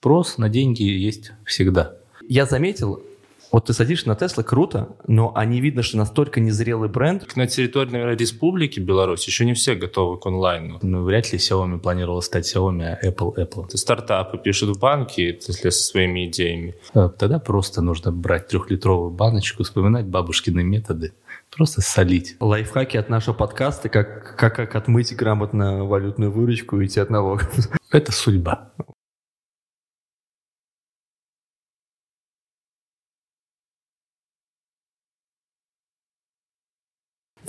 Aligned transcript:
Спрос 0.00 0.38
на 0.38 0.48
деньги 0.48 0.82
есть 0.82 1.32
всегда. 1.44 1.92
Я 2.26 2.46
заметил, 2.46 3.02
вот 3.52 3.66
ты 3.66 3.74
садишься 3.74 4.08
на 4.08 4.16
Тесла, 4.16 4.42
круто, 4.42 4.96
но 5.06 5.30
они 5.34 5.60
видно, 5.60 5.82
что 5.82 5.98
настолько 5.98 6.40
незрелый 6.40 6.88
бренд. 6.88 7.36
На 7.36 7.46
территории, 7.46 7.90
наверное, 7.90 8.16
Республики 8.16 8.80
Беларусь 8.80 9.26
еще 9.26 9.44
не 9.44 9.52
все 9.52 9.74
готовы 9.74 10.16
к 10.16 10.24
онлайну. 10.24 10.78
Ну, 10.80 11.02
вряд 11.02 11.30
ли 11.30 11.38
Xiaomi 11.38 11.78
планировал 11.80 12.22
стать 12.22 12.50
Xiaomi, 12.50 12.82
а 12.82 13.06
Apple 13.06 13.34
Apple. 13.36 13.76
Стартапы 13.76 14.38
пишут 14.38 14.74
в 14.74 14.80
банки, 14.80 15.20
если 15.46 15.68
со 15.68 15.82
своими 15.82 16.28
идеями. 16.28 16.76
А, 16.94 17.10
тогда 17.10 17.38
просто 17.38 17.82
нужно 17.82 18.10
брать 18.10 18.48
трехлитровую 18.48 19.10
баночку, 19.10 19.64
вспоминать 19.64 20.06
бабушкины 20.06 20.62
методы, 20.62 21.12
просто 21.54 21.82
солить. 21.82 22.36
Лайфхаки 22.40 22.96
от 22.96 23.10
нашего 23.10 23.34
подкаста, 23.34 23.90
как, 23.90 24.34
как, 24.38 24.56
как 24.56 24.76
отмыть 24.76 25.14
грамотно 25.14 25.84
валютную 25.84 26.32
выручку 26.32 26.80
и 26.80 26.86
идти 26.86 27.00
от 27.00 27.10
налогов. 27.10 27.50
Это 27.90 28.12
судьба. 28.12 28.70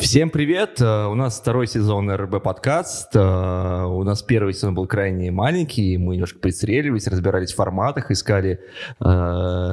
Всем 0.02 0.32
привет! 0.32 0.82
Э, 0.82 1.06
у 1.06 1.14
нас 1.14 1.40
второй 1.40 1.68
сезон 1.68 2.12
РБ 2.12 2.42
подкаст. 2.42 3.16
Э, 3.16 3.86
у 3.86 4.04
нас 4.04 4.24
первый 4.24 4.56
сезон 4.56 4.74
был 4.74 4.88
крайне 4.88 5.30
маленький. 5.30 5.96
Мы 5.98 6.16
немножко 6.16 6.40
пристреливались, 6.40 7.06
разбирались 7.06 7.54
в 7.54 7.56
форматах, 7.56 8.10
искали, 8.10 8.62
э, 9.00 9.04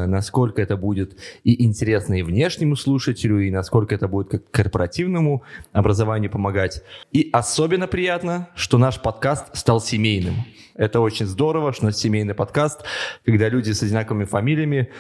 насколько 0.07 0.61
это 0.61 0.77
будет 0.77 1.17
и 1.45 1.65
интересно 1.65 2.13
и 2.13 2.23
внешнему 2.23 2.77
слушателю, 2.77 3.41
и 3.41 3.51
насколько 3.51 3.95
это 3.95 4.07
будет 4.07 4.29
как 4.29 4.51
корпоративному 4.51 5.45
образованию 5.73 6.31
помогать. 6.31 6.83
И 7.11 7.31
особенно 7.33 7.87
приятно, 7.87 8.51
что 8.55 8.77
наш 8.77 9.01
подкаст 9.01 9.57
стал 9.57 9.81
семейным. 9.81 10.35
Это 10.75 11.01
очень 11.01 11.25
здорово, 11.25 11.73
что 11.73 11.85
у 11.85 11.87
нас 11.87 11.97
семейный 11.97 12.35
подкаст, 12.35 12.85
когда 13.25 13.49
люди 13.49 13.73
с 13.73 13.83
одинаковыми 13.83 14.27
фамилиями 14.27 14.91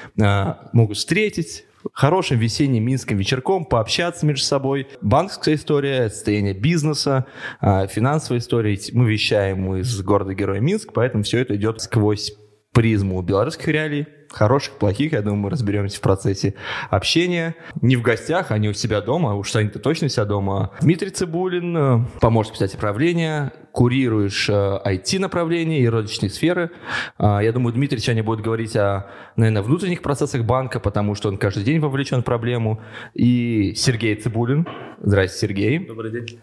могут 0.72 0.96
встретить, 0.96 1.67
хорошим 1.92 2.38
весенним 2.38 2.84
минским 2.84 3.16
вечерком 3.16 3.64
пообщаться 3.64 4.26
между 4.26 4.44
собой. 4.44 4.88
Банковская 5.00 5.54
история, 5.54 6.10
состояние 6.10 6.54
бизнеса, 6.54 7.26
а, 7.60 7.86
финансовая 7.86 8.40
история. 8.40 8.78
Мы 8.92 9.10
вещаем 9.10 9.76
из 9.76 10.00
города-героя 10.02 10.60
Минск, 10.60 10.92
поэтому 10.92 11.22
все 11.22 11.38
это 11.38 11.56
идет 11.56 11.80
сквозь 11.80 12.32
призму 12.72 13.20
белорусских 13.22 13.68
реалий, 13.68 14.06
хороших, 14.30 14.74
плохих, 14.74 15.12
я 15.12 15.22
думаю, 15.22 15.38
мы 15.38 15.50
разберемся 15.50 15.98
в 15.98 16.00
процессе 16.00 16.54
общения. 16.90 17.54
Не 17.80 17.96
в 17.96 18.02
гостях, 18.02 18.50
а 18.50 18.58
не 18.58 18.68
у 18.68 18.72
себя 18.72 19.00
дома, 19.00 19.34
уж 19.34 19.50
Саня-то 19.50 19.78
точно 19.78 20.06
у 20.06 20.10
себя 20.10 20.24
дома. 20.24 20.70
Дмитрий 20.80 21.10
Цибулин, 21.10 21.76
э, 21.76 22.04
помощник 22.20 22.52
председателя 22.52 22.80
правления, 22.80 23.52
курируешь 23.72 24.48
IT-направление 24.50 25.80
э, 25.80 25.82
и 25.84 25.88
розничные 25.88 26.30
сферы. 26.30 26.70
А, 27.16 27.40
я 27.40 27.52
думаю, 27.52 27.72
Дмитрий 27.72 28.00
сегодня 28.00 28.24
будет 28.24 28.40
говорить 28.40 28.74
о, 28.76 29.06
наверное, 29.36 29.62
внутренних 29.62 30.02
процессах 30.02 30.44
банка, 30.44 30.80
потому 30.80 31.14
что 31.14 31.28
он 31.28 31.38
каждый 31.38 31.64
день 31.64 31.78
вовлечен 31.78 32.22
в 32.22 32.24
проблему. 32.24 32.80
И 33.14 33.74
Сергей 33.76 34.16
Цибулин. 34.16 34.66
Здравствуйте, 35.00 35.46
Сергей. 35.46 35.78
Добрый 35.86 36.10
день. 36.10 36.40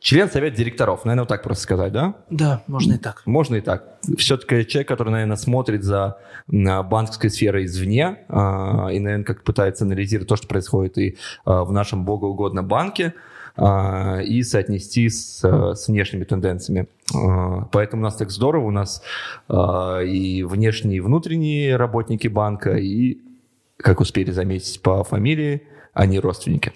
Член 0.00 0.28
совета 0.28 0.56
директоров, 0.56 1.04
наверное, 1.04 1.22
вот 1.22 1.28
так 1.28 1.42
просто 1.42 1.62
сказать, 1.62 1.92
да? 1.92 2.14
Да, 2.28 2.62
можно 2.66 2.92
и 2.92 2.98
так. 2.98 3.22
Можно 3.24 3.56
и 3.56 3.60
так. 3.60 3.98
Все-таки 4.18 4.66
человек, 4.66 4.88
который, 4.88 5.10
наверное, 5.10 5.36
смотрит 5.36 5.82
за 5.82 6.18
банковской 7.16 7.30
сферой 7.30 7.64
извне 7.64 8.18
а, 8.28 8.88
и, 8.92 8.98
наверное, 9.00 9.24
как 9.24 9.42
пытается 9.42 9.84
анализировать 9.84 10.28
то, 10.28 10.36
что 10.36 10.46
происходит 10.46 10.98
и 10.98 11.16
а, 11.44 11.64
в 11.64 11.72
нашем 11.72 12.04
богоугодном 12.04 12.66
банке, 12.66 13.14
а, 13.56 14.20
и 14.20 14.42
соотнести 14.42 15.08
с, 15.08 15.42
с 15.42 15.88
внешними 15.88 16.24
тенденциями. 16.24 16.86
Поэтому 17.72 18.02
у 18.02 18.04
нас 18.04 18.16
так 18.16 18.30
здорово, 18.30 18.66
у 18.66 18.70
нас 18.70 19.02
и 19.48 20.44
внешние, 20.46 20.96
и 20.96 21.00
внутренние 21.00 21.76
работники 21.76 22.28
банка, 22.28 22.76
и, 22.76 23.18
как 23.76 24.00
успели 24.00 24.32
заметить 24.32 24.82
по 24.82 25.04
фамилии, 25.04 25.62
они 25.94 26.20
родственники. 26.20 26.72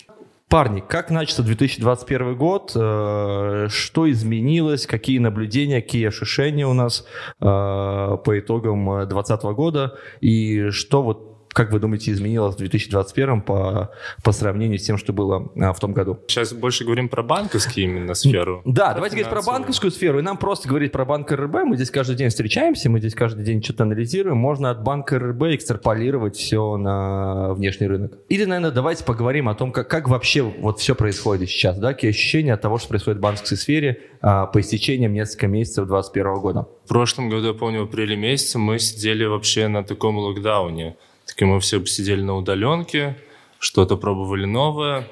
Парни, 0.50 0.80
как 0.80 1.12
начался 1.12 1.44
2021 1.44 2.36
год? 2.36 2.72
Э, 2.74 3.68
что 3.70 4.10
изменилось? 4.10 4.84
Какие 4.84 5.20
наблюдения, 5.20 5.80
какие 5.80 6.08
ощущения 6.08 6.66
у 6.66 6.72
нас 6.72 7.06
э, 7.40 7.44
по 7.44 8.36
итогам 8.36 8.84
2020 8.84 9.42
года? 9.54 9.96
И 10.20 10.70
что 10.70 11.04
вот 11.04 11.29
как 11.52 11.72
вы 11.72 11.80
думаете, 11.80 12.12
изменилось 12.12 12.54
в 12.54 12.58
2021 12.58 13.42
по, 13.42 13.90
по 14.22 14.32
сравнению 14.32 14.78
с 14.78 14.84
тем, 14.84 14.98
что 14.98 15.12
было 15.12 15.50
а, 15.56 15.72
в 15.72 15.80
том 15.80 15.92
году? 15.92 16.18
Сейчас 16.28 16.52
больше 16.52 16.84
говорим 16.84 17.08
про 17.08 17.22
банковскую 17.22 17.84
именно 17.84 18.14
сферу. 18.14 18.62
Да, 18.64 18.94
давайте 18.94 19.16
говорить 19.16 19.30
про 19.30 19.42
банковскую 19.42 19.90
сферу. 19.90 20.20
И 20.20 20.22
нам 20.22 20.36
просто 20.36 20.68
говорить 20.68 20.92
про 20.92 21.04
банк 21.04 21.30
РБ. 21.30 21.64
Мы 21.64 21.76
здесь 21.76 21.90
каждый 21.90 22.16
день 22.16 22.28
встречаемся, 22.28 22.88
мы 22.88 23.00
здесь 23.00 23.14
каждый 23.14 23.44
день 23.44 23.62
что-то 23.62 23.82
анализируем. 23.82 24.36
Можно 24.36 24.70
от 24.70 24.82
банка 24.82 25.18
РБ 25.18 25.42
экстраполировать 25.54 26.36
все 26.36 26.76
на 26.76 27.52
внешний 27.54 27.88
рынок. 27.88 28.18
Или, 28.28 28.44
наверное, 28.44 28.70
давайте 28.70 29.04
поговорим 29.04 29.48
о 29.48 29.54
том, 29.54 29.72
как, 29.72 29.88
как 29.88 30.08
вообще 30.08 30.42
вот 30.42 30.78
все 30.78 30.94
происходит 30.94 31.48
сейчас. 31.48 31.78
Да? 31.78 31.94
Какие 31.94 32.10
ощущения 32.10 32.54
от 32.54 32.60
того, 32.60 32.78
что 32.78 32.88
происходит 32.88 33.18
в 33.18 33.22
банковской 33.22 33.56
сфере 33.56 34.00
а, 34.20 34.46
по 34.46 34.60
истечениям 34.60 35.12
несколько 35.12 35.48
месяцев 35.48 35.88
2021 35.88 36.34
года? 36.40 36.68
В 36.84 36.88
прошлом 36.88 37.28
году, 37.28 37.48
я 37.48 37.54
помню, 37.54 37.80
в 37.80 37.84
апреле 37.84 38.16
месяце 38.16 38.58
мы 38.58 38.78
сидели 38.78 39.24
вообще 39.24 39.68
на 39.68 39.82
таком 39.82 40.18
локдауне. 40.18 40.96
Такие 41.30 41.46
мы 41.46 41.60
все 41.60 41.84
сидели 41.86 42.22
на 42.22 42.36
удаленке, 42.36 43.16
что-то 43.60 43.96
пробовали 43.96 44.46
новое. 44.46 45.06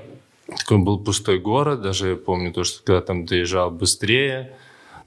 Такой 0.48 0.78
был 0.78 0.98
пустой 0.98 1.38
город, 1.38 1.82
даже 1.82 2.10
я 2.10 2.16
помню 2.16 2.52
то, 2.52 2.64
что 2.64 2.82
когда 2.82 3.00
там 3.02 3.24
доезжал 3.24 3.70
быстрее, 3.70 4.56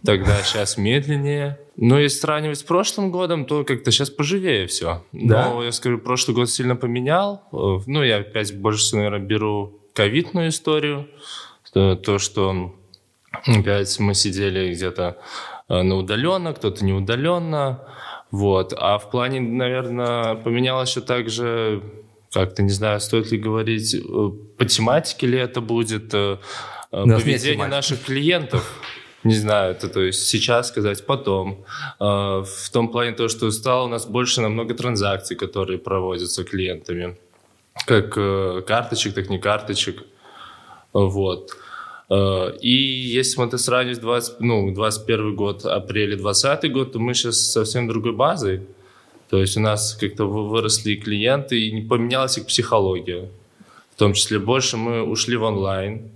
тогда 0.06 0.42
сейчас 0.44 0.78
медленнее. 0.78 1.60
Но 1.76 2.00
если 2.00 2.20
сравнивать 2.20 2.60
с 2.60 2.64
прошлым 2.64 3.12
годом, 3.12 3.46
то 3.46 3.66
как-то 3.66 3.92
сейчас 3.92 4.10
поживее 4.10 4.68
все. 4.68 5.04
Да? 5.12 5.50
Но 5.50 5.64
я 5.64 5.72
скажу, 5.72 5.98
прошлый 5.98 6.36
год 6.36 6.50
сильно 6.50 6.76
поменял. 6.76 7.44
Ну, 7.52 8.04
я 8.04 8.18
опять 8.18 8.56
больше 8.56 8.84
всего, 8.84 9.00
наверное, 9.00 9.26
беру 9.26 9.80
ковидную 9.94 10.50
историю. 10.50 11.08
То, 11.74 11.96
то, 11.96 12.20
что 12.20 12.76
опять 13.46 14.00
мы 14.00 14.14
сидели 14.14 14.74
где-то 14.74 15.18
э, 15.68 15.82
на 15.82 15.96
удаленно, 15.96 16.54
кто-то 16.54 16.86
не 16.86 16.94
удаленно. 16.94 17.82
Вот. 18.32 18.74
А 18.78 18.98
в 18.98 19.12
плане, 19.12 19.42
наверное, 19.42 20.36
поменялось 20.36 20.90
еще 20.90 21.02
также, 21.02 21.84
как-то, 22.32 22.64
не 22.64 22.70
знаю, 22.70 23.02
стоит 23.02 23.32
ли 23.32 23.38
говорить, 23.38 23.94
э, 23.94 24.00
по 24.58 24.66
тематике 24.66 25.28
ли 25.28 25.38
это 25.38 25.60
будет, 25.60 26.14
э, 26.14 26.38
э, 26.92 27.04
да, 27.06 27.20
поведение 27.20 27.68
наших 27.68 28.04
клиентов. 28.04 28.80
Не 29.24 29.36
знаю, 29.36 29.74
это 29.74 29.88
то 29.88 30.02
есть 30.02 30.28
сейчас 30.28 30.70
сказать, 30.70 31.06
потом. 31.06 31.64
В 32.00 32.70
том 32.72 32.88
плане 32.88 33.12
то, 33.12 33.28
что 33.28 33.52
стало 33.52 33.86
у 33.86 33.88
нас 33.88 34.08
больше 34.08 34.42
намного 34.42 34.74
транзакций, 34.74 35.36
которые 35.36 35.78
проводятся 35.78 36.44
клиентами. 36.44 37.18
Как 37.86 38.16
карточек, 38.66 39.14
так 39.14 39.30
не 39.30 39.38
карточек. 39.38 40.04
Вот. 40.92 41.56
Э, 42.12 42.52
и 42.60 42.74
если 42.74 43.40
мы 43.40 43.48
это 43.48 43.58
сравнивать 43.58 44.02
20, 44.02 44.42
ну, 44.42 44.74
21 44.74 45.36
год, 45.36 45.66
апрель 45.66 46.18
20 46.18 46.72
год, 46.72 46.92
то 46.92 47.00
мы 47.00 47.14
сейчас 47.14 47.38
совсем 47.40 47.88
другой 47.88 48.12
базой. 48.12 48.62
То 49.30 49.40
есть 49.40 49.56
у 49.56 49.62
нас 49.62 49.96
как-то 49.96 50.26
выросли 50.26 50.96
клиенты, 50.96 51.58
и 51.58 51.72
не 51.72 51.82
поменялась 51.82 52.38
их 52.38 52.48
психология. 52.48 53.30
В 53.96 53.98
том 53.98 54.14
числе 54.14 54.40
больше 54.40 54.76
мы 54.76 55.04
ушли 55.04 55.38
в 55.38 55.44
онлайн. 55.44 56.12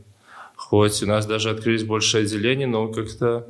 Хоть 0.58 1.02
у 1.02 1.08
нас 1.08 1.26
даже 1.26 1.50
открылись 1.50 1.84
больше 1.84 2.18
отделений, 2.18 2.66
но 2.66 2.90
как-то, 2.90 3.48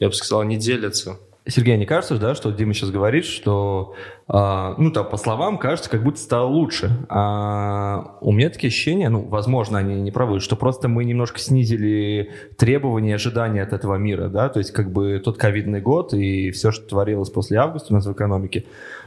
я 0.00 0.08
бы 0.08 0.14
сказал, 0.14 0.42
не 0.42 0.56
делятся. 0.56 1.18
Сергей, 1.46 1.76
не 1.76 1.86
кажется, 1.86 2.16
да, 2.16 2.34
что 2.34 2.50
Дима 2.50 2.74
сейчас 2.74 2.90
говорит, 2.90 3.24
что, 3.24 3.94
ну, 4.28 4.90
там, 4.90 5.08
по 5.08 5.16
словам, 5.16 5.56
кажется, 5.56 5.88
как 5.88 6.02
будто 6.02 6.18
стало 6.18 6.46
лучше. 6.46 6.90
А 7.08 8.16
у 8.20 8.32
меня 8.32 8.50
такие 8.50 8.68
ощущения, 8.68 9.08
ну, 9.08 9.22
возможно, 9.22 9.78
они 9.78 10.00
не 10.00 10.10
правы, 10.10 10.40
что 10.40 10.56
просто 10.56 10.88
мы 10.88 11.04
немножко 11.04 11.38
снизили 11.38 12.32
требования, 12.58 13.14
ожидания 13.14 13.62
от 13.62 13.72
этого 13.72 13.94
мира, 13.96 14.28
да, 14.28 14.48
то 14.48 14.58
есть 14.58 14.72
как 14.72 14.90
бы 14.90 15.20
тот 15.24 15.38
ковидный 15.38 15.80
год 15.80 16.12
и 16.12 16.50
все, 16.50 16.72
что 16.72 16.88
творилось 16.88 17.30
после 17.30 17.58
августа 17.58 17.92
у 17.92 17.96
нас 17.96 18.06
в 18.06 18.12
экономике, 18.12 18.64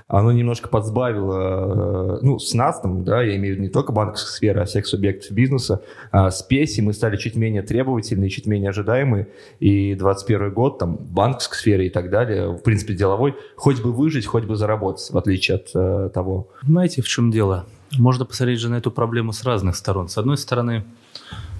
оно 0.09 0.31
немножко 0.31 0.69
подсбавило, 0.69 2.17
э, 2.17 2.19
ну, 2.23 2.39
с 2.39 2.55
нас, 2.55 2.81
там, 2.81 3.03
да, 3.03 3.21
я 3.21 3.35
имею 3.35 3.53
в 3.53 3.57
виду 3.57 3.67
не 3.67 3.69
только 3.69 3.91
банковской 3.91 4.31
сферы, 4.31 4.61
а 4.61 4.65
всех 4.65 4.88
субъектов 4.88 5.31
бизнеса, 5.31 5.83
а 6.11 6.31
спеси 6.31 6.81
мы 6.81 6.94
стали 6.94 7.15
чуть 7.15 7.35
менее 7.35 7.61
требовательные, 7.61 8.31
чуть 8.31 8.47
менее 8.47 8.71
ожидаемые, 8.71 9.27
и 9.59 9.94
21 9.94 10.51
год, 10.51 10.79
там, 10.79 10.97
в 10.97 11.11
банковской 11.11 11.59
сфере 11.59 11.85
и 11.85 11.89
так 11.91 12.09
далее, 12.09 12.49
в 12.49 12.63
принципе, 12.63 12.95
деловой, 12.95 13.35
хоть 13.55 13.83
бы 13.83 13.94
выжить, 13.94 14.25
хоть 14.25 14.45
бы 14.45 14.55
заработать, 14.55 15.08
в 15.09 15.17
отличие 15.17 15.56
от 15.56 15.69
э, 15.73 16.09
того. 16.13 16.50
Понимаете, 16.61 17.01
в 17.01 17.07
чем 17.07 17.31
дело? 17.31 17.65
Можно 17.97 18.25
посмотреть 18.25 18.59
же 18.59 18.69
на 18.69 18.75
эту 18.75 18.91
проблему 18.91 19.33
с 19.33 19.44
разных 19.44 19.75
сторон. 19.75 20.09
С 20.09 20.17
одной 20.17 20.38
стороны, 20.38 20.85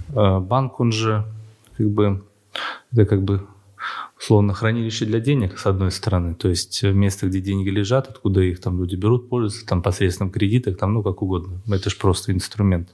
э, 0.10 0.40
банк, 0.40 0.80
он 0.80 0.92
же, 0.92 1.25
как 1.78 1.90
бы, 1.90 2.24
это 2.92 3.06
как 3.06 3.24
бы 3.24 3.48
условно, 4.19 4.54
хранилище 4.54 5.06
для 5.06 5.19
денег, 5.19 5.57
с 5.57 5.66
одной 5.66 5.92
стороны, 5.92 6.36
то 6.36 6.50
есть 6.50 6.84
место, 6.84 7.28
где 7.28 7.40
деньги 7.40 7.69
лежат, 7.69 8.10
откуда 8.10 8.42
их 8.42 8.60
там 8.60 8.80
люди 8.80 8.96
берут, 8.96 9.30
пользуются, 9.30 9.66
там 9.66 9.81
посредством 9.81 10.30
кредитов, 10.30 10.78
там, 10.78 10.94
ну, 10.94 11.04
как 11.04 11.22
угодно. 11.22 11.62
Это 11.69 11.90
же 11.90 11.96
просто 11.96 12.34
инструмент. 12.34 12.90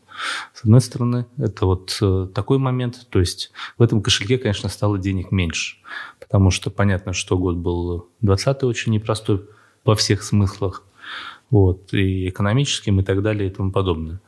С 0.54 0.62
одной 0.62 0.81
стороны, 0.81 1.25
это 1.38 1.66
вот 1.66 1.98
э, 2.02 2.28
такой 2.34 2.60
момент, 2.60 3.07
то 3.10 3.19
есть 3.19 3.52
в 3.78 3.81
этом 3.81 4.02
кошельке, 4.02 4.38
конечно, 4.38 4.69
стало 4.69 5.00
денег 5.00 5.31
меньше, 5.31 5.78
потому 6.19 6.52
что 6.52 6.69
понятно, 6.69 7.13
что 7.13 7.38
год 7.38 7.56
был 7.56 8.07
20 8.22 8.63
очень 8.63 8.94
непростой 8.94 9.42
во 9.86 9.96
всех 9.96 10.24
смыслах, 10.24 10.84
вот, 11.50 11.94
и 11.94 12.28
экономическим, 12.28 13.00
и 13.00 13.04
так 13.04 13.22
далее, 13.22 13.50
и 13.50 13.54
тому 13.54 13.72
подобное. 13.72 14.20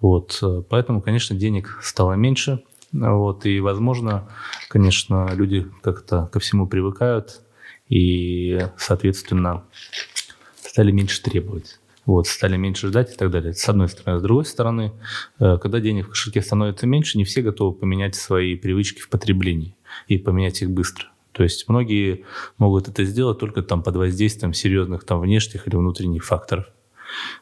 Вот, 0.00 0.42
поэтому, 0.68 1.00
конечно, 1.00 1.36
денег 1.36 1.78
стало 1.82 2.14
меньше, 2.14 2.64
вот, 2.92 3.46
и, 3.46 3.60
возможно, 3.60 4.28
конечно, 4.68 5.30
люди 5.34 5.66
как-то 5.82 6.26
ко 6.32 6.40
всему 6.40 6.66
привыкают 6.66 7.42
и, 7.88 8.66
соответственно, 8.76 9.64
стали 10.56 10.90
меньше 10.90 11.22
требовать. 11.22 11.78
Вот, 12.06 12.26
стали 12.26 12.56
меньше 12.56 12.88
ждать 12.88 13.14
и 13.14 13.16
так 13.16 13.30
далее. 13.30 13.54
С 13.54 13.66
одной 13.68 13.88
стороны. 13.88 14.18
С 14.18 14.22
другой 14.22 14.44
стороны, 14.44 14.92
э, 15.38 15.56
когда 15.56 15.80
денег 15.80 16.06
в 16.06 16.10
кошельке 16.10 16.42
становится 16.42 16.86
меньше, 16.86 17.16
не 17.16 17.24
все 17.24 17.40
готовы 17.40 17.74
поменять 17.74 18.14
свои 18.14 18.56
привычки 18.56 19.00
в 19.00 19.08
потреблении 19.08 19.74
и 20.06 20.18
поменять 20.18 20.60
их 20.60 20.70
быстро. 20.70 21.08
То 21.34 21.42
есть 21.42 21.68
многие 21.68 22.24
могут 22.58 22.88
это 22.88 23.04
сделать 23.04 23.38
только 23.38 23.62
там 23.62 23.82
под 23.82 23.96
воздействием 23.96 24.54
серьезных 24.54 25.04
там 25.04 25.20
внешних 25.20 25.66
или 25.66 25.76
внутренних 25.76 26.24
факторов. 26.24 26.66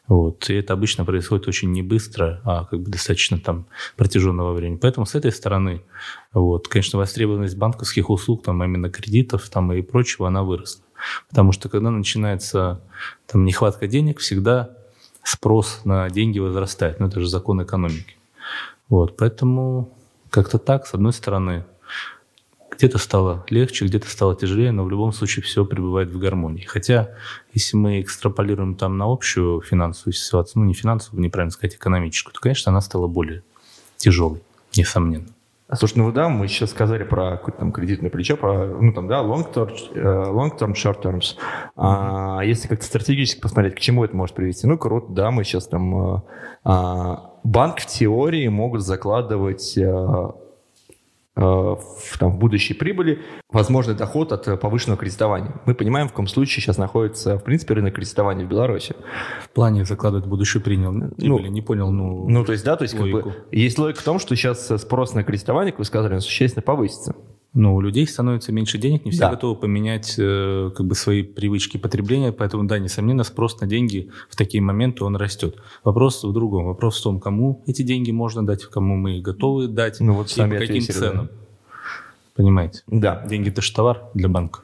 Вот. 0.06 0.48
И 0.50 0.54
это 0.54 0.72
обычно 0.72 1.04
происходит 1.04 1.46
очень 1.46 1.70
не 1.72 1.82
быстро, 1.82 2.40
а 2.44 2.64
как 2.64 2.80
бы 2.80 2.90
достаточно 2.90 3.38
там 3.38 3.66
протяженного 3.96 4.52
времени. 4.52 4.78
Поэтому 4.78 5.06
с 5.06 5.14
этой 5.14 5.30
стороны, 5.30 5.82
вот, 6.32 6.68
конечно, 6.68 6.98
востребованность 6.98 7.56
банковских 7.56 8.10
услуг, 8.10 8.42
там, 8.42 8.62
именно 8.64 8.90
кредитов 8.90 9.48
там, 9.48 9.72
и 9.72 9.82
прочего, 9.82 10.28
она 10.28 10.42
выросла. 10.42 10.82
Потому 11.28 11.52
что 11.52 11.68
когда 11.68 11.90
начинается 11.90 12.80
там, 13.26 13.44
нехватка 13.44 13.86
денег, 13.86 14.18
всегда 14.18 14.70
спрос 15.22 15.82
на 15.84 16.08
деньги 16.10 16.38
возрастает. 16.38 16.98
Ну, 16.98 17.08
это 17.08 17.20
же 17.20 17.28
закон 17.28 17.62
экономики. 17.62 18.16
Вот, 18.88 19.16
поэтому 19.16 19.96
как-то 20.30 20.58
так, 20.58 20.86
с 20.86 20.94
одной 20.94 21.12
стороны, 21.12 21.64
где-то 22.76 22.98
стало 22.98 23.44
легче, 23.48 23.84
где-то 23.84 24.08
стало 24.08 24.34
тяжелее, 24.34 24.72
но 24.72 24.84
в 24.84 24.90
любом 24.90 25.12
случае 25.12 25.42
все 25.42 25.64
пребывает 25.64 26.10
в 26.10 26.18
гармонии. 26.18 26.64
Хотя, 26.64 27.10
если 27.52 27.76
мы 27.76 28.00
экстраполируем 28.00 28.74
там 28.74 28.98
на 28.98 29.10
общую 29.10 29.60
финансовую 29.60 30.14
ситуацию, 30.14 30.62
ну 30.62 30.68
не 30.68 30.74
финансовую, 30.74 31.22
неправильно 31.22 31.52
сказать, 31.52 31.76
экономическую, 31.76 32.32
то, 32.32 32.40
конечно, 32.40 32.70
она 32.70 32.80
стала 32.80 33.06
более 33.06 33.42
тяжелой, 33.96 34.42
несомненно. 34.76 35.28
А 35.68 35.76
слушай, 35.76 35.96
ну 35.96 36.12
да, 36.12 36.28
мы 36.28 36.48
сейчас 36.48 36.70
сказали 36.70 37.02
про 37.02 37.38
какое-то 37.38 37.60
там 37.60 37.72
кредитное 37.72 38.10
плечо, 38.10 38.36
про, 38.36 38.66
ну 38.66 38.92
там, 38.92 39.08
да, 39.08 39.22
long 39.22 39.50
term, 39.50 39.70
э, 39.94 40.00
long 40.02 40.50
term 40.58 40.74
short 40.74 41.02
terms. 41.02 41.36
А 41.76 42.42
если 42.44 42.68
как-то 42.68 42.84
стратегически 42.84 43.40
посмотреть, 43.40 43.76
к 43.76 43.80
чему 43.80 44.04
это 44.04 44.14
может 44.14 44.34
привести? 44.34 44.66
Ну, 44.66 44.76
круто, 44.76 45.06
да, 45.10 45.30
мы 45.30 45.44
сейчас 45.44 45.66
там... 45.68 46.16
Э, 46.16 46.20
а, 46.64 47.32
банк 47.42 47.80
в 47.80 47.86
теории 47.86 48.48
могут 48.48 48.82
закладывать 48.82 49.76
э, 49.78 50.30
в, 51.34 52.18
там, 52.18 52.32
в 52.32 52.38
будущей 52.38 52.74
прибыли 52.74 53.20
возможный 53.50 53.94
доход 53.94 54.32
от 54.32 54.46
э, 54.48 54.56
повышенного 54.56 54.98
кредитования. 54.98 55.60
Мы 55.64 55.74
понимаем, 55.74 56.08
в 56.08 56.10
каком 56.10 56.26
случае 56.26 56.62
сейчас 56.62 56.76
находится, 56.76 57.38
в 57.38 57.44
принципе, 57.44 57.74
рынок 57.74 57.94
кредитования 57.94 58.44
в 58.44 58.48
Беларуси. 58.48 58.94
В 59.42 59.50
плане 59.50 59.84
закладывать 59.84 60.26
будущую 60.26 60.62
принял, 60.62 60.92
ну, 60.92 61.08
прибыли, 61.10 61.48
не 61.48 61.62
понял, 61.62 61.90
ну, 61.90 62.28
Ну, 62.28 62.44
то 62.44 62.52
есть, 62.52 62.64
да, 62.64 62.76
то 62.76 62.82
есть, 62.82 62.98
логику. 62.98 63.18
как 63.18 63.26
бы, 63.26 63.34
есть 63.50 63.78
логика 63.78 64.00
в 64.00 64.04
том, 64.04 64.18
что 64.18 64.36
сейчас 64.36 64.66
спрос 64.80 65.14
на 65.14 65.24
кредитование, 65.24 65.72
как 65.72 65.78
вы 65.78 65.84
сказали, 65.86 66.18
существенно 66.18 66.62
повысится. 66.62 67.14
Ну, 67.54 67.74
у 67.74 67.80
людей 67.82 68.06
становится 68.06 68.50
меньше 68.50 68.78
денег, 68.78 69.04
не 69.04 69.10
все 69.10 69.20
да. 69.20 69.30
готовы 69.30 69.56
поменять 69.56 70.14
э, 70.16 70.70
как 70.74 70.86
бы 70.86 70.94
свои 70.94 71.22
привычки 71.22 71.76
потребления, 71.76 72.32
поэтому, 72.32 72.64
да, 72.64 72.78
несомненно, 72.78 73.24
спрос 73.24 73.60
на 73.60 73.66
деньги 73.66 74.10
в 74.30 74.36
такие 74.36 74.62
моменты 74.62 75.04
он 75.04 75.16
растет. 75.16 75.56
Вопрос 75.84 76.24
в 76.24 76.32
другом. 76.32 76.64
Вопрос 76.64 76.98
в 76.98 77.02
том, 77.02 77.20
кому 77.20 77.62
эти 77.66 77.82
деньги 77.82 78.10
можно 78.10 78.44
дать, 78.46 78.64
кому 78.64 78.96
мы 78.96 79.20
готовы 79.20 79.68
дать 79.68 80.00
ну, 80.00 80.14
вот 80.14 80.34
и 80.34 80.40
по 80.40 80.48
каким 80.48 80.82
ценам. 80.82 81.26
Да. 81.26 81.32
Понимаете? 82.34 82.82
Да. 82.86 83.26
Деньги– 83.28 83.48
это 83.50 83.60
же 83.60 83.72
товар 83.74 84.02
для 84.14 84.30
банка. 84.30 84.60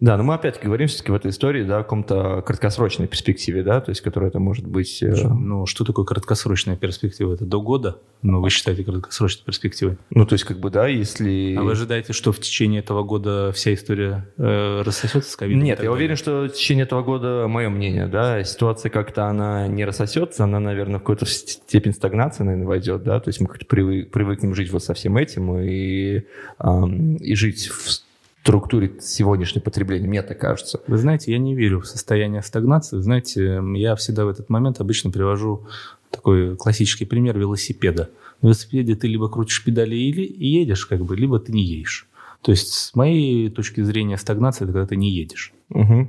Да, 0.00 0.16
но 0.16 0.22
мы 0.22 0.34
опять-таки 0.34 0.66
говорим 0.66 0.88
все-таки 0.88 1.12
в 1.12 1.14
этой 1.14 1.30
истории 1.30 1.64
да, 1.64 1.78
о 1.78 1.82
каком-то 1.82 2.42
краткосрочной 2.42 3.06
перспективе, 3.06 3.62
да, 3.62 3.80
то 3.80 3.90
есть 3.90 4.00
которая 4.00 4.30
это 4.30 4.38
может 4.38 4.66
быть... 4.66 5.02
Э... 5.02 5.28
Ну, 5.28 5.66
что 5.66 5.84
такое 5.84 6.04
краткосрочная 6.04 6.76
перспектива? 6.76 7.34
Это 7.34 7.44
до 7.44 7.60
года? 7.60 7.98
Ну, 8.22 8.40
вы 8.40 8.50
считаете 8.50 8.84
краткосрочной 8.84 9.44
перспективой? 9.44 9.98
Ну, 10.10 10.26
то 10.26 10.34
есть 10.34 10.44
как 10.44 10.58
бы, 10.58 10.70
да, 10.70 10.86
если... 10.86 11.56
А 11.58 11.62
вы 11.62 11.72
ожидаете, 11.72 12.12
что 12.12 12.32
в 12.32 12.40
течение 12.40 12.80
этого 12.80 13.02
года 13.02 13.52
вся 13.52 13.74
история 13.74 14.28
э, 14.36 14.82
рассосется 14.82 15.30
с 15.30 15.36
ковидом? 15.36 15.62
Нет, 15.62 15.78
я 15.78 15.84
далее? 15.84 15.92
уверен, 15.92 16.16
что 16.16 16.44
в 16.44 16.50
течение 16.50 16.84
этого 16.84 17.02
года, 17.02 17.46
мое 17.48 17.68
мнение, 17.68 18.06
да, 18.06 18.42
ситуация 18.44 18.90
как-то 18.90 19.26
она 19.26 19.66
не 19.66 19.84
рассосется, 19.84 20.44
она, 20.44 20.60
наверное, 20.60 20.96
в 20.96 21.00
какую-то 21.00 21.26
степень 21.26 21.92
стагнации, 21.92 22.44
наверное, 22.44 22.66
войдет, 22.66 23.02
да, 23.02 23.20
то 23.20 23.28
есть 23.28 23.40
мы 23.40 23.48
как-то 23.48 23.66
привык, 23.66 24.10
привыкнем 24.10 24.54
жить 24.54 24.70
вот 24.70 24.84
со 24.84 24.94
всем 24.94 25.16
этим 25.16 25.58
и, 25.58 26.22
э, 26.58 26.86
и 27.20 27.34
жить 27.34 27.68
в 27.68 28.11
структуре 28.42 28.96
сегодняшнего 29.00 29.62
потребления, 29.62 30.08
мне 30.08 30.22
так 30.22 30.38
кажется. 30.38 30.80
Вы 30.88 30.98
знаете, 30.98 31.30
я 31.30 31.38
не 31.38 31.54
верю 31.54 31.80
в 31.80 31.86
состояние 31.86 32.42
стагнации. 32.42 32.98
Знаете, 32.98 33.62
я 33.76 33.94
всегда 33.94 34.24
в 34.24 34.28
этот 34.28 34.50
момент 34.50 34.80
обычно 34.80 35.10
привожу 35.10 35.66
такой 36.10 36.56
классический 36.56 37.04
пример 37.04 37.38
велосипеда. 37.38 38.10
На 38.40 38.48
велосипеде 38.48 38.96
ты 38.96 39.06
либо 39.06 39.28
крутишь 39.28 39.64
педали 39.64 39.94
и 39.94 40.46
едешь, 40.46 40.86
как 40.86 41.04
бы, 41.04 41.16
либо 41.16 41.38
ты 41.38 41.52
не 41.52 41.62
едешь. 41.62 42.08
То 42.40 42.50
есть, 42.50 42.72
с 42.72 42.94
моей 42.96 43.48
точки 43.48 43.80
зрения, 43.82 44.18
стагнация– 44.18 44.64
это 44.66 44.72
когда 44.72 44.88
ты 44.88 44.96
не 44.96 45.10
едешь. 45.10 45.52
Угу. 45.70 46.08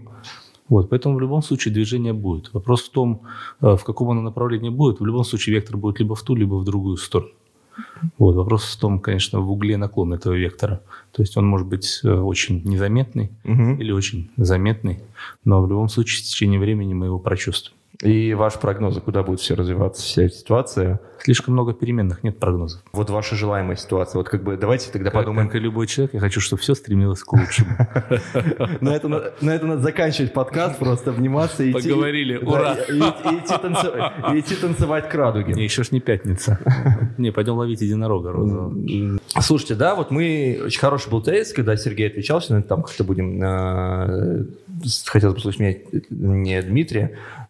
Вот, 0.70 0.90
поэтому 0.90 1.16
в 1.16 1.20
любом 1.20 1.44
случае 1.44 1.72
движение 1.72 2.14
будет. 2.14 2.52
Вопрос 2.54 2.82
в 2.82 2.90
том, 2.90 3.22
э, 3.62 3.76
в 3.76 3.84
каком 3.84 4.10
оно 4.10 4.22
направлении 4.22 4.70
будет. 4.70 5.00
В 5.00 5.06
любом 5.06 5.24
случае 5.24 5.56
вектор 5.56 5.78
будет 5.78 6.00
либо 6.00 6.16
в 6.16 6.24
ту, 6.24 6.34
либо 6.34 6.56
в 6.56 6.64
другую 6.64 6.98
сторону. 6.98 7.34
Вот, 8.18 8.36
вопрос 8.36 8.66
в 8.66 8.80
том, 8.80 9.00
конечно, 9.00 9.40
в 9.40 9.52
угле 9.52 9.78
наклона 9.78 10.16
этого 10.16 10.34
вектора. 10.34 10.82
То 11.12 11.22
есть 11.22 11.38
он 11.38 11.46
может 11.46 11.68
быть 11.68 12.02
э, 12.04 12.12
очень 12.12 12.62
незаметный 12.64 13.32
угу. 13.44 13.76
или 13.80 13.92
очень 13.92 14.32
заметный, 14.38 15.00
но 15.46 15.62
в 15.62 15.70
любом 15.70 15.90
случае 15.90 16.24
в 16.24 16.28
течение 16.28 16.60
времени 16.60 16.94
мы 16.94 17.08
его 17.08 17.20
прочувствуем. 17.20 17.78
И 18.04 18.34
ваш 18.34 18.56
прогноз, 18.56 19.00
куда 19.00 19.24
будет 19.24 19.40
все 19.40 19.56
развиваться, 19.56 20.02
вся 20.02 20.24
эта 20.24 20.36
ситуация? 20.36 21.00
Слишком 21.24 21.54
много 21.54 21.74
переменных, 21.74 22.22
нет 22.22 22.38
прогнозов. 22.38 22.82
Вот 22.92 23.10
ваша 23.10 23.36
желаемая 23.36 23.78
ситуация. 23.78 24.20
Вот 24.20 24.28
как 24.28 24.44
бы 24.44 24.58
давайте 24.58 24.92
тогда 24.92 25.10
как, 25.10 25.22
подумаем. 25.22 25.48
Как 25.48 25.56
и 25.56 25.60
любой 25.60 25.88
человек, 25.88 26.14
я 26.14 26.20
хочу, 26.20 26.42
чтобы 26.42 26.62
все 26.62 26.76
стремилось 26.76 27.24
к 27.24 27.32
лучшему. 27.32 27.70
На 28.82 28.90
это 28.90 29.08
надо 29.08 29.78
заканчивать 29.78 30.34
подкаст, 30.34 30.80
просто 30.80 31.12
обниматься 31.12 31.64
и 31.64 31.72
идти. 31.72 31.90
Поговорили, 31.90 32.36
ура! 32.38 32.74
И 32.74 33.00
идти 34.40 34.56
танцевать 34.56 35.08
к 35.10 35.16
радуге. 35.16 35.64
Еще 35.64 35.84
ж 35.84 35.92
не 35.92 36.02
пятница. 36.02 36.60
Не, 37.18 37.32
пойдем 37.32 37.54
ловить 37.54 37.82
единорога 37.82 38.34
розового. 38.34 39.20
Слушайте, 39.40 39.76
да, 39.76 39.96
вот 39.96 40.12
мы... 40.12 40.60
Очень 40.66 40.80
хороший 40.80 41.10
был 41.10 41.22
тезис, 41.22 41.54
когда 41.54 41.78
Сергей 41.78 42.08
отвечал, 42.08 42.42
сегодня 42.42 42.64
там 42.64 42.84
как-то 42.84 43.04
будем... 43.06 43.42
Э, 43.42 44.46
хотелось 45.06 45.36
бы 45.36 45.42
слушать 45.42 45.78
не 46.10 46.62
Дмитрия, 46.62 47.18
а, 47.38 47.43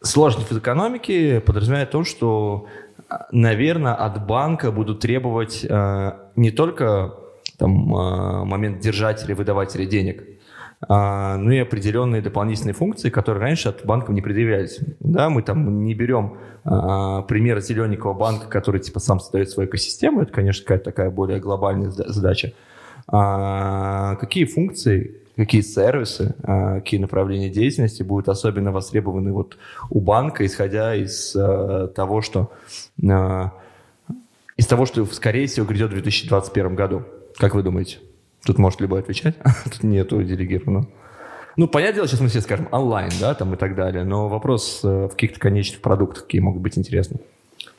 сложность 0.00 0.50
в 0.50 0.58
экономике 0.58 1.40
подразумевает 1.40 1.90
то, 1.90 2.04
что, 2.04 2.66
наверное, 3.32 3.94
от 3.94 4.26
банка 4.26 4.72
будут 4.72 5.00
требовать 5.00 5.66
а, 5.68 6.30
не 6.36 6.50
только 6.50 7.14
там, 7.58 7.94
а, 7.94 8.44
момент 8.44 8.80
держателя, 8.80 9.34
выдавателя 9.34 9.84
денег, 9.86 10.24
ну 10.88 11.50
и 11.50 11.58
определенные 11.58 12.22
дополнительные 12.22 12.72
функции, 12.72 13.10
которые 13.10 13.42
раньше 13.42 13.68
от 13.68 13.84
банков 13.84 14.14
не 14.14 14.22
предъявлялись. 14.22 14.78
Да, 15.00 15.28
мы 15.28 15.42
там 15.42 15.82
не 15.82 15.92
берем 15.92 16.38
а, 16.64 17.22
пример 17.22 17.60
зелененького 17.60 18.12
банка, 18.12 18.46
который 18.46 18.80
типа 18.80 19.00
сам 19.00 19.20
создает 19.20 19.50
свою 19.50 19.68
экосистему, 19.68 20.22
это, 20.22 20.32
конечно, 20.32 20.62
какая-то 20.64 20.84
такая 20.84 21.10
более 21.10 21.40
глобальная 21.40 21.90
задача. 21.90 22.52
А 23.08 24.16
какие 24.16 24.44
функции 24.44 25.16
какие 25.38 25.60
сервисы, 25.60 26.34
а, 26.42 26.80
какие 26.80 26.98
направления 26.98 27.48
деятельности 27.48 28.02
будут 28.02 28.28
особенно 28.28 28.72
востребованы 28.72 29.32
вот 29.32 29.56
у 29.88 30.00
банка, 30.00 30.44
исходя 30.44 30.96
из 30.96 31.34
а, 31.36 31.86
того, 31.88 32.22
что 32.22 32.50
а, 33.08 33.52
из 34.56 34.66
того, 34.66 34.84
что 34.84 35.06
скорее 35.06 35.46
всего 35.46 35.64
грядет 35.64 35.90
в 35.90 35.92
2021 35.92 36.74
году. 36.74 37.04
Как 37.36 37.54
вы 37.54 37.62
думаете? 37.62 37.98
Тут 38.44 38.58
может 38.58 38.80
любой 38.80 39.00
отвечать? 39.00 39.36
Тут 39.64 39.84
нету 39.84 40.22
делегированного. 40.24 40.88
Ну, 41.56 41.68
понятное 41.68 41.96
дело, 41.96 42.08
сейчас 42.08 42.20
мы 42.20 42.28
все 42.28 42.40
скажем 42.40 42.68
онлайн, 42.72 43.10
да, 43.20 43.34
там 43.34 43.54
и 43.54 43.56
так 43.56 43.74
далее, 43.74 44.04
но 44.04 44.28
вопрос 44.28 44.80
э, 44.84 45.06
в 45.06 45.10
каких-то 45.10 45.40
конечных 45.40 45.80
продуктах, 45.80 46.24
какие 46.24 46.40
могут 46.40 46.62
быть 46.62 46.78
интересны. 46.78 47.18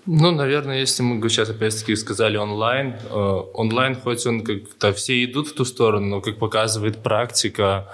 Ну, 0.05 0.31
наверное, 0.31 0.79
если 0.79 1.03
мы 1.03 1.29
сейчас 1.29 1.49
опять-таки 1.49 1.95
сказали 1.95 2.37
онлайн, 2.37 2.95
э, 3.09 3.43
онлайн 3.53 3.95
хоть 3.95 4.25
он 4.25 4.41
как-то 4.41 4.91
все 4.93 5.23
идут 5.23 5.47
в 5.47 5.53
ту 5.53 5.65
сторону, 5.65 6.07
но 6.07 6.21
как 6.21 6.37
показывает 6.37 7.03
практика, 7.03 7.87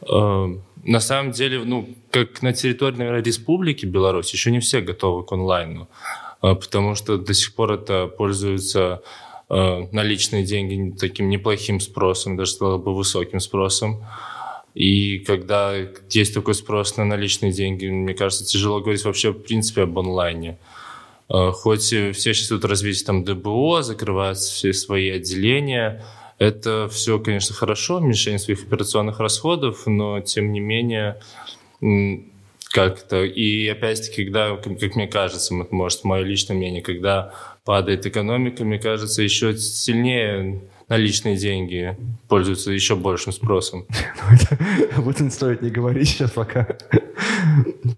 э, 0.00 0.56
на 0.84 1.00
самом 1.00 1.32
деле, 1.32 1.62
ну, 1.64 1.88
как 2.10 2.42
на 2.42 2.52
территории, 2.52 2.96
наверное, 2.96 3.22
Республики 3.22 3.86
Беларусь, 3.86 4.32
еще 4.32 4.50
не 4.50 4.60
все 4.60 4.80
готовы 4.80 5.24
к 5.24 5.32
онлайну, 5.32 5.88
э, 6.42 6.54
потому 6.54 6.94
что 6.94 7.18
до 7.18 7.34
сих 7.34 7.54
пор 7.54 7.72
это 7.72 8.06
пользуются 8.06 9.02
э, 9.48 9.86
наличные 9.92 10.44
деньги 10.44 10.96
таким 10.98 11.28
неплохим 11.28 11.80
спросом, 11.80 12.36
даже 12.36 12.52
сказал 12.52 12.78
бы 12.78 12.94
высоким 12.94 13.40
спросом. 13.40 14.04
И 14.74 15.18
когда 15.18 15.74
есть 16.08 16.34
такой 16.34 16.54
спрос 16.54 16.96
на 16.96 17.04
наличные 17.04 17.52
деньги, 17.52 17.86
мне 17.86 18.14
кажется, 18.14 18.44
тяжело 18.44 18.80
говорить 18.80 19.04
вообще 19.04 19.30
в 19.30 19.42
принципе 19.42 19.82
об 19.82 19.98
онлайне. 19.98 20.58
Хоть 21.32 21.82
все 21.82 22.12
сейчас 22.12 22.48
идут 22.48 22.66
развитие 22.66 23.06
там 23.06 23.24
ДБО, 23.24 23.82
закрываются 23.82 24.52
все 24.52 24.72
свои 24.72 25.08
отделения, 25.10 26.04
это 26.38 26.88
все, 26.90 27.18
конечно, 27.18 27.54
хорошо, 27.54 27.96
уменьшение 27.96 28.38
своих 28.38 28.64
операционных 28.64 29.20
расходов, 29.20 29.86
но 29.86 30.20
тем 30.20 30.52
не 30.52 30.60
менее 30.60 31.20
как-то. 32.70 33.22
И 33.24 33.66
опять-таки, 33.68 34.24
когда, 34.24 34.56
как 34.56 34.96
мне 34.96 35.06
кажется, 35.06 35.54
может, 35.54 36.04
мое 36.04 36.22
личное 36.22 36.56
мнение, 36.56 36.82
когда 36.82 37.32
падает 37.64 38.06
экономика, 38.06 38.64
мне 38.64 38.78
кажется, 38.78 39.22
еще 39.22 39.56
сильнее 39.56 40.62
наличные 40.88 41.36
деньги 41.36 41.96
пользуются 42.28 42.70
еще 42.70 42.96
большим 42.96 43.32
спросом. 43.32 43.86
Об 44.96 45.08
этом 45.08 45.30
стоит 45.30 45.62
не 45.62 45.70
говорить 45.70 46.08
сейчас 46.08 46.30
пока. 46.32 46.66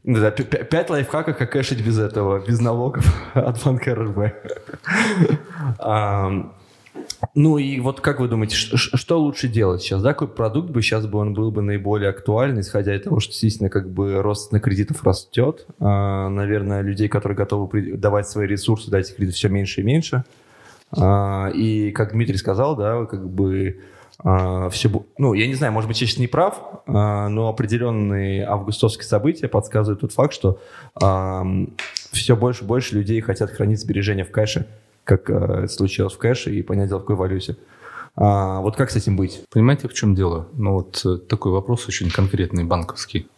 Да, 0.02 0.30
пять 0.30 0.90
лайфхаков, 0.90 1.36
как 1.36 1.52
кэшить 1.52 1.84
без 1.84 1.98
этого, 1.98 2.44
без 2.44 2.60
налогов 2.60 3.04
от 3.34 3.62
банка 3.64 3.94
РБ. 3.94 4.34
Ну 7.34 7.58
и 7.58 7.80
вот 7.80 8.00
как 8.00 8.20
вы 8.20 8.28
думаете, 8.28 8.54
что, 8.56 9.20
лучше 9.20 9.48
делать 9.48 9.82
сейчас? 9.82 10.02
Да, 10.02 10.12
какой 10.12 10.28
продукт 10.28 10.70
бы 10.70 10.82
сейчас 10.82 11.06
бы 11.06 11.18
он 11.18 11.34
был 11.34 11.50
бы 11.50 11.62
наиболее 11.62 12.10
актуальный, 12.10 12.60
исходя 12.60 12.94
из 12.94 13.02
того, 13.02 13.20
что 13.20 13.32
действительно 13.32 13.68
как 13.68 13.90
бы 13.90 14.22
рост 14.22 14.52
на 14.52 14.60
кредитов 14.60 15.02
растет. 15.04 15.66
А, 15.80 16.28
наверное, 16.28 16.82
людей, 16.82 17.08
которые 17.08 17.36
готовы 17.36 17.96
давать 17.96 18.28
свои 18.28 18.46
ресурсы, 18.46 18.90
дать 18.90 19.08
эти 19.08 19.16
кредиты 19.16 19.36
все 19.36 19.48
меньше 19.48 19.80
и 19.80 19.84
меньше. 19.84 20.24
А, 20.92 21.50
и 21.54 21.90
как 21.92 22.12
Дмитрий 22.12 22.36
сказал, 22.36 22.76
да, 22.76 23.04
как 23.06 23.28
бы 23.28 23.80
а, 24.22 24.68
все, 24.70 24.90
ну, 25.18 25.34
я 25.34 25.46
не 25.46 25.54
знаю, 25.54 25.72
может 25.72 25.88
быть, 25.88 26.00
я 26.00 26.06
сейчас 26.06 26.18
не 26.18 26.26
прав, 26.26 26.60
а, 26.86 27.28
но 27.28 27.48
определенные 27.48 28.46
августовские 28.46 29.04
события 29.04 29.48
подсказывают 29.48 30.00
тот 30.00 30.12
факт, 30.12 30.32
что 30.32 30.60
все 32.12 32.36
больше 32.36 32.64
и 32.64 32.66
больше 32.66 32.94
людей 32.94 33.20
хотят 33.20 33.50
хранить 33.50 33.80
сбережения 33.80 34.24
в 34.24 34.30
кэше 34.30 34.66
как 35.04 35.30
случилось 35.70 36.14
в 36.14 36.18
кэше, 36.18 36.54
и 36.54 36.62
понять, 36.62 36.90
в 36.90 36.98
какой 36.98 37.14
валюте. 37.14 37.58
А, 38.16 38.60
вот 38.60 38.76
как 38.76 38.90
с 38.90 38.96
этим 38.96 39.16
быть? 39.16 39.42
Понимаете, 39.50 39.88
в 39.88 39.94
чем 39.94 40.14
дело? 40.14 40.48
Ну 40.52 40.74
вот 40.74 41.02
э, 41.04 41.16
такой 41.16 41.52
вопрос 41.52 41.88
очень 41.88 42.10
конкретный, 42.10 42.64
банковский. 42.64 43.28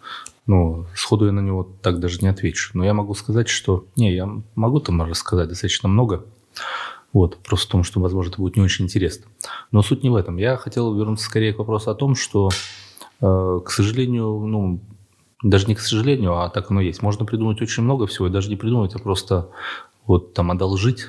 Ну, 0.46 0.86
сходу 0.94 1.26
я 1.26 1.32
на 1.32 1.40
него 1.40 1.68
так 1.82 1.98
даже 1.98 2.20
не 2.20 2.28
отвечу. 2.28 2.70
Но 2.74 2.84
я 2.84 2.92
могу 2.92 3.14
сказать, 3.14 3.48
что... 3.48 3.86
Не, 3.96 4.14
я 4.14 4.28
могу 4.54 4.80
там 4.80 5.02
рассказать 5.02 5.48
достаточно 5.48 5.88
много. 5.88 6.24
Вот, 7.12 7.38
просто 7.38 7.68
в 7.68 7.70
том, 7.70 7.84
что, 7.84 8.00
возможно, 8.00 8.30
это 8.30 8.42
будет 8.42 8.56
не 8.56 8.62
очень 8.62 8.84
интересно. 8.84 9.26
Но 9.72 9.82
суть 9.82 10.02
не 10.02 10.10
в 10.10 10.16
этом. 10.16 10.36
Я 10.36 10.56
хотел 10.56 10.94
вернуться 10.94 11.25
скорее 11.25 11.52
к 11.52 11.58
вопросу 11.58 11.90
о 11.90 11.94
том, 11.94 12.14
что, 12.14 12.50
э, 13.20 13.60
к 13.64 13.70
сожалению, 13.70 14.38
ну, 14.46 14.80
даже 15.42 15.66
не 15.66 15.75
к 15.75 15.80
сожалению, 15.80 16.36
а 16.38 16.48
так 16.50 16.70
оно 16.70 16.80
есть. 16.80 17.02
Можно 17.02 17.25
придумать 17.25 17.60
очень 17.62 17.82
много 17.82 18.06
всего, 18.06 18.26
и 18.26 18.30
даже 18.30 18.48
не 18.50 18.56
придумать, 18.56 18.94
а 18.94 18.98
просто 18.98 19.48
вот 20.06 20.34
там 20.34 20.50
одолжить 20.50 21.06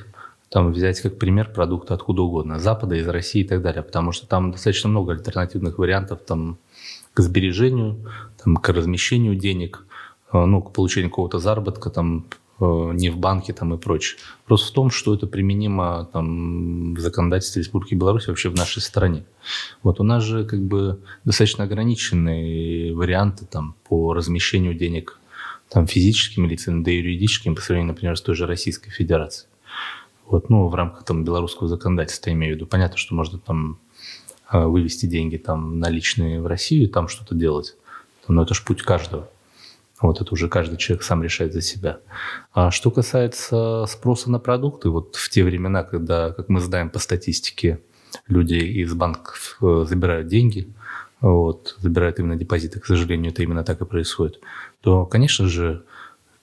там 0.50 0.72
взять 0.72 1.02
как 1.02 1.20
пример 1.20 1.52
продукты 1.52 1.94
откуда 1.94 2.22
угодно, 2.22 2.60
Запада, 2.60 2.96
из 2.96 3.08
России 3.08 3.42
и 3.42 3.48
так 3.48 3.62
далее, 3.62 3.84
потому 3.84 4.12
что 4.12 4.28
там 4.28 4.52
достаточно 4.52 4.90
много 4.90 5.14
альтернативных 5.14 5.78
вариантов 5.78 6.22
там, 6.26 6.58
к 7.14 7.20
сбережению, 7.20 8.06
там, 8.44 8.56
к 8.56 8.70
размещению 8.70 9.36
денег, 9.36 9.86
э, 10.32 10.46
ну, 10.46 10.62
к 10.62 10.72
получению 10.72 11.10
какого-то 11.10 11.40
заработка, 11.40 11.90
там, 11.90 12.26
не 12.60 13.10
в 13.10 13.18
банке 13.18 13.54
там 13.54 13.74
и 13.74 13.78
прочее. 13.78 14.20
Просто 14.46 14.72
в 14.72 14.72
том, 14.72 14.90
что 14.90 15.14
это 15.14 15.28
применимо 15.28 16.10
там, 16.12 16.96
в 16.96 17.00
законодательстве 17.00 17.62
Республики 17.62 17.94
Беларусь 17.94 18.28
вообще 18.28 18.50
в 18.50 18.56
нашей 18.56 18.82
стране. 18.82 19.26
Вот 19.84 20.00
у 20.00 20.04
нас 20.04 20.24
же 20.24 20.44
как 20.44 20.62
бы 20.62 21.00
достаточно 21.24 21.66
ограниченные 21.66 22.94
варианты 22.94 23.46
там, 23.46 23.76
по 23.88 24.14
размещению 24.14 24.74
денег 24.74 25.20
там, 25.70 25.86
физическим 25.86 26.48
лицам, 26.48 26.84
да 26.84 26.92
и 26.92 26.98
юридическим 26.98 27.56
по 27.56 27.62
сравнению, 27.62 27.94
например, 27.94 28.18
с 28.18 28.22
той 28.22 28.36
же 28.36 28.48
Российской 28.48 28.90
Федерацией. 28.90 29.50
Вот, 30.26 30.50
ну, 30.50 30.68
в 30.68 30.76
рамках 30.76 31.06
там 31.06 31.24
белорусского 31.24 31.70
законодательства, 31.70 32.32
имею 32.32 32.54
в 32.54 32.56
виду. 32.58 32.66
Понятно, 32.66 32.98
что 32.98 33.16
можно 33.16 33.38
там 33.38 33.80
а, 34.48 34.68
вывести 34.68 35.06
деньги 35.06 35.38
там 35.38 35.80
наличные 35.80 36.42
в 36.42 36.48
Россию, 36.48 36.90
там 36.90 37.08
что-то 37.08 37.36
делать. 37.36 37.76
Но 38.28 38.44
это 38.44 38.54
же 38.54 38.64
путь 38.64 38.82
каждого. 38.82 39.30
Вот 40.00 40.22
это 40.22 40.32
уже 40.34 40.48
каждый 40.48 40.78
человек 40.78 41.04
сам 41.04 41.24
решает 41.24 41.54
за 41.54 41.62
себя. 41.62 42.00
А 42.54 42.70
что 42.70 42.92
касается 42.92 43.86
спроса 43.88 44.30
на 44.30 44.40
продукты, 44.40 44.90
вот 44.90 45.16
в 45.16 45.30
те 45.30 45.44
времена, 45.44 45.84
когда, 45.84 46.32
как 46.32 46.50
мы 46.50 46.60
знаем 46.60 46.90
по 46.90 47.00
статистике, 47.00 47.82
люди 48.28 48.56
из 48.56 48.94
банков 48.94 49.58
э, 49.62 49.86
забирают 49.88 50.28
деньги, 50.28 50.74
вот, 51.20 51.76
забирают 51.80 52.20
именно 52.20 52.36
депозиты, 52.36 52.80
к 52.80 52.86
сожалению, 52.86 53.32
это 53.32 53.42
именно 53.42 53.64
так 53.64 53.82
и 53.82 53.86
происходит, 53.86 54.40
то, 54.82 55.06
конечно 55.06 55.48
же, 55.48 55.84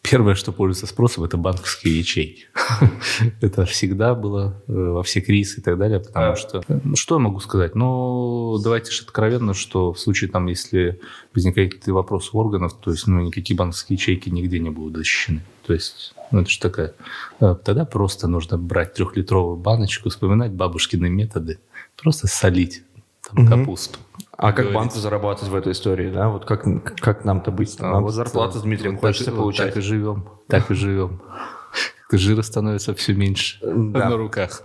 Первое, 0.05 0.35
что 0.35 0.53
пользуется 0.53 0.87
спросом, 0.87 1.25
это 1.25 1.39
банковские 1.39 1.99
ячейки. 1.99 2.45
Это 3.41 3.65
всегда 3.65 4.15
было 4.15 4.63
э, 4.69 4.73
во 4.73 5.03
все 5.03 5.23
кризисы 5.23 5.61
и 5.61 5.63
так 5.63 5.79
далее, 5.79 5.99
потому 5.99 6.37
что... 6.37 6.63
Ну, 6.69 6.95
что 6.95 7.15
я 7.15 7.21
могу 7.21 7.41
сказать? 7.41 7.75
Ну, 7.75 8.59
давайте 8.63 8.91
же 8.91 9.03
откровенно, 9.03 9.55
что 9.55 9.95
в 9.95 9.99
случае, 9.99 10.29
там, 10.29 10.47
если 10.47 11.01
возникают 11.35 11.73
какие-то 11.73 11.95
вопросы 11.95 12.31
у 12.35 12.39
органов, 12.39 12.75
то 12.75 12.91
есть, 12.91 13.07
ну, 13.07 13.23
никакие 13.23 13.57
банковские 13.57 13.97
ячейки 13.97 14.29
нигде 14.29 14.59
не 14.59 14.69
будут 14.69 14.99
защищены. 14.99 15.41
То 15.67 15.73
есть, 15.73 16.15
ну, 16.31 16.43
это 16.43 16.51
же 16.51 16.61
такая... 16.61 16.93
Э, 17.41 17.57
тогда 17.65 17.87
просто 17.87 18.29
нужно 18.29 18.59
брать 18.59 18.93
трехлитровую 18.93 19.57
баночку, 19.57 20.11
вспоминать 20.11 20.53
бабушкины 20.53 21.09
методы, 21.09 21.61
просто 21.97 22.27
солить 22.27 22.83
там, 23.27 23.47
капусту. 23.47 23.99
А 24.37 24.53
как 24.53 24.73
банку 24.73 24.99
зарабатывать 24.99 25.51
в 25.51 25.55
этой 25.55 25.73
истории, 25.73 26.11
да? 26.11 26.29
Вот 26.29 26.45
как, 26.45 26.65
как 27.01 27.25
нам-то 27.25 27.51
быть? 27.51 27.77
А, 27.81 27.93
нам 27.93 28.03
вот 28.03 28.13
зарплату 28.13 28.59
с 28.59 28.63
Дмитрием 28.63 28.95
вот 28.95 29.03
хочется 29.03 29.27
так, 29.27 29.37
получать. 29.37 29.67
Вот 29.67 29.75
так 29.75 29.83
и 29.83 29.87
живем, 29.87 30.29
так 30.49 30.71
и 30.71 30.75
живем. 30.75 31.23
Жира 32.13 32.43
становится 32.43 32.95
все 32.95 33.13
меньше 33.13 33.59
да. 33.63 34.11
на 34.11 34.17
руках. 34.17 34.63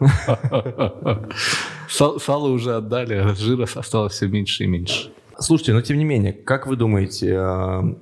Сало 1.89 2.49
уже 2.49 2.75
отдали, 2.75 3.15
а 3.15 3.33
жира 3.33 3.63
осталось 3.63 4.13
все 4.13 4.27
меньше 4.27 4.65
и 4.65 4.67
меньше. 4.67 5.11
Слушайте, 5.39 5.73
но 5.73 5.81
тем 5.81 5.97
не 5.97 6.03
менее, 6.03 6.33
как 6.33 6.67
вы 6.67 6.75
думаете, 6.75 7.39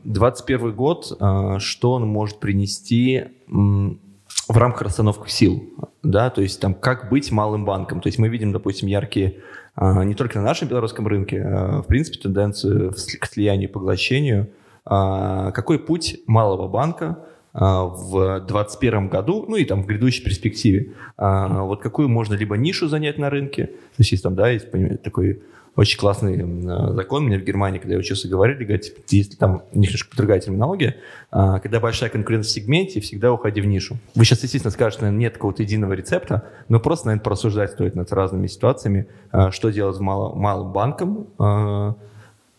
21 0.04 0.68
э, 0.68 0.72
год, 0.72 1.16
э, 1.20 1.60
что 1.60 1.94
он 1.94 2.08
может 2.08 2.40
принести 2.40 3.26
в 3.48 4.58
рамках 4.58 4.82
расстановки 4.82 5.30
сил? 5.30 5.64
Да, 6.02 6.30
то 6.30 6.42
есть 6.42 6.60
там 6.60 6.74
как 6.74 7.10
быть 7.10 7.32
малым 7.32 7.64
банком? 7.64 8.02
То 8.02 8.08
есть 8.08 8.18
мы 8.18 8.28
видим, 8.28 8.52
допустим, 8.52 8.88
яркие 8.88 9.28
а, 9.28 9.67
не 9.80 10.16
только 10.16 10.40
на 10.40 10.46
нашем 10.46 10.68
белорусском 10.68 11.08
рынке, 11.08 11.42
а, 11.42 11.82
в 11.82 11.88
принципе, 11.88 12.20
тенденцию 12.20 12.94
к 12.94 13.26
слиянию 13.26 13.70
и 13.70 13.72
поглощению. 13.72 14.50
А, 14.86 15.52
какой 15.52 15.80
путь 15.80 16.20
малого 16.28 16.68
банка 16.68 17.20
в 17.54 18.40
2021 18.46 19.10
году, 19.10 19.46
ну 19.48 19.56
и 19.56 19.66
там 19.66 19.82
в 19.82 19.88
грядущей 19.88 20.24
перспективе. 20.24 20.94
Вот 21.18 21.82
какую 21.82 22.08
можно 22.08 22.36
либо 22.36 22.56
нишу 22.56 22.88
занять 22.88 23.18
на 23.18 23.32
рынке, 23.32 23.66
то 23.66 23.74
есть 23.98 24.12
есть 24.12 24.24
там, 24.24 24.36
да, 24.36 24.50
есть 24.50 24.68
такой 25.02 25.42
очень 25.78 26.00
классный 26.00 26.38
э, 26.38 26.94
закон. 26.94 27.26
Мне 27.26 27.38
в 27.38 27.44
Германии, 27.44 27.78
когда 27.78 27.94
я 27.94 28.00
учился, 28.00 28.28
говорили, 28.28 28.64
говорят, 28.66 28.86
если 29.10 29.36
там 29.36 29.62
немножко 29.72 30.18
другая 30.18 30.40
терминология, 30.40 30.98
а, 31.30 31.60
когда 31.60 31.80
большая 31.80 32.10
конкуренция 32.10 32.50
в 32.50 32.54
сегменте, 32.54 33.00
всегда 33.00 33.32
уходи 33.32 33.62
в 33.62 33.68
нишу. 33.68 33.98
Вы 34.16 34.26
сейчас, 34.26 34.42
естественно, 34.42 34.72
скажете, 34.72 35.04
наверное, 35.04 35.22
нет 35.22 35.34
какого-то 35.34 35.62
единого 35.62 35.94
рецепта, 35.94 36.50
но 36.68 36.80
просто, 36.80 37.06
наверное, 37.06 37.24
порассуждать 37.24 37.72
стоит 37.72 37.96
над 37.96 38.12
разными 38.12 38.48
ситуациями, 38.48 39.08
а, 39.32 39.52
что 39.52 39.70
делать 39.70 40.00
мало, 40.00 40.34
малым 40.34 40.74
банком, 40.74 41.28
а, 41.38 41.96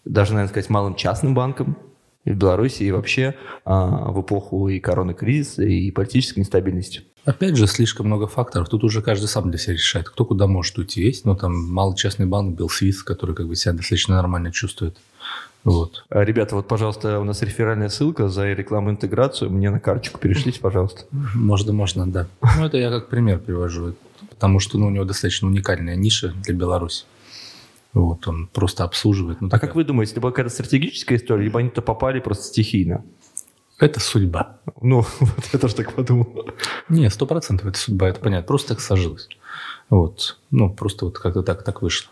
даже, 0.05 0.33
наверное, 0.33 0.51
сказать, 0.51 0.71
малым 0.71 0.95
частным 0.95 1.35
банком, 1.35 1.77
в 2.25 2.35
Беларуси 2.35 2.83
и 2.83 2.91
вообще 2.91 3.37
в 3.65 4.21
эпоху 4.21 4.69
и 4.69 4.81
коронакризиса, 4.81 5.63
и 5.63 5.91
политической 5.91 6.41
нестабильности. 6.41 7.05
Опять 7.29 7.57
же, 7.57 7.67
слишком 7.67 8.07
много 8.07 8.27
факторов. 8.27 8.71
Тут 8.71 8.85
уже 8.85 9.03
каждый 9.03 9.27
сам 9.27 9.51
для 9.51 9.59
себя 9.59 9.75
решает, 9.75 10.09
кто 10.09 10.25
куда 10.25 10.47
может 10.47 10.79
уйти. 10.79 11.03
Есть, 11.03 11.27
но 11.27 11.35
там 11.35 11.55
малый 11.71 11.95
частный 11.95 12.25
банк, 12.25 12.57
Белсвиз, 12.57 13.03
который 13.03 13.35
как 13.35 13.49
бы 13.49 13.55
себя 13.55 13.75
достаточно 13.75 14.15
нормально 14.17 14.51
чувствует. 14.51 14.97
Вот. 15.63 16.07
А, 16.09 16.25
ребята, 16.25 16.55
вот, 16.55 16.67
пожалуйста, 16.69 17.21
у 17.21 17.25
нас 17.25 17.43
реферальная 17.43 17.91
ссылка 17.91 18.31
за 18.31 18.55
рекламу 18.55 18.89
интеграцию. 18.89 19.51
Мне 19.51 19.69
на 19.69 19.79
карточку 19.79 20.19
перешлите, 20.19 20.59
пожалуйста. 20.59 21.03
Можно, 21.35 21.75
можно, 21.75 22.11
да. 22.11 22.29
Ну, 22.57 22.65
это 22.65 22.79
я 22.79 22.89
как 22.89 23.11
пример 23.11 23.41
привожу. 23.41 23.95
Потому 24.31 24.59
что 24.59 24.79
ну, 24.79 24.87
у 24.87 24.91
него 24.91 25.05
достаточно 25.05 25.49
уникальная 25.49 25.97
ниша 25.97 26.33
для 26.45 26.55
Беларуси. 26.55 27.05
Вот, 27.93 28.27
он 28.27 28.47
просто 28.47 28.85
обслуживает. 28.85 29.43
Ну, 29.43 29.49
а 29.49 29.51
такая... 29.51 29.69
как 29.69 29.77
вы 29.77 29.85
думаете, 29.85 30.13
это 30.13 30.23
была 30.23 30.33
какая-то 30.33 30.55
стратегическая 30.55 31.17
история, 31.17 31.45
либо 31.45 31.61
они-то 31.61 31.83
попали 31.83 32.21
просто 32.21 32.45
стихийно? 32.45 33.05
Это 33.79 34.01
судьба. 34.01 34.59
Ну, 34.81 35.05
вот 35.21 35.45
я 35.53 35.59
тоже 35.59 35.75
так 35.77 35.93
подумал. 35.93 36.47
Не, 36.89 37.09
сто 37.11 37.27
процентов 37.27 37.69
это 37.69 37.79
судьба, 37.79 38.09
это 38.09 38.21
понятно. 38.21 38.47
Просто 38.47 38.71
так 38.71 38.81
сложилось. 38.81 39.29
Вот. 39.89 40.39
Ну, 40.51 40.71
просто 40.73 41.07
вот 41.07 41.19
как-то 41.19 41.43
так, 41.43 41.63
так 41.63 41.81
вышло. 41.83 42.11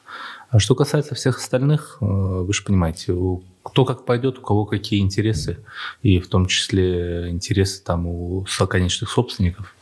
А 0.48 0.58
что 0.58 0.74
касается 0.74 1.14
всех 1.14 1.38
остальных, 1.38 1.98
э, 2.00 2.04
вы 2.04 2.52
же 2.52 2.62
понимаете, 2.64 3.14
кто 3.62 3.84
как 3.84 4.04
пойдет, 4.04 4.38
у 4.38 4.42
кого 4.42 4.64
какие 4.64 5.00
интересы, 5.00 5.58
и 6.02 6.20
в 6.20 6.28
том 6.28 6.46
числе 6.46 7.28
интересы 7.30 7.82
там 7.82 8.06
у 8.06 8.46
конечных 8.68 9.10
собственников. 9.10 9.74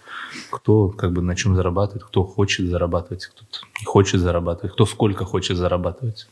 кто 0.50 0.88
как 0.88 1.12
бы 1.12 1.23
на 1.23 1.37
чем 1.37 1.55
зарабатывает, 1.55 2.05
кто 2.05 2.25
хочет 2.25 2.67
зарабатывать, 2.67 3.26
кто 3.26 3.45
не 3.81 3.85
хочет 3.85 4.21
зарабатывать, 4.21 4.73
кто 4.73 4.87
сколько 4.87 5.25
хочет 5.25 5.57
зарабатывать. 5.57 6.29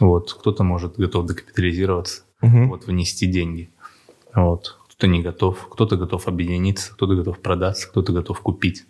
Вот, 0.00 0.32
кто-то 0.32 0.64
может 0.64 0.96
готов 0.96 1.26
докапитализироваться, 1.26 2.22
угу. 2.42 2.66
вот, 2.68 2.86
внести 2.86 3.26
деньги. 3.26 3.70
Вот, 4.34 4.76
кто-то 4.96 5.12
не 5.12 5.22
готов, 5.22 5.68
кто-то 5.68 5.96
готов 5.96 6.26
объединиться, 6.26 6.92
кто-то 6.92 7.14
готов 7.16 7.38
продаться, 7.40 7.88
кто-то 7.88 8.12
готов 8.12 8.40
купить. 8.40 8.86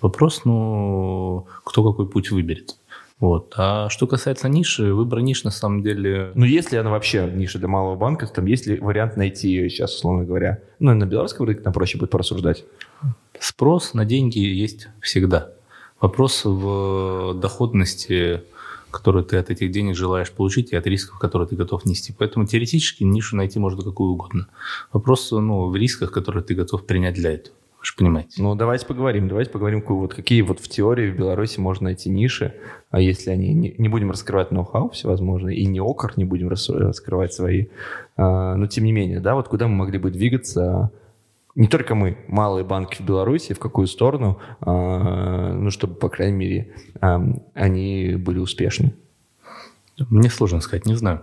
Вопрос, 0.00 0.44
ну, 0.44 1.46
кто 1.62 1.88
какой 1.88 2.08
путь 2.08 2.32
выберет. 2.32 2.76
Вот. 3.20 3.54
А 3.56 3.88
что 3.88 4.08
касается 4.08 4.48
ниши, 4.48 4.92
выбор 4.92 5.20
ниш 5.20 5.44
на 5.44 5.52
самом 5.52 5.82
деле... 5.82 6.32
Ну, 6.34 6.44
если 6.44 6.76
она 6.76 6.90
вообще 6.90 7.30
ниша 7.32 7.60
для 7.60 7.68
малого 7.68 7.94
банка, 7.94 8.26
там 8.26 8.46
есть 8.46 8.66
ли 8.66 8.80
вариант 8.80 9.16
найти 9.16 9.48
ее 9.48 9.70
сейчас, 9.70 9.94
условно 9.94 10.24
говоря? 10.24 10.58
Ну, 10.80 10.92
на 10.92 11.06
белорусском 11.06 11.46
рынке 11.46 11.62
нам 11.64 11.72
проще 11.72 11.98
будет 11.98 12.10
порассуждать. 12.10 12.64
Спрос 13.38 13.94
на 13.94 14.04
деньги 14.04 14.40
есть 14.40 14.88
всегда. 15.00 15.52
Вопрос 16.00 16.44
в 16.44 17.34
доходности, 17.34 18.42
которую 18.94 19.24
ты 19.24 19.36
от 19.36 19.50
этих 19.50 19.70
денег 19.70 19.96
желаешь 19.96 20.30
получить, 20.30 20.72
и 20.72 20.76
от 20.76 20.86
рисков, 20.86 21.18
которые 21.18 21.48
ты 21.48 21.56
готов 21.56 21.84
нести. 21.84 22.14
Поэтому 22.16 22.46
теоретически 22.46 23.04
нишу 23.04 23.36
найти 23.36 23.58
можно 23.58 23.82
какую 23.82 24.12
угодно. 24.12 24.46
Вопрос 24.92 25.30
ну, 25.30 25.68
в 25.68 25.76
рисках, 25.76 26.12
которые 26.12 26.42
ты 26.42 26.54
готов 26.54 26.86
принять 26.86 27.14
для 27.14 27.32
этого. 27.32 27.56
Вы 27.84 27.84
же 27.86 27.96
понимаете. 27.98 28.42
Ну, 28.42 28.54
давайте 28.54 28.86
поговорим. 28.86 29.28
Давайте 29.28 29.50
поговорим, 29.50 29.84
вот 29.86 30.14
какие 30.14 30.40
вот 30.40 30.58
в 30.58 30.68
теории 30.68 31.10
в 31.10 31.16
Беларуси 31.16 31.60
можно 31.60 31.84
найти 31.84 32.08
ниши, 32.08 32.54
а 32.90 32.98
если 32.98 33.30
они... 33.30 33.52
Не, 33.52 33.74
не 33.76 33.88
будем 33.90 34.10
раскрывать 34.10 34.50
ноу-хау 34.52 34.88
всевозможные, 34.88 35.58
и 35.58 35.66
не 35.66 35.80
окор 35.80 36.14
не 36.16 36.24
будем 36.24 36.48
раскрывать 36.48 37.34
свои. 37.34 37.66
А, 38.16 38.54
но 38.56 38.68
тем 38.68 38.84
не 38.84 38.92
менее, 38.92 39.20
да, 39.20 39.34
вот 39.34 39.48
куда 39.48 39.68
мы 39.68 39.74
могли 39.74 39.98
бы 39.98 40.10
двигаться 40.10 40.92
не 41.54 41.68
только 41.68 41.94
мы, 41.94 42.18
малые 42.28 42.64
банки 42.64 42.96
в 42.96 43.06
Беларуси, 43.06 43.54
в 43.54 43.58
какую 43.58 43.86
сторону, 43.86 44.38
а, 44.60 45.52
ну, 45.52 45.70
чтобы, 45.70 45.94
по 45.94 46.08
крайней 46.08 46.36
мере, 46.36 46.74
а, 47.00 47.22
они 47.54 48.16
были 48.16 48.38
успешны? 48.38 48.94
Мне 50.10 50.30
сложно 50.30 50.60
сказать, 50.60 50.86
не 50.86 50.94
знаю. 50.94 51.22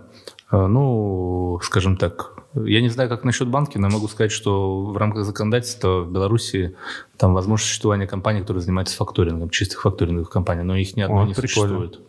А, 0.50 0.66
ну, 0.66 1.60
скажем 1.62 1.96
так, 1.96 2.42
я 2.54 2.80
не 2.80 2.88
знаю, 2.88 3.08
как 3.08 3.24
насчет 3.24 3.48
банки, 3.48 3.76
но 3.76 3.90
могу 3.90 4.08
сказать, 4.08 4.32
что 4.32 4.84
в 4.84 4.96
рамках 4.96 5.24
законодательства 5.24 6.00
в 6.00 6.10
Беларуси 6.10 6.76
там 7.18 7.34
возможно 7.34 7.66
существование 7.66 8.06
компаний, 8.06 8.40
которые 8.40 8.62
занимаются 8.62 8.96
факторингом, 8.96 9.50
чистых 9.50 9.82
факторинговых 9.82 10.30
компаний, 10.30 10.62
но 10.62 10.76
их 10.76 10.96
ни 10.96 11.02
одной 11.02 11.24
О, 11.24 11.26
не 11.26 11.34
прикольно. 11.34 11.78
существует. 11.78 12.00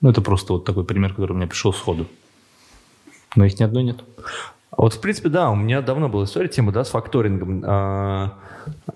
Ну, 0.00 0.10
это 0.10 0.20
просто 0.20 0.54
вот 0.54 0.64
такой 0.64 0.84
пример, 0.84 1.10
который 1.10 1.32
у 1.32 1.36
меня 1.36 1.46
пришел 1.46 1.72
сходу. 1.72 2.06
Но 3.34 3.44
их 3.44 3.58
ни 3.58 3.64
одной 3.64 3.84
нет. 3.84 4.04
А 4.72 4.82
вот, 4.82 4.94
в 4.94 5.00
принципе, 5.00 5.28
да, 5.28 5.50
у 5.50 5.54
меня 5.54 5.82
давно 5.82 6.08
была 6.08 6.24
история, 6.24 6.48
тема, 6.48 6.72
да, 6.72 6.82
с 6.82 6.88
факторингом. 6.88 7.62
А, 7.64 8.38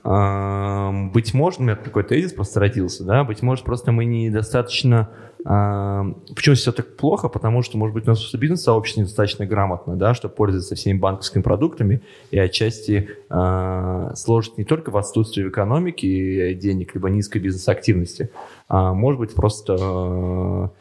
а, 0.03 0.91
быть 1.13 1.35
может, 1.35 1.61
у 1.61 1.65
меня 1.65 1.77
такой 1.77 2.03
тезис 2.03 2.33
просто 2.33 2.61
родился, 2.61 3.05
да, 3.05 3.25
быть 3.25 3.43
может, 3.43 3.65
просто 3.65 3.93
мы 3.93 4.07
недостаточно 4.07 5.09
Почему 5.47 6.57
все 6.57 6.73
так 6.73 6.97
плохо? 6.97 7.29
Потому 7.29 7.63
что, 7.63 7.79
может 7.79 7.95
быть, 7.95 8.05
у 8.09 8.11
нас 8.11 8.35
бизнес-сообщество 8.35 9.03
недостаточно 9.03 9.47
грамотно, 9.47 9.95
да, 9.95 10.13
чтобы 10.13 10.35
пользоваться 10.35 10.75
всеми 10.75 10.99
банковскими 10.99 11.41
продуктами, 11.41 12.03
и 12.33 12.39
отчасти 12.39 13.11
э, 13.31 14.11
сложность 14.17 14.59
не 14.59 14.65
только 14.65 14.91
в 14.91 14.97
отсутствии 14.97 15.49
экономики 15.49 16.53
денег, 16.55 16.97
либо 16.97 17.11
низкой 17.11 17.39
бизнес-активности, 17.39 18.31
а 18.69 18.93
может 18.93 19.21
быть 19.21 19.37
просто 19.37 20.73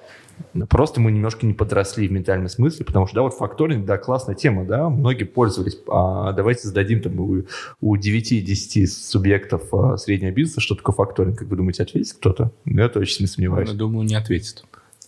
Просто 0.69 1.01
мы 1.01 1.11
немножко 1.11 1.45
не 1.45 1.53
подросли 1.53 2.07
в 2.07 2.11
ментальном 2.11 2.49
смысле, 2.49 2.85
потому 2.85 3.07
что, 3.07 3.15
да, 3.15 3.21
вот 3.23 3.33
факторинг, 3.33 3.85
да, 3.85 3.97
классная 3.97 4.35
тема, 4.35 4.65
да, 4.65 4.89
многие 4.89 5.25
пользовались. 5.25 5.77
А 5.87 6.31
давайте 6.31 6.67
зададим 6.67 7.01
там 7.01 7.19
у, 7.19 7.43
у 7.81 7.95
9-10 7.97 8.87
субъектов 8.87 9.73
а, 9.73 9.97
среднего 9.97 10.31
бизнеса, 10.31 10.61
что 10.61 10.75
такое 10.75 10.95
факторинг, 10.95 11.37
как 11.37 11.47
вы 11.49 11.57
думаете, 11.57 11.83
ответит 11.83 12.13
кто-то? 12.13 12.51
Я 12.65 12.89
точно 12.89 13.23
не 13.23 13.27
сомневаюсь. 13.27 13.69
Я 13.69 13.75
думаю, 13.75 14.05
не 14.07 14.15
ответит, 14.15 14.63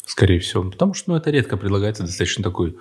скорее 0.05 0.39
всего. 0.39 0.69
Потому 0.69 0.93
что, 0.93 1.11
ну, 1.11 1.17
это 1.17 1.31
редко 1.31 1.57
предлагается 1.57 2.03
достаточно 2.03 2.43
такой 2.43 2.75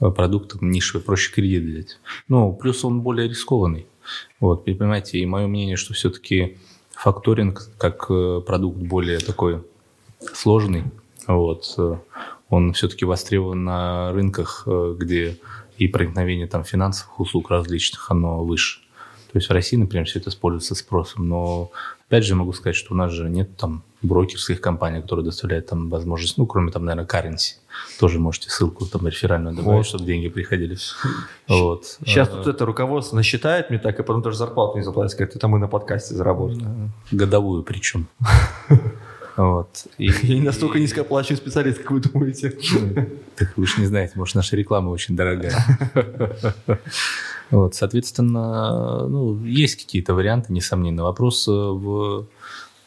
а, 0.00 0.10
продукт 0.10 0.60
нишевый, 0.60 1.04
проще 1.04 1.32
кредит 1.32 1.64
взять. 1.64 2.00
Ну, 2.28 2.52
плюс 2.54 2.84
он 2.84 3.02
более 3.02 3.28
рискованный. 3.28 3.86
Вот, 4.40 4.64
понимаете, 4.64 5.18
и 5.18 5.26
мое 5.26 5.46
мнение, 5.46 5.76
что 5.76 5.92
все-таки 5.92 6.56
факторинг 6.92 7.70
как 7.78 8.06
э, 8.10 8.40
продукт 8.44 8.78
более 8.78 9.18
такой 9.18 9.62
сложный, 10.32 10.84
вот. 11.34 11.74
Э, 11.78 11.96
он 12.48 12.72
все-таки 12.72 13.04
востребован 13.04 13.64
на 13.64 14.12
рынках, 14.12 14.64
э, 14.66 14.96
где 14.98 15.38
и 15.76 15.86
проникновение 15.86 16.46
там 16.46 16.64
финансовых 16.64 17.20
услуг 17.20 17.50
различных, 17.50 18.10
оно 18.10 18.42
выше. 18.44 18.80
То 19.32 19.38
есть 19.38 19.48
в 19.48 19.52
России, 19.52 19.76
например, 19.76 20.06
все 20.06 20.18
это 20.18 20.30
используется 20.30 20.74
спросом. 20.74 21.28
Но 21.28 21.70
опять 22.08 22.24
же 22.24 22.34
могу 22.34 22.52
сказать, 22.52 22.74
что 22.74 22.94
у 22.94 22.96
нас 22.96 23.12
же 23.12 23.28
нет 23.28 23.56
там 23.56 23.82
брокерских 24.00 24.60
компаний, 24.60 25.02
которые 25.02 25.24
доставляют 25.24 25.66
там 25.66 25.90
возможность, 25.90 26.38
ну, 26.38 26.46
кроме 26.46 26.72
там, 26.72 26.86
наверное, 26.86 27.06
currency. 27.06 27.56
Тоже 28.00 28.18
можете 28.18 28.48
ссылку 28.48 28.86
там 28.86 29.06
реферальную 29.06 29.54
добавить, 29.54 29.76
вот. 29.76 29.86
чтобы 29.86 30.04
деньги 30.04 30.28
приходили. 30.28 30.76
Вот. 31.46 31.98
Сейчас 32.04 32.28
тут 32.28 32.46
это 32.46 32.64
руководство 32.64 33.16
насчитает 33.16 33.70
мне 33.70 33.78
так, 33.78 34.00
и 34.00 34.02
потом 34.02 34.22
тоже 34.22 34.38
зарплату 34.38 34.78
не 34.78 34.84
заплатит, 34.84 35.16
как 35.18 35.32
ты 35.32 35.38
там 35.38 35.54
и 35.56 35.58
на 35.58 35.68
подкасте 35.68 36.14
заработал. 36.14 36.62
Годовую 37.12 37.62
причем. 37.62 38.08
Вот. 39.38 39.86
И, 39.98 40.10
Я 40.24 40.34
не 40.34 40.42
настолько 40.42 40.80
низкооплачиваемый 40.80 41.40
специалист, 41.40 41.78
как 41.78 41.92
вы 41.92 42.00
думаете. 42.00 42.58
Так 43.36 43.56
вы 43.56 43.66
же 43.66 43.80
не 43.80 43.86
знаете, 43.86 44.14
может, 44.16 44.34
наша 44.34 44.56
реклама 44.56 44.90
очень 44.90 45.14
дорогая. 45.14 45.54
Вот, 47.50 47.76
соответственно, 47.76 49.06
ну, 49.06 49.42
есть 49.44 49.76
какие-то 49.76 50.12
варианты, 50.12 50.52
несомненно. 50.52 51.04
Вопрос 51.04 51.46
в, 51.46 52.26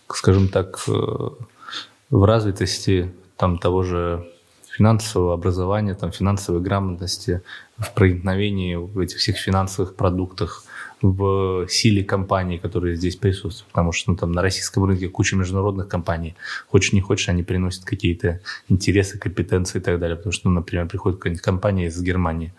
скажем 0.10 0.50
так, 0.50 0.86
в 0.88 2.26
развитости 2.26 3.14
там 3.38 3.58
того 3.58 3.84
же 3.84 4.28
финансового 4.70 5.34
образования, 5.34 5.96
там, 5.96 6.12
финансовой 6.12 6.62
грамотности, 6.62 7.42
в 7.78 7.94
проникновении 7.94 8.76
в 8.76 9.00
этих 9.00 9.18
всех 9.18 9.38
финансовых 9.38 9.96
продуктах, 9.96 10.64
в 11.02 11.68
силе 11.68 12.04
компаний, 12.04 12.58
которые 12.58 12.96
здесь 12.96 13.16
присутствуют, 13.16 13.68
потому 13.70 13.92
что 13.92 14.12
ну, 14.12 14.18
там 14.18 14.32
на 14.32 14.42
российском 14.42 14.86
рынке 14.86 15.10
куча 15.10 15.36
международных 15.36 15.88
компаний, 15.88 16.36
хочешь 16.68 16.94
не 16.94 17.02
хочешь, 17.02 17.30
они 17.30 17.44
приносят 17.44 17.86
какие-то 17.86 18.40
интересы, 18.70 19.18
компетенции 19.18 19.80
и 19.80 19.82
так 19.82 20.00
далее, 20.00 20.16
потому 20.16 20.34
что, 20.34 20.50
ну, 20.50 20.56
например, 20.56 20.88
приходит 20.88 21.20
какая-нибудь 21.20 21.44
компания 21.44 21.88
из 21.88 22.02
Германии, 22.02 22.54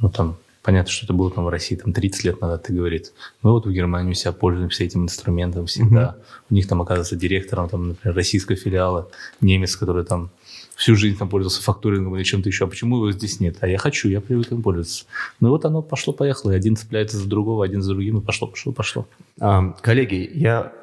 ну, 0.00 0.08
там, 0.08 0.36
понятно, 0.68 0.92
что 0.92 1.06
это 1.06 1.14
было 1.14 1.30
там 1.30 1.46
в 1.46 1.48
России 1.48 1.76
там 1.76 1.94
30 1.94 2.24
лет 2.24 2.42
назад, 2.42 2.68
и 2.68 2.74
говорит, 2.74 3.14
мы 3.40 3.52
вот 3.52 3.64
в 3.64 3.70
Германии 3.70 4.12
себя 4.12 4.32
пользуемся 4.32 4.84
этим 4.84 5.04
инструментом 5.04 5.64
всегда, 5.64 6.16
mm-hmm. 6.18 6.42
у 6.50 6.54
них 6.54 6.68
там 6.68 6.82
оказывается 6.82 7.16
директором, 7.16 7.70
там, 7.70 7.88
например, 7.88 8.14
российского 8.14 8.54
филиала, 8.54 9.08
немец, 9.40 9.76
который 9.76 10.04
там 10.04 10.28
всю 10.76 10.94
жизнь 10.94 11.16
там 11.16 11.30
пользовался 11.30 11.62
фактурингом 11.62 12.14
или 12.16 12.22
чем-то 12.22 12.50
еще, 12.50 12.66
а 12.66 12.68
почему 12.68 12.96
его 12.96 13.12
здесь 13.12 13.40
нет? 13.40 13.56
А 13.62 13.66
я 13.66 13.78
хочу, 13.78 14.10
я 14.10 14.20
привык 14.20 14.52
им 14.52 14.60
пользоваться. 14.60 15.06
Ну 15.40 15.48
вот 15.48 15.64
оно 15.64 15.80
пошло-поехало, 15.80 16.50
и 16.50 16.56
один 16.56 16.76
цепляется 16.76 17.16
за 17.16 17.26
другого, 17.26 17.64
один 17.64 17.80
за 17.80 17.94
другим, 17.94 18.18
и 18.18 18.20
пошло-пошло-пошло. 18.20 19.06
А, 19.40 19.70
коллеги, 19.80 20.30
я, 20.34 20.74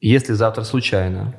если 0.00 0.34
завтра 0.34 0.62
случайно 0.62 1.34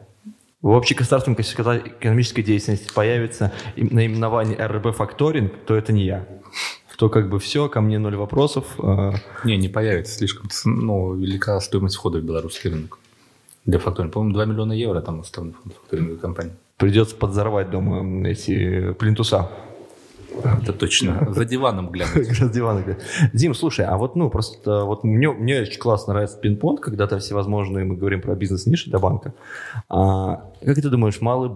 в 0.61 0.73
общегосударственной 0.73 1.37
экономической 1.37 2.41
деятельности 2.41 2.91
появится 2.93 3.53
наименование 3.77 4.57
РБ 4.57 4.93
факторинг, 4.93 5.53
то 5.65 5.75
это 5.75 5.93
не 5.93 6.03
я 6.03 6.27
то 6.97 7.09
как 7.09 7.29
бы 7.29 7.39
все, 7.39 7.69
ко 7.69 7.81
мне 7.81 7.99
ноль 7.99 8.15
вопросов. 8.15 8.65
А 8.79 9.13
не, 9.43 9.57
не 9.57 9.69
появится, 9.69 10.13
слишком 10.13 10.49
ну, 10.65 11.13
велика 11.13 11.59
стоимость 11.59 11.95
входа 11.95 12.19
в 12.19 12.23
белорусский 12.23 12.69
рынок 12.69 12.99
для 13.65 13.79
факторинга. 13.79 14.13
По-моему, 14.13 14.33
2 14.33 14.45
миллиона 14.45 14.73
евро 14.73 15.01
там 15.01 15.19
уставный 15.19 15.53
фонд 15.53 15.75
факторинговой 15.75 16.19
компании. 16.19 16.53
Придется 16.77 17.15
подзорвать 17.15 17.69
дома 17.71 18.27
эти 18.27 18.93
плинтуса. 18.93 19.49
Это 20.43 20.73
точно. 20.73 21.27
За 21.31 21.45
диваном 21.45 21.89
глянуть. 21.89 22.27
За 22.37 22.49
диваном 22.49 22.83
глянуть. 22.83 23.03
Дим, 23.33 23.53
слушай, 23.55 23.85
а 23.85 23.97
вот, 23.97 24.15
ну, 24.15 24.29
просто 24.29 24.83
вот 24.83 25.03
мне, 25.03 25.31
мне 25.31 25.61
очень 25.61 25.79
классно 25.79 26.13
нравится 26.13 26.37
пинг-понг, 26.39 26.81
когда 26.81 27.07
то 27.07 27.19
всевозможные, 27.19 27.85
мы 27.85 27.95
говорим 27.95 28.21
про 28.21 28.35
бизнес-ниши 28.35 28.89
для 28.89 28.99
банка. 28.99 29.33
А, 29.89 30.51
как 30.63 30.75
ты 30.75 30.89
думаешь, 30.89 31.21
малый, 31.21 31.51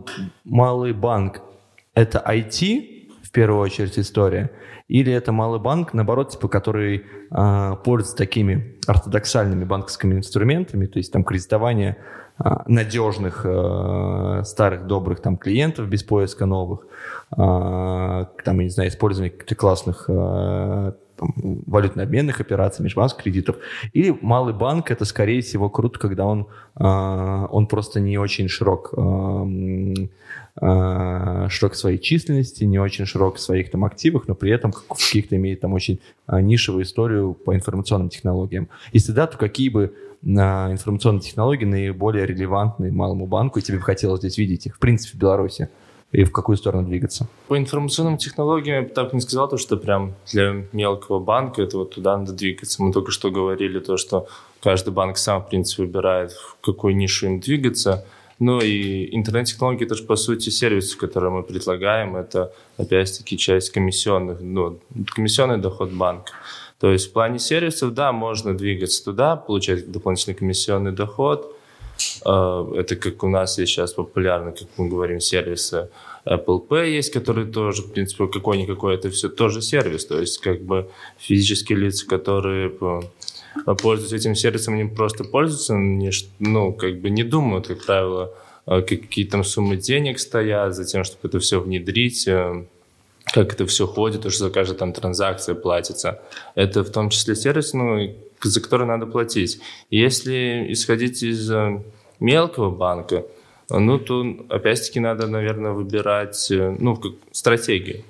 малый 0.45 0.93
банк– 0.93 1.41
это 1.93 2.23
IT, 2.25 3.09
в 3.23 3.31
первую 3.31 3.61
очередь, 3.61 3.99
история? 3.99 4.49
Или 4.89 5.13
это 5.13 5.31
малый 5.31 5.61
банк, 5.61 5.93
наоборот, 5.93 6.31
типа, 6.31 6.49
который 6.49 7.05
а, 7.31 7.75
пользуется 7.77 8.17
такими 8.17 8.75
ортодоксальными 8.87 9.63
банковскими 9.63 10.15
инструментами, 10.15 10.85
то 10.85 10.99
есть 10.99 11.13
там 11.13 11.23
кредитование– 11.23 11.95
а, 12.41 12.63
надежных 12.67 13.41
э, 13.43 14.43
старых 14.45 14.87
добрых 14.87 15.19
там 15.19 15.35
клиентов 15.35 15.89
без 15.89 16.03
поиска 16.03 16.45
новых, 16.45 16.87
а, 17.31 18.29
там, 18.45 18.59
я 18.59 18.63
не 18.63 18.69
знаю, 18.69 18.89
использование 18.89 19.29
каких-то 19.29 19.55
классных 19.55 20.05
э, 20.07 20.93
валютно-обменных 21.17 22.39
операций, 22.39 22.81
межбанковских 22.81 23.23
кредитов. 23.23 23.57
Или 23.91 24.17
малый 24.21 24.53
банк, 24.53 24.89
это, 24.89 25.03
скорее 25.03 25.41
всего, 25.41 25.69
круто, 25.69 25.99
когда 25.99 26.25
он, 26.25 26.47
а, 26.75 27.47
он 27.51 27.67
просто 27.67 27.99
не 27.99 28.17
очень 28.17 28.47
широк 28.47 28.93
э, 28.95 30.07
широк 30.59 31.73
в 31.73 31.77
своей 31.77 31.97
численности, 31.97 32.65
не 32.65 32.79
очень 32.79 33.05
широк 33.05 33.37
в 33.37 33.39
своих 33.39 33.71
там 33.71 33.85
активах, 33.85 34.27
но 34.27 34.35
при 34.35 34.51
этом 34.51 34.73
каких-то 34.73 35.35
имеет 35.37 35.61
там 35.61 35.73
очень 35.73 35.99
э, 36.27 36.41
нишевую 36.41 36.83
историю 36.83 37.33
по 37.33 37.55
информационным 37.55 38.09
технологиям. 38.09 38.67
Если 38.91 39.13
да, 39.13 39.27
то 39.27 39.37
какие 39.37 39.69
бы 39.69 39.93
на 40.21 40.69
информационные 40.71 41.21
технологии 41.21 41.63
наиболее 41.65 42.25
релевантны 42.25 42.91
малому 42.91 43.25
банку, 43.25 43.59
и 43.59 43.61
тебе 43.61 43.77
бы 43.77 43.83
хотелось 43.83 44.19
здесь 44.19 44.37
видеть 44.37 44.65
их, 44.65 44.75
в 44.75 44.79
принципе, 44.79 45.17
в 45.17 45.21
Беларуси? 45.21 45.69
и 46.11 46.23
в 46.23 46.31
какую 46.31 46.57
сторону 46.57 46.87
двигаться? 46.87 47.27
По 47.47 47.57
информационным 47.57 48.17
технологиям 48.17 48.75
я 48.77 48.81
бы 48.81 48.89
так 48.89 49.13
не 49.13 49.21
сказал, 49.21 49.47
то, 49.47 49.57
что 49.57 49.77
прям 49.77 50.15
для 50.31 50.65
мелкого 50.71 51.19
банка 51.19 51.61
это 51.61 51.77
вот 51.77 51.93
туда 51.93 52.17
надо 52.17 52.33
двигаться. 52.33 52.81
Мы 52.81 52.91
только 52.91 53.11
что 53.11 53.29
говорили 53.29 53.79
то, 53.79 53.97
что 53.97 54.27
каждый 54.61 54.91
банк 54.91 55.17
сам, 55.17 55.43
в 55.43 55.49
принципе, 55.49 55.83
выбирает, 55.83 56.31
в 56.31 56.57
какую 56.61 56.95
нишу 56.95 57.27
им 57.27 57.39
двигаться. 57.39 58.05
Ну 58.39 58.61
и 58.61 59.13
интернет-технологии, 59.15 59.85
это 59.85 59.95
же, 59.95 60.03
по 60.03 60.15
сути, 60.15 60.49
сервисы, 60.49 60.97
которые 60.97 61.29
мы 61.31 61.43
предлагаем, 61.43 62.15
это, 62.15 62.53
опять-таки, 62.77 63.37
часть 63.37 63.71
комиссионных, 63.71 64.39
ну, 64.39 64.79
комиссионный 65.13 65.57
доход 65.57 65.91
банка. 65.91 66.31
То 66.79 66.91
есть 66.91 67.09
в 67.09 67.11
плане 67.11 67.39
сервисов, 67.39 67.93
да, 67.93 68.13
можно 68.13 68.57
двигаться 68.57 69.03
туда, 69.03 69.35
получать 69.35 69.91
дополнительный 69.91 70.35
комиссионный 70.35 70.93
доход. 70.93 71.53
А, 72.23 72.71
это 72.75 72.95
как 72.95 73.23
у 73.23 73.27
нас 73.27 73.57
есть 73.59 73.73
сейчас 73.73 73.91
популярны, 73.93 74.53
как 74.53 74.67
мы 74.77 74.87
говорим, 74.87 75.19
сервисы 75.19 75.89
Apple 76.25 76.65
Pay 76.67 76.91
есть, 76.91 77.11
которые 77.11 77.47
тоже, 77.47 77.81
в 77.81 77.91
принципе, 77.91 78.27
какой-никакой, 78.27 78.95
это 78.95 79.09
все 79.09 79.27
тоже 79.27 79.61
сервис. 79.61 80.05
То 80.05 80.19
есть 80.19 80.37
как 80.39 80.61
бы 80.61 80.89
физические 81.17 81.77
лица, 81.79 82.07
которые 82.07 82.71
пользуются 83.81 84.15
этим 84.15 84.35
сервисом, 84.35 84.75
они 84.75 84.85
просто 84.85 85.23
пользуются, 85.23 85.75
не, 85.75 86.11
ну, 86.39 86.73
как 86.73 86.99
бы 86.99 87.09
не 87.09 87.23
думают, 87.23 87.67
как 87.67 87.85
правило, 87.85 88.33
а, 88.65 88.81
какие 88.81 89.25
там 89.25 89.43
суммы 89.43 89.77
денег 89.77 90.19
стоят, 90.19 90.75
за 90.75 90.85
тем, 90.85 91.03
чтобы 91.03 91.27
это 91.27 91.39
все 91.39 91.59
внедрить, 91.59 92.27
э, 92.27 92.65
как 93.25 93.53
это 93.53 93.65
все 93.65 93.87
ходит, 93.87 94.25
уж 94.25 94.37
за 94.37 94.49
каждую 94.49 94.77
там 94.77 94.93
транзакция 94.93 95.55
платится. 95.55 96.21
Это 96.55 96.83
в 96.83 96.91
том 96.91 97.09
числе 97.09 97.35
сервис, 97.35 97.73
ну, 97.73 98.15
за 98.41 98.61
который 98.61 98.87
надо 98.87 99.05
платить. 99.05 99.59
Если 99.89 100.67
исходить 100.69 101.23
из 101.23 101.49
э, 101.51 101.81
мелкого 102.19 102.69
банка, 102.69 103.25
ну, 103.69 103.99
то 103.99 104.25
опять-таки 104.49 104.99
надо, 104.99 105.27
наверное, 105.27 105.71
выбирать, 105.71 106.49
э, 106.51 106.75
ну, 106.79 106.99
стратегию. 107.31 108.03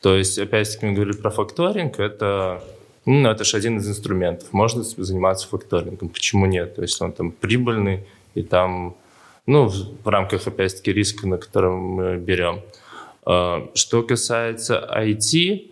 То 0.00 0.16
есть, 0.16 0.38
опять-таки, 0.38 0.86
мы 0.86 0.92
говорили 0.92 1.16
про 1.16 1.30
факторинг, 1.30 1.98
это, 1.98 2.62
ну, 3.06 3.28
это 3.28 3.44
же 3.44 3.56
один 3.56 3.78
из 3.78 3.88
инструментов. 3.88 4.52
Можно 4.52 4.82
заниматься 4.82 5.48
факторингом, 5.48 6.08
почему 6.08 6.46
нет? 6.46 6.76
То 6.76 6.82
есть 6.82 7.00
он 7.02 7.12
там 7.12 7.32
прибыльный, 7.32 8.06
и 8.34 8.42
там, 8.42 8.96
ну, 9.46 9.68
в 9.68 10.08
рамках, 10.08 10.46
опять-таки, 10.46 10.92
риска, 10.92 11.26
на 11.28 11.38
котором 11.38 11.78
мы 11.78 12.16
берем. 12.16 12.60
А, 13.24 13.68
что 13.74 14.02
касается 14.02 14.88
IT, 14.96 15.70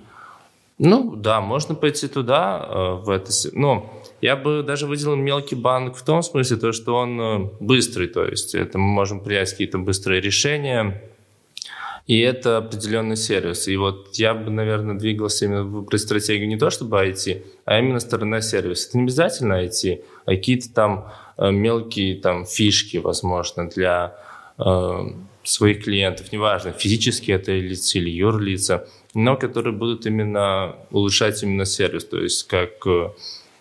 ну, 0.79 1.16
да, 1.16 1.40
можно 1.40 1.75
пойти 1.75 2.09
туда, 2.09 2.59
а, 2.61 2.95
в 2.97 3.09
это, 3.09 3.31
но 3.53 4.03
я 4.21 4.37
бы 4.37 4.62
даже 4.62 4.87
выделил 4.87 5.16
мелкий 5.16 5.57
банк 5.57 5.97
в 5.97 6.03
том 6.03 6.23
смысле, 6.23 6.57
то, 6.57 6.73
что 6.73 6.95
он 6.95 7.21
э, 7.21 7.49
быстрый, 7.59 8.07
то 8.07 8.25
есть 8.25 8.55
это 8.55 8.79
мы 8.79 8.87
можем 8.87 9.21
принять 9.21 9.51
какие-то 9.51 9.79
быстрые 9.79 10.21
решения, 10.21 11.03
и 12.07 12.19
это 12.19 12.59
определенный 12.59 13.17
сервис. 13.17 13.69
И 13.69 13.77
вот 13.77 14.15
я 14.15 14.35
бы, 14.35 14.51
наверное, 14.51 14.97
двигался 14.97 15.45
именно 15.45 15.65
выбрать 15.65 16.01
стратегию 16.01 16.49
не 16.49 16.59
то 16.59 16.71
чтобы 16.71 16.97
IT, 16.99 17.45
а 17.65 17.79
именно 17.79 18.01
сторона 18.01 18.41
сервиса. 18.41 18.88
Это 18.88 18.99
не 18.99 19.05
обязательно 19.05 19.65
IT, 19.65 20.03
а 20.25 20.31
какие-то 20.31 20.73
там 20.73 21.12
э, 21.38 21.51
мелкие 21.51 22.17
там 22.17 22.45
фишки, 22.45 22.97
возможно, 22.97 23.69
для 23.69 24.17
э, 24.59 25.01
своих 25.45 25.85
клиентов, 25.85 26.33
неважно, 26.33 26.73
физические 26.73 27.37
это 27.37 27.53
лица 27.53 27.99
или 27.99 28.11
юрлица, 28.11 28.88
но 29.15 29.37
которые 29.37 29.75
будут 29.75 30.07
именно 30.07 30.77
улучшать 30.91 31.43
именно 31.43 31.65
сервис, 31.65 32.05
то 32.05 32.21
есть 32.21 32.47
как 32.47 32.87
э, 32.87 33.11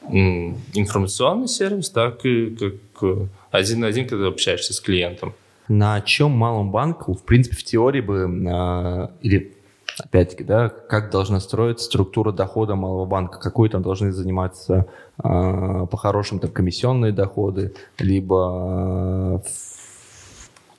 информационный 0.10 1.48
сервис, 1.48 1.90
так 1.90 2.26
и 2.26 2.56
как 2.56 3.04
э, 3.04 3.28
один 3.52 3.82
на 3.82 3.88
один, 3.88 4.08
когда 4.08 4.28
общаешься 4.28 4.74
с 4.74 4.80
клиентом. 4.80 5.34
На 5.68 6.02
чем 6.02 6.32
малому 6.32 6.72
банку, 6.72 7.14
в 7.14 7.24
принципе, 7.24 7.56
в 7.56 7.64
теории 7.64 8.02
бы, 8.02 8.28
э, 8.28 9.08
или 9.22 9.54
опять-таки, 10.00 10.44
да, 10.44 10.70
как 10.70 11.12
должна 11.12 11.40
строиться 11.40 11.86
структура 11.86 12.32
дохода 12.32 12.76
малого 12.76 13.06
банка, 13.06 13.40
какой 13.40 13.70
там 13.70 13.82
должны 13.82 14.12
заниматься 14.12 14.88
э, 15.18 15.22
по-хорошему 15.24 16.40
там 16.40 16.52
комиссионные 16.52 17.12
доходы, 17.12 17.74
либо 18.00 19.42
э, 19.44 19.48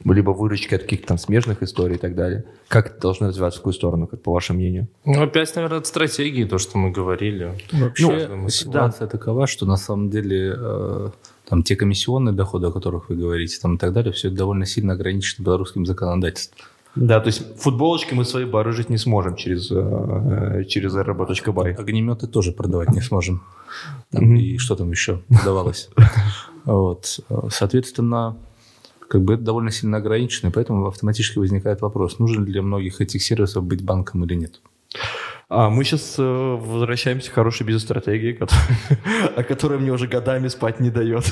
либо 0.04 0.30
выручки 0.30 0.74
от 0.74 0.82
каких-то 0.82 1.08
там 1.08 1.18
смежных 1.18 1.62
историй 1.62 1.96
и 1.96 1.98
так 1.98 2.14
далее. 2.14 2.44
Как 2.68 2.86
это 2.86 3.00
должно 3.00 3.28
развиваться, 3.28 3.58
в 3.58 3.62
какую 3.62 3.74
сторону, 3.74 4.06
как 4.06 4.20
по 4.22 4.32
вашему 4.32 4.58
мнению? 4.58 4.88
Ну, 5.04 5.22
опять, 5.22 5.54
наверное, 5.54 5.78
от 5.78 5.86
стратегии, 5.86 6.44
то, 6.44 6.58
что 6.58 6.78
мы 6.78 6.90
говорили. 6.90 7.52
Вообще, 7.72 8.28
ну, 8.28 8.48
ситуация 8.48 9.06
да. 9.06 9.10
такова, 9.10 9.46
что 9.46 9.66
на 9.66 9.76
самом 9.76 10.10
деле 10.10 10.54
э, 10.56 11.10
там 11.52 11.62
те 11.62 11.76
комиссионные 11.76 12.32
доходы, 12.32 12.68
о 12.68 12.70
которых 12.70 13.10
вы 13.10 13.16
говорите, 13.16 13.58
там 13.60 13.74
и 13.74 13.78
так 13.78 13.92
далее, 13.92 14.10
все 14.14 14.28
это 14.28 14.38
довольно 14.38 14.64
сильно 14.64 14.94
ограничено 14.94 15.44
белорусским 15.44 15.84
законодательством. 15.84 16.56
Да, 16.94 17.20
то 17.20 17.26
есть 17.26 17.42
футболочки 17.60 18.14
мы 18.14 18.24
свои 18.24 18.46
барыжить 18.46 18.88
не 18.88 18.96
сможем 18.96 19.36
через, 19.36 19.70
э, 19.70 20.64
через 20.66 20.96
rb.by. 20.96 21.74
Огнеметы 21.74 22.26
тоже 22.26 22.52
продавать 22.52 22.88
не 22.94 23.02
сможем. 23.02 23.42
Там, 24.10 24.34
И 24.34 24.56
что 24.56 24.76
там 24.76 24.90
еще 24.90 25.20
продавалось. 25.28 25.90
Вот. 26.64 27.20
Соответственно, 27.50 28.38
как 29.08 29.20
бы 29.22 29.34
это 29.34 29.42
довольно 29.42 29.70
сильно 29.70 29.98
ограничено, 29.98 30.48
и 30.48 30.52
поэтому 30.52 30.86
автоматически 30.86 31.38
возникает 31.38 31.82
вопрос, 31.82 32.18
нужен 32.18 32.46
ли 32.46 32.52
для 32.52 32.62
многих 32.62 33.02
этих 33.02 33.22
сервисов 33.22 33.62
быть 33.64 33.84
банком 33.84 34.24
или 34.24 34.36
нет. 34.36 34.62
А 35.54 35.68
мы 35.68 35.84
сейчас 35.84 36.14
э, 36.18 36.22
возвращаемся 36.22 37.30
к 37.30 37.34
хорошей 37.34 37.66
бизнес-стратегии, 37.66 38.38
о 39.36 39.42
которой 39.42 39.78
мне 39.78 39.92
уже 39.92 40.06
годами 40.06 40.48
спать 40.48 40.80
не 40.80 40.88
дает. 40.88 41.24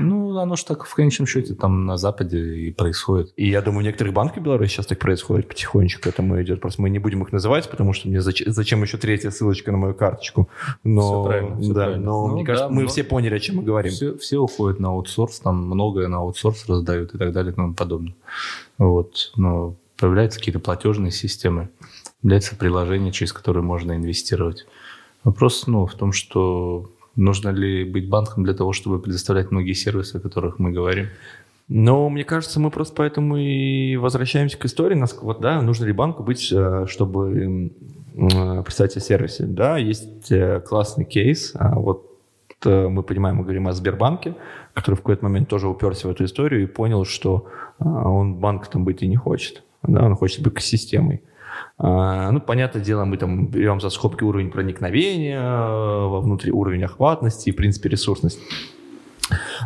Ну, 0.00 0.36
оно 0.36 0.56
же 0.56 0.64
так 0.64 0.84
в 0.84 0.92
конечном 0.92 1.28
счете 1.28 1.54
там 1.54 1.86
на 1.86 1.96
Западе 1.96 2.40
и 2.40 2.72
происходит. 2.72 3.32
И 3.36 3.48
я 3.48 3.62
думаю, 3.62 3.82
в 3.82 3.84
некоторых 3.84 4.12
банках 4.14 4.42
Беларуси 4.42 4.72
сейчас 4.72 4.86
так 4.86 4.98
происходит 4.98 5.46
потихонечку 5.46 6.02
к 6.02 6.06
этому 6.08 6.42
идет. 6.42 6.60
Просто 6.60 6.82
мы 6.82 6.90
не 6.90 6.98
будем 6.98 7.22
их 7.22 7.30
называть, 7.30 7.70
потому 7.70 7.92
что 7.92 8.08
мне 8.08 8.20
зачем, 8.20 8.52
зачем 8.52 8.82
еще 8.82 8.98
третья 8.98 9.30
ссылочка 9.30 9.70
на 9.70 9.78
мою 9.78 9.94
карточку. 9.94 10.48
Но, 10.82 11.02
все 11.02 11.24
правильно, 11.24 11.60
все 11.60 11.72
да, 11.72 11.84
правильно. 11.84 12.04
но 12.04 12.26
ну, 12.26 12.34
мне 12.34 12.44
кажется, 12.44 12.68
да, 12.68 12.74
мы 12.74 12.82
но... 12.82 12.88
все 12.88 13.04
поняли, 13.04 13.36
о 13.36 13.38
чем 13.38 13.56
мы 13.56 13.62
говорим. 13.62 13.92
Все, 13.92 14.18
все 14.18 14.38
уходят 14.38 14.80
на 14.80 14.88
аутсорс, 14.88 15.38
там 15.38 15.66
многое 15.66 16.08
на 16.08 16.16
аутсорс 16.16 16.68
раздают 16.68 17.14
и 17.14 17.18
так 17.18 17.30
далее 17.30 17.52
и 17.52 17.54
тому 17.54 17.74
подобное. 17.74 18.14
Вот. 18.76 19.30
Но 19.36 19.76
появляются 19.96 20.40
какие-то 20.40 20.58
платежные 20.58 21.12
системы 21.12 21.68
является 22.22 22.56
приложение, 22.56 23.12
через 23.12 23.32
которое 23.32 23.62
можно 23.62 23.92
инвестировать. 23.92 24.66
Вопрос 25.24 25.66
ну, 25.66 25.86
в 25.86 25.94
том, 25.94 26.12
что 26.12 26.90
нужно 27.16 27.48
ли 27.48 27.84
быть 27.84 28.08
банком 28.08 28.44
для 28.44 28.54
того, 28.54 28.72
чтобы 28.72 29.00
предоставлять 29.00 29.50
многие 29.50 29.72
сервисы, 29.72 30.16
о 30.16 30.20
которых 30.20 30.58
мы 30.58 30.70
говорим. 30.70 31.08
Но 31.68 32.08
мне 32.08 32.22
кажется, 32.24 32.60
мы 32.60 32.70
просто 32.70 32.94
поэтому 32.94 33.36
и 33.36 33.96
возвращаемся 33.96 34.56
к 34.56 34.64
истории. 34.64 35.02
Вот, 35.20 35.40
да, 35.40 35.60
нужно 35.62 35.86
ли 35.86 35.92
банку 35.92 36.22
быть, 36.22 36.52
э, 36.52 36.86
чтобы 36.86 37.72
э, 38.14 38.62
представить 38.62 38.96
о 38.96 39.00
сервисе. 39.00 39.44
Да, 39.46 39.76
есть 39.76 40.30
э, 40.30 40.60
классный 40.60 41.04
кейс. 41.04 41.52
А 41.54 41.74
вот 41.74 42.12
мы 42.64 43.02
понимаем, 43.02 43.36
мы 43.36 43.42
говорим 43.42 43.68
о 43.68 43.72
Сбербанке, 43.72 44.34
который 44.72 44.94
в 44.94 44.98
какой-то 44.98 45.24
момент 45.24 45.48
тоже 45.48 45.68
уперся 45.68 46.08
в 46.08 46.12
эту 46.12 46.24
историю 46.24 46.62
и 46.62 46.66
понял, 46.66 47.04
что 47.04 47.46
он 47.78 48.36
банком 48.36 48.84
быть 48.84 49.02
и 49.02 49.06
не 49.06 49.16
хочет. 49.16 49.62
Да, 49.82 50.06
он 50.06 50.16
хочет 50.16 50.42
быть 50.42 50.60
системой. 50.60 51.22
А, 51.78 52.30
ну, 52.30 52.40
понятное 52.40 52.82
дело, 52.82 53.04
мы 53.04 53.16
там 53.16 53.48
берем 53.48 53.80
за 53.80 53.90
скобки 53.90 54.24
уровень 54.24 54.50
проникновения, 54.50 55.40
э, 55.40 56.06
во 56.06 56.20
внутри 56.20 56.52
уровень 56.52 56.84
охватности 56.84 57.48
и, 57.48 57.52
в 57.52 57.56
принципе, 57.56 57.88
ресурсность. 57.88 58.38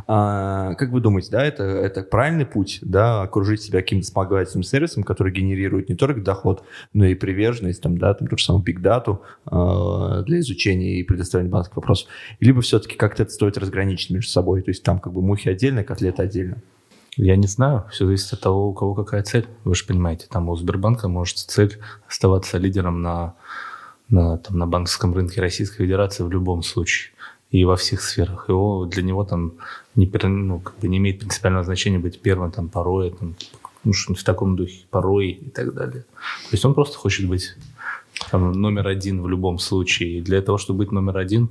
А, 0.07 0.75
как 0.75 0.91
вы 0.91 1.01
думаете, 1.01 1.31
да, 1.31 1.45
это, 1.45 1.63
это 1.65 2.03
правильный 2.03 2.47
путь, 2.47 2.79
да, 2.83 3.23
окружить 3.23 3.63
себя 3.63 3.81
каким-то 3.81 4.05
вспомогательным 4.05 4.63
сервисом, 4.63 5.03
который 5.03 5.33
генерирует 5.33 5.89
не 5.89 5.95
только 5.95 6.21
доход, 6.21 6.65
но 6.93 7.05
и 7.05 7.15
приверженность, 7.15 7.83
там, 7.83 7.99
да, 7.99 8.15
там, 8.15 8.29
ту 8.29 8.39
же 8.39 8.45
самую 8.45 8.65
Big 8.65 8.81
Data 8.81 9.19
э, 9.51 10.25
для 10.25 10.41
изучения 10.41 10.99
и 10.99 11.03
предоставления 11.03 11.51
банковских 11.51 11.77
вопросов, 11.77 12.09
либо 12.41 12.61
все-таки 12.63 12.97
как-то 12.97 13.23
это 13.23 13.33
стоит 13.33 13.59
разграничить 13.59 14.11
между 14.11 14.31
собой, 14.31 14.63
то 14.63 14.71
есть 14.71 14.83
там 14.83 14.99
как 14.99 15.13
бы 15.13 15.23
мухи 15.23 15.49
отдельно, 15.49 15.85
котлеты 15.85 16.23
отдельно. 16.23 16.63
Я 17.17 17.37
не 17.37 17.47
знаю, 17.47 17.85
все 17.91 18.07
зависит 18.07 18.33
от 18.33 18.41
того, 18.41 18.69
у 18.69 18.75
кого 18.75 18.95
какая 18.95 19.23
цель. 19.23 19.47
Вы 19.65 19.75
же 19.75 19.85
понимаете, 19.85 20.27
там 20.31 20.49
у 20.49 20.57
Сбербанка 20.57 21.09
может 21.09 21.39
цель 21.39 21.79
оставаться 22.09 22.59
лидером 22.59 23.03
на, 23.03 23.35
на, 24.09 24.39
там, 24.39 24.59
на 24.59 24.67
банковском 24.67 25.15
рынке 25.15 25.41
Российской 25.41 25.85
Федерации 25.85 26.23
в 26.23 26.31
любом 26.31 26.63
случае 26.63 27.13
и 27.51 27.65
во 27.65 27.77
всех 27.77 28.01
сферах. 28.01 28.49
Его, 28.49 28.87
для 28.87 29.03
него 29.03 29.25
там 29.25 29.55
не, 29.97 30.11
ну, 30.23 30.61
как 30.61 30.79
бы 30.79 30.89
не 30.89 30.99
имеет 30.99 31.19
принципиального 31.19 31.65
значения 31.65 31.99
быть 31.99 32.21
первым 32.21 32.53
там, 32.53 32.69
порой, 32.69 33.11
там, 33.11 33.35
ну, 33.85 33.93
в 33.93 34.23
таком 34.23 34.57
духе, 34.57 34.85
порой 34.91 35.31
и 35.31 35.51
так 35.51 35.75
далее. 35.75 36.03
То 36.03 36.53
есть 36.53 36.65
он 36.65 36.75
просто 36.75 36.97
хочет 36.97 37.29
быть 37.29 37.57
там, 38.31 38.53
номер 38.53 38.87
один 38.87 39.23
в 39.23 39.29
любом 39.29 39.59
случае. 39.59 40.19
И 40.19 40.21
для 40.21 40.43
того, 40.43 40.59
чтобы 40.59 40.79
быть 40.79 40.93
номер 40.93 41.19
один, 41.19 41.51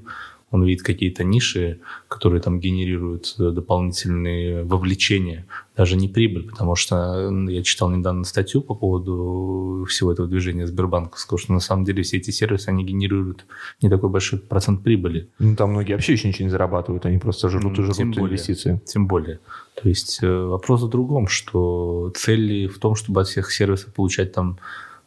он 0.52 0.64
видит 0.64 0.84
какие-то 0.84 1.24
ниши, 1.24 1.80
которые 2.08 2.42
там 2.42 2.60
генерируют 2.60 3.36
э, 3.40 3.52
дополнительные 3.52 4.64
вовлечения, 4.64 5.46
даже 5.78 5.96
не 5.96 6.08
прибыль, 6.08 6.50
потому 6.50 6.76
что 6.76 7.32
я 7.48 7.64
читал 7.64 7.90
недавно 7.92 8.24
статью 8.24 8.62
по 8.62 8.76
поводу 8.76 9.86
всего 9.88 10.12
этого 10.12 10.28
движения 10.28 10.66
Сбербанковского, 10.66 11.38
что 11.38 11.54
на 11.54 11.60
самом 11.60 11.86
деле 11.86 12.04
все 12.04 12.18
эти 12.18 12.32
сервисы, 12.32 12.70
они 12.70 12.84
генерируют 12.84 13.46
не 13.82 13.90
такой 13.90 14.10
большой 14.10 14.40
процент 14.40 14.84
прибыли. 14.84 15.30
Ну, 15.40 15.56
там 15.56 15.72
многие 15.72 15.94
вообще 15.94 16.14
еще 16.14 16.28
ничего 16.28 16.46
не 16.46 16.52
зарабатывают, 16.52 17.06
они 17.06 17.20
просто 17.20 17.50
жрут 17.50 17.78
и 17.80 17.84
жрут 17.84 17.96
тем 17.96 18.12
более, 18.12 18.30
инвестиции. 18.30 18.82
Тем 18.86 19.08
более. 19.08 19.40
То 19.82 19.88
есть 19.88 20.20
э, 20.22 20.28
вопрос 20.28 20.82
в 20.82 20.90
другом, 20.90 21.28
что 21.28 22.12
цель 22.16 22.68
в 22.68 22.80
том, 22.80 22.96
чтобы 22.96 23.22
от 23.22 23.28
всех 23.28 23.52
сервисов 23.52 23.94
получать 23.94 24.34
там 24.34 24.60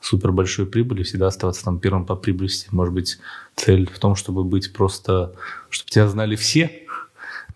супер 0.02 0.32
большой 0.32 0.66
прибыли, 0.66 1.04
всегда 1.04 1.28
оставаться 1.28 1.64
там 1.64 1.78
первым 1.78 2.04
по 2.04 2.16
прибыли. 2.16 2.50
Может 2.70 2.92
быть, 2.92 3.18
цель 3.54 3.88
в 3.88 3.98
том, 3.98 4.16
чтобы 4.16 4.44
быть 4.44 4.72
просто, 4.72 5.32
чтобы 5.70 5.90
тебя 5.90 6.08
знали 6.08 6.36
все, 6.36 6.70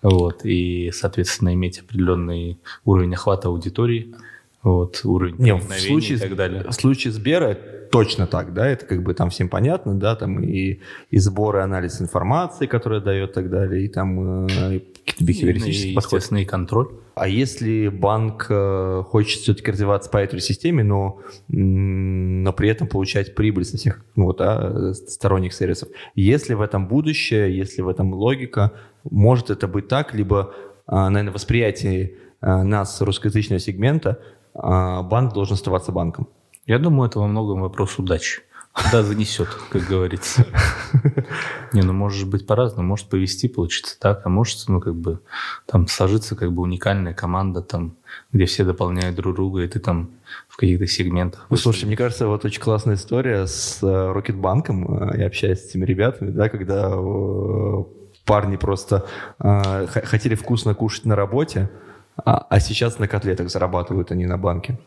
вот, 0.00 0.44
и, 0.44 0.90
соответственно, 0.94 1.52
иметь 1.54 1.80
определенный 1.80 2.58
уровень 2.84 3.14
охвата 3.14 3.48
аудитории, 3.48 4.14
вот, 4.62 5.00
уровень 5.04 5.36
Не, 5.38 5.54
в 5.54 5.72
случае, 5.72 6.16
и 6.16 6.20
так 6.20 6.36
далее. 6.36 6.64
В 6.68 6.72
случае 6.72 7.12
Сбера 7.12 7.58
точно 7.90 8.26
так, 8.26 8.52
да, 8.52 8.66
это 8.66 8.86
как 8.86 9.02
бы 9.02 9.14
там 9.14 9.30
всем 9.30 9.48
понятно, 9.48 9.94
да, 9.94 10.16
там 10.16 10.42
и, 10.42 10.80
и 11.10 11.18
сбор 11.18 11.56
и 11.56 11.60
анализ 11.60 12.00
информации, 12.00 12.66
которая 12.66 13.00
дает 13.00 13.30
и 13.30 13.32
так 13.32 13.50
далее, 13.50 13.84
и 13.84 13.88
там 13.88 14.46
э, 14.46 14.80
какие-то 15.06 15.24
бихевиористические 15.24 15.92
и, 15.92 15.94
подходы. 15.94 16.16
Естественно, 16.16 16.38
и 16.38 16.44
контроль. 16.44 16.88
А 17.14 17.28
если 17.28 17.88
банк 17.88 18.46
э, 18.50 19.02
хочет 19.06 19.40
все-таки 19.40 19.70
развиваться 19.70 20.10
по 20.10 20.18
этой 20.18 20.40
системе, 20.40 20.82
но, 20.82 21.20
но 21.48 22.52
при 22.52 22.68
этом 22.68 22.88
получать 22.88 23.34
прибыль 23.34 23.64
со 23.64 23.76
всех 23.76 24.04
ну, 24.16 24.24
вот, 24.24 24.38
да, 24.38 24.92
сторонних 24.94 25.54
сервисов, 25.54 25.88
если 26.14 26.54
в 26.54 26.60
этом 26.60 26.88
будущее, 26.88 27.56
если 27.56 27.82
в 27.82 27.88
этом 27.88 28.12
логика, 28.12 28.72
может 29.08 29.50
это 29.50 29.68
быть 29.68 29.88
так, 29.88 30.12
либо, 30.12 30.54
а, 30.86 31.08
наверное, 31.08 31.32
восприятие 31.32 32.14
нас, 32.42 33.00
русскоязычного 33.00 33.60
сегмента, 33.60 34.20
банк 34.54 35.32
должен 35.32 35.54
оставаться 35.54 35.90
банком. 35.90 36.28
Я 36.66 36.78
думаю, 36.78 37.08
это 37.08 37.18
во 37.18 37.26
многом 37.26 37.62
вопрос 37.62 37.98
удачи. 37.98 38.42
Куда 38.76 39.02
занесет, 39.02 39.48
как 39.70 39.84
говорится. 39.84 40.46
Не, 41.72 41.80
ну 41.80 41.94
может 41.94 42.28
быть 42.28 42.46
по-разному. 42.46 42.88
Может 42.88 43.08
повести, 43.08 43.48
получится 43.48 43.98
так, 43.98 44.20
а 44.24 44.28
может, 44.28 44.68
ну 44.68 44.80
как 44.80 44.94
бы 44.94 45.20
там 45.64 45.88
сложиться 45.88 46.36
как 46.36 46.52
бы 46.52 46.62
уникальная 46.62 47.14
команда, 47.14 47.62
там, 47.62 47.96
где 48.32 48.44
все 48.44 48.64
дополняют 48.64 49.16
друг 49.16 49.34
друга, 49.34 49.62
и 49.62 49.68
ты 49.68 49.80
там 49.80 50.10
в 50.48 50.56
каких-то 50.58 50.86
сегментах. 50.86 51.46
Ну, 51.48 51.56
слушай, 51.56 51.86
мне 51.86 51.96
кажется, 51.96 52.26
вот 52.26 52.44
очень 52.44 52.60
классная 52.60 52.96
история 52.96 53.46
с 53.46 53.78
Рокетбанком. 53.82 55.16
Я 55.16 55.26
общаюсь 55.26 55.60
с 55.60 55.70
этими 55.70 55.86
ребятами, 55.86 56.30
да, 56.30 56.50
когда 56.50 56.90
э, 56.92 57.84
парни 58.26 58.56
просто 58.56 59.06
э, 59.38 59.86
хотели 59.86 60.34
вкусно 60.34 60.74
кушать 60.74 61.06
на 61.06 61.16
работе, 61.16 61.70
а, 62.16 62.46
а 62.48 62.60
сейчас 62.60 62.98
на 62.98 63.08
котлетах 63.08 63.48
зарабатывают 63.48 64.10
они 64.10 64.26
на 64.26 64.36
банке. 64.36 64.78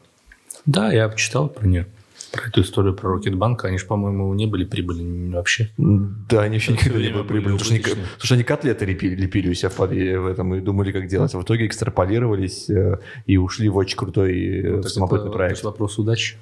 Да, 0.66 0.92
я 0.92 1.10
читал 1.10 1.50
про 1.50 1.66
нее. 1.66 1.88
Про 2.32 2.48
эту 2.48 2.62
историю 2.62 2.94
про 2.94 3.16
Рокетбанк, 3.16 3.66
они 3.66 3.78
же, 3.78 3.86
по-моему, 3.86 4.34
не 4.36 4.46
были 4.46 4.64
прибыльны 4.64 5.36
вообще. 5.36 5.72
Да, 5.78 6.42
они 6.42 6.58
вообще 6.58 6.74
никогда 6.74 7.00
не 7.00 7.10
были 7.10 7.24
прибыльны. 7.24 7.58
Потому, 7.58 7.60
что 7.60 7.74
они, 7.74 7.84
потому 7.84 8.06
что 8.20 8.34
они 8.36 8.44
котлеты 8.44 8.86
лепили, 8.86 9.16
лепили 9.16 9.50
у 9.50 9.54
себя 9.54 9.70
в, 9.70 9.78
в 9.78 10.28
этом 10.28 10.56
и 10.56 10.62
думали, 10.62 10.92
как 10.92 11.08
делать. 11.08 11.34
А 11.34 11.40
в 11.40 11.44
итоге 11.44 11.66
экстраполировались 11.66 12.70
э, 12.70 13.00
и 13.26 13.38
ушли 13.38 13.68
в 13.70 13.78
очень 13.78 13.98
крутой 13.98 14.62
ну, 14.64 14.84
самобытный 14.84 15.32
проект. 15.32 15.60
Это 15.60 15.68
вопрос 15.68 15.98
удачи. 15.98 16.36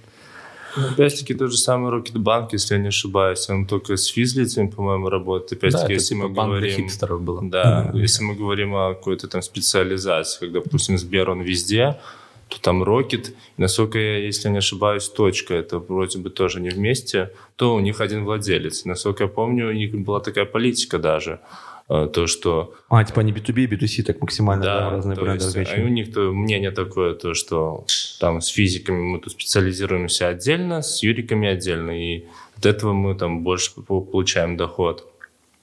Ну, 0.76 0.89
опять-таки 0.89 1.34
тот 1.34 1.52
же 1.52 1.58
самый 1.58 1.91
Рокетбанк, 1.91 2.54
если 2.54 2.76
я 2.76 2.82
не 2.82 2.89
ошибаюсь, 2.89 3.50
он 3.50 3.65
только 3.65 3.97
с 3.97 4.06
физлицами, 4.06 4.67
по-моему, 4.67 5.10
работает. 5.10 5.54
Опять-таки, 5.54 5.88
да, 5.88 5.93
если 5.93 6.15
типа 6.15 6.28
мы 6.28 6.34
говорим... 6.34 6.76
хипстеров 6.76 7.21
было. 7.21 7.41
Да, 7.43 7.91
mm-hmm. 7.93 8.00
если 8.00 8.23
мы 8.23 8.36
говорим 8.36 8.76
о 8.76 8.93
какой-то 8.93 9.28
там 9.28 9.41
специализации, 9.41 10.39
когда, 10.39 10.60
допустим, 10.60 10.97
Сбер, 10.97 11.30
он 11.30 11.41
везде, 11.41 11.97
то 12.50 12.62
там 12.62 12.84
Рокет, 12.84 13.34
насколько 13.58 14.00
я, 14.00 14.18
если 14.18 14.50
не 14.50 14.60
ошибаюсь, 14.60 15.10
точка, 15.10 15.54
это 15.54 15.80
вроде 15.80 16.20
бы 16.20 16.30
тоже 16.30 16.62
не 16.62 16.70
вместе, 16.70 17.32
то 17.56 17.76
у 17.76 17.80
них 17.80 18.02
один 18.02 18.24
владелец. 18.24 18.86
Насколько 18.86 19.24
я 19.24 19.30
помню, 19.30 19.70
у 19.70 19.74
них 19.74 19.94
была 19.94 20.20
такая 20.20 20.46
политика 20.46 20.98
даже, 20.98 21.40
э, 21.90 22.10
то, 22.14 22.28
что... 22.28 22.74
А, 22.90 23.04
типа 23.04 23.22
они 23.22 23.34
B2B 23.34 23.64
и 23.64 23.68
B2C 23.68 24.04
так 24.04 24.22
максимально, 24.22 24.64
да, 24.64 24.80
да 24.80 24.90
разные 24.92 25.18
бренды 25.18 25.44
есть, 25.44 25.72
А 25.76 25.82
у 25.82 25.88
них 25.88 26.14
то 26.14 26.32
мнение 26.32 26.72
такое, 26.72 27.16
то, 27.16 27.34
что 27.34 27.86
там 28.20 28.42
с 28.42 28.48
физиками 28.48 29.02
мы 29.02 29.20
тут 29.20 29.34
специализируемся 29.34 30.30
отдельно, 30.30 30.82
с 30.82 31.04
юриками 31.04 31.50
отдельно, 31.50 31.92
и 31.92 32.26
от 32.58 32.66
этого 32.66 32.94
мы 32.94 33.16
там 33.16 33.44
больше 33.44 33.72
получаем 33.82 34.58
доход. 34.58 35.12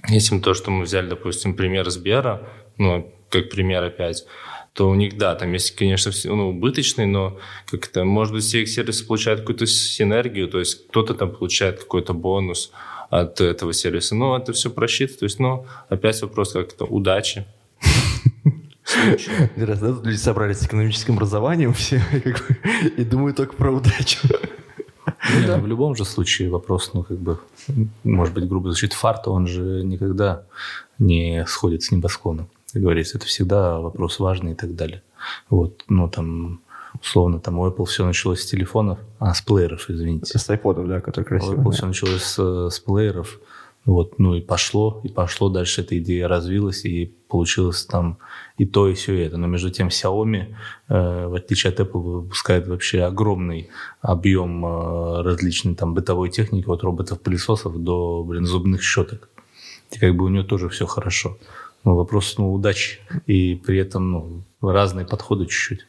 Если 0.08 0.38
то, 0.38 0.52
что 0.52 0.70
мы 0.70 0.84
взяли, 0.84 1.08
допустим, 1.08 1.54
пример 1.54 1.88
Сбера, 1.90 2.42
ну, 2.76 3.10
как 3.30 3.50
пример 3.50 3.82
опять, 3.82 4.26
то 4.74 4.90
у 4.90 4.94
них, 4.94 5.16
да, 5.16 5.36
там 5.36 5.52
есть, 5.52 5.76
конечно, 5.76 6.10
ну, 6.24 6.50
убыточный, 6.50 7.06
но 7.06 7.38
как 7.66 7.86
это, 7.86 8.04
может 8.04 8.34
быть, 8.34 8.42
все 8.42 8.62
их 8.62 8.68
сервисы 8.68 9.06
получают 9.06 9.40
какую-то 9.40 9.66
синергию, 9.66 10.48
то 10.48 10.58
есть 10.58 10.88
кто-то 10.88 11.14
там 11.14 11.30
получает 11.30 11.78
какой-то 11.78 12.12
бонус 12.12 12.72
от 13.08 13.40
этого 13.40 13.72
сервиса. 13.72 14.16
Но 14.16 14.36
это 14.36 14.52
все 14.52 14.70
просчитано, 14.70 15.18
то 15.18 15.24
есть, 15.26 15.38
ну, 15.38 15.66
опять 15.88 16.20
вопрос 16.22 16.52
как-то 16.52 16.86
удачи. 16.86 17.46
Раз, 19.56 19.78
да, 19.78 19.96
люди 20.02 20.16
собрались 20.16 20.58
с 20.58 20.66
экономическим 20.66 21.14
образованием 21.14 21.72
все 21.72 22.02
и 22.96 23.04
думают 23.04 23.36
только 23.36 23.54
про 23.54 23.70
удачу. 23.70 24.18
Ну, 24.26 25.46
да. 25.46 25.58
В 25.58 25.66
любом 25.68 25.94
же 25.94 26.04
случае 26.04 26.50
вопрос, 26.50 26.90
ну, 26.94 27.04
как 27.04 27.18
бы, 27.18 27.38
может 28.02 28.34
быть, 28.34 28.48
грубо 28.48 28.70
звучит, 28.70 28.92
фарта, 28.92 29.30
он 29.30 29.46
же 29.46 29.84
никогда 29.84 30.46
не 30.98 31.46
сходит 31.46 31.84
с 31.84 31.92
небосклона 31.92 32.48
как 32.74 32.82
говорится, 32.82 33.18
это 33.18 33.26
всегда 33.26 33.78
вопрос 33.78 34.18
важный 34.18 34.52
и 34.52 34.54
так 34.56 34.74
далее. 34.74 35.04
Вот, 35.48 35.84
ну, 35.88 36.08
там, 36.08 36.60
условно, 37.00 37.38
там 37.38 37.60
у 37.60 37.68
Apple 37.68 37.84
все 37.84 38.04
началось 38.04 38.42
с 38.42 38.46
телефонов, 38.46 38.98
а, 39.20 39.32
с 39.32 39.40
плееров, 39.40 39.88
извините. 39.88 40.36
С 40.36 40.50
iPod, 40.50 40.84
да, 40.88 41.00
который 41.00 41.24
красивый. 41.24 41.58
У 41.58 41.60
Apple 41.60 41.64
да. 41.66 41.70
все 41.70 41.86
началось 41.86 42.22
с, 42.22 42.70
с 42.70 42.80
плееров, 42.80 43.38
вот, 43.84 44.18
ну 44.18 44.34
и 44.34 44.40
пошло, 44.40 45.00
и 45.04 45.08
пошло, 45.08 45.50
дальше 45.50 45.82
эта 45.82 45.96
идея 45.98 46.26
развилась, 46.26 46.84
и 46.84 47.14
получилось 47.28 47.84
там 47.84 48.18
и 48.58 48.66
то, 48.66 48.88
и 48.88 48.94
все 48.94 49.24
это. 49.24 49.36
Но 49.36 49.46
между 49.46 49.70
тем 49.70 49.86
Xiaomi, 49.86 50.54
э, 50.88 51.26
в 51.28 51.34
отличие 51.34 51.72
от 51.72 51.78
Apple, 51.78 52.00
выпускает 52.00 52.66
вообще 52.66 53.02
огромный 53.02 53.68
объем 54.00 54.66
э, 54.66 55.22
различной 55.22 55.76
там 55.76 55.94
бытовой 55.94 56.30
техники, 56.30 56.66
от 56.66 56.82
роботов-пылесосов 56.82 57.78
до, 57.78 58.24
блин, 58.24 58.46
зубных 58.46 58.82
щеток. 58.82 59.28
И 59.92 59.98
как 60.00 60.16
бы 60.16 60.24
у 60.24 60.28
нее 60.28 60.42
тоже 60.42 60.68
все 60.70 60.86
хорошо 60.86 61.38
ну, 61.84 61.94
вопрос 61.94 62.36
ну, 62.38 62.52
удачи. 62.52 63.00
И 63.26 63.54
при 63.54 63.78
этом 63.78 64.10
ну, 64.10 64.44
разные 64.62 65.06
подходы 65.06 65.46
чуть-чуть. 65.46 65.86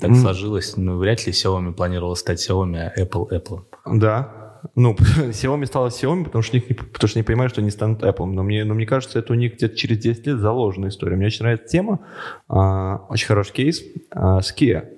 Так 0.00 0.10
mm. 0.10 0.16
сложилось. 0.16 0.76
Ну, 0.76 0.98
вряд 0.98 1.26
ли 1.26 1.32
Xiaomi 1.32 1.72
планировала 1.72 2.14
стать 2.14 2.46
Xiaomi, 2.46 2.76
а 2.76 3.00
Apple 3.00 3.28
Apple. 3.30 3.60
Да. 3.86 4.60
Ну, 4.74 4.94
Xiaomi 5.16 5.66
стала 5.66 5.88
Xiaomi, 5.88 6.24
потому 6.24 6.42
что, 6.42 6.56
них, 6.56 6.66
потому 6.66 7.08
что 7.08 7.18
не 7.18 7.22
понимают, 7.22 7.52
что 7.52 7.60
они 7.62 7.70
станут 7.70 8.02
Apple. 8.02 8.26
Но 8.26 8.42
мне, 8.42 8.64
но 8.64 8.74
мне 8.74 8.86
кажется, 8.86 9.18
это 9.18 9.32
у 9.32 9.36
них 9.36 9.54
где-то 9.54 9.76
через 9.76 9.98
10 9.98 10.26
лет 10.26 10.38
заложенная 10.38 10.90
история. 10.90 11.16
Мне 11.16 11.26
очень 11.26 11.42
нравится 11.42 11.68
тема. 11.68 12.00
А, 12.48 13.06
очень 13.08 13.26
хороший 13.26 13.52
кейс 13.52 13.82
а, 14.10 14.42
с 14.42 14.54
Kia. 14.54 14.88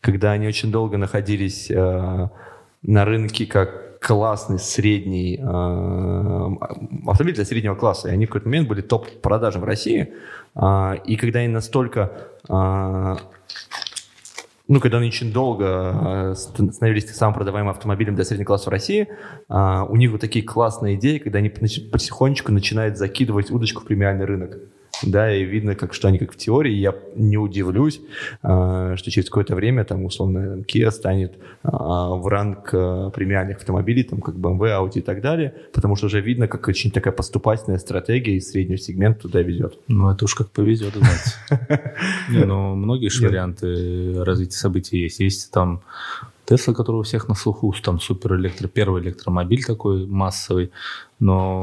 Когда 0.00 0.32
они 0.32 0.48
очень 0.48 0.72
долго 0.72 0.96
находились 0.96 1.70
а, 1.70 2.30
на 2.82 3.04
рынке 3.04 3.46
как 3.46 3.89
классный 4.00 4.58
средний 4.58 5.36
э, 5.36 7.06
автомобиль 7.06 7.34
для 7.34 7.44
среднего 7.44 7.74
класса. 7.74 8.08
И 8.08 8.12
они 8.12 8.24
в 8.24 8.30
какой-то 8.30 8.48
момент 8.48 8.66
были 8.66 8.80
топ 8.80 9.06
продажи 9.20 9.58
в 9.58 9.64
России. 9.64 10.14
Э, 10.54 10.96
и 11.04 11.16
когда 11.16 11.40
они 11.40 11.48
настолько... 11.48 12.12
Э, 12.48 13.16
ну, 14.68 14.78
когда 14.78 14.98
они 14.98 15.08
очень 15.08 15.32
долго 15.32 16.32
становились 16.36 17.12
самым 17.12 17.34
продаваемым 17.34 17.72
автомобилем 17.72 18.14
для 18.14 18.24
среднего 18.24 18.46
класса 18.46 18.70
в 18.70 18.72
России, 18.72 19.08
у 19.48 19.96
них 19.96 20.12
вот 20.12 20.20
такие 20.20 20.44
классные 20.44 20.94
идеи, 20.94 21.18
когда 21.18 21.40
они 21.40 21.48
потихонечку 21.48 22.52
начинают 22.52 22.96
закидывать 22.96 23.50
удочку 23.50 23.80
в 23.80 23.84
премиальный 23.84 24.26
рынок 24.26 24.58
да, 25.02 25.34
и 25.34 25.44
видно, 25.44 25.74
как, 25.74 25.94
что 25.94 26.08
они 26.08 26.18
как 26.18 26.32
в 26.32 26.36
теории, 26.36 26.72
я 26.72 26.94
не 27.14 27.38
удивлюсь, 27.38 28.00
э, 28.42 28.94
что 28.96 29.10
через 29.10 29.28
какое-то 29.28 29.54
время, 29.54 29.84
там, 29.84 30.04
условно, 30.04 30.50
там, 30.50 30.60
Kia 30.60 30.90
станет 30.90 31.32
э, 31.34 31.68
в 31.70 32.26
ранг 32.26 32.70
э, 32.72 33.10
премиальных 33.14 33.58
автомобилей, 33.58 34.02
там, 34.02 34.20
как 34.20 34.34
BMW, 34.34 34.78
Audi 34.78 34.98
и 34.98 35.00
так 35.00 35.20
далее, 35.20 35.54
потому 35.72 35.96
что 35.96 36.06
уже 36.06 36.20
видно, 36.20 36.48
как 36.48 36.68
очень 36.68 36.90
такая 36.90 37.12
поступательная 37.12 37.78
стратегия 37.78 38.36
и 38.36 38.40
средний 38.40 38.76
сегмент 38.76 39.20
туда 39.20 39.40
ведет. 39.42 39.78
Ну, 39.88 40.10
это 40.10 40.24
уж 40.24 40.34
как 40.34 40.50
повезет, 40.50 40.94
знаете. 40.94 41.94
Не, 42.30 42.44
ну, 42.44 42.74
многие 42.74 43.08
же 43.08 43.26
варианты 43.26 44.22
развития 44.24 44.56
событий 44.56 44.98
есть. 44.98 45.20
Есть 45.20 45.50
там 45.50 45.82
Тесла, 46.44 46.74
который 46.74 46.96
у 46.96 47.02
всех 47.02 47.28
на 47.28 47.34
слуху, 47.34 47.72
там 47.82 48.00
супер 48.00 48.34
электро, 48.34 48.66
первый 48.66 49.02
электромобиль 49.02 49.64
такой 49.64 50.06
массовый, 50.06 50.72
но 51.20 51.62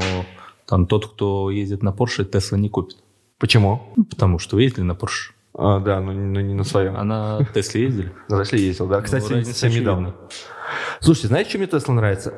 там 0.66 0.86
тот, 0.86 1.06
кто 1.06 1.50
ездит 1.50 1.82
на 1.82 1.90
Porsche, 1.90 2.24
Тесла 2.24 2.56
не 2.56 2.68
купит. 2.68 2.96
Почему? 3.38 3.82
Потому 4.10 4.38
что 4.38 4.56
вы 4.56 4.62
ездили 4.62 4.84
на 4.84 4.92
Porsche. 4.92 5.32
А, 5.54 5.80
да, 5.80 6.00
но, 6.00 6.12
но 6.12 6.40
не 6.40 6.54
на 6.54 6.64
своем. 6.64 6.96
А 6.96 7.04
на 7.04 7.46
Тесле 7.54 7.82
ездили? 7.82 8.12
На 8.28 8.44
Тесле 8.44 8.64
ездил, 8.64 8.86
да. 8.86 9.00
Кстати, 9.00 9.32
ну, 9.32 9.44
совсем 9.44 9.72
недавно. 9.72 10.14
Слушайте, 11.00 11.28
знаете, 11.28 11.50
что 11.50 11.58
мне 11.58 11.66
Тесла 11.66 11.94
нравится? 11.94 12.32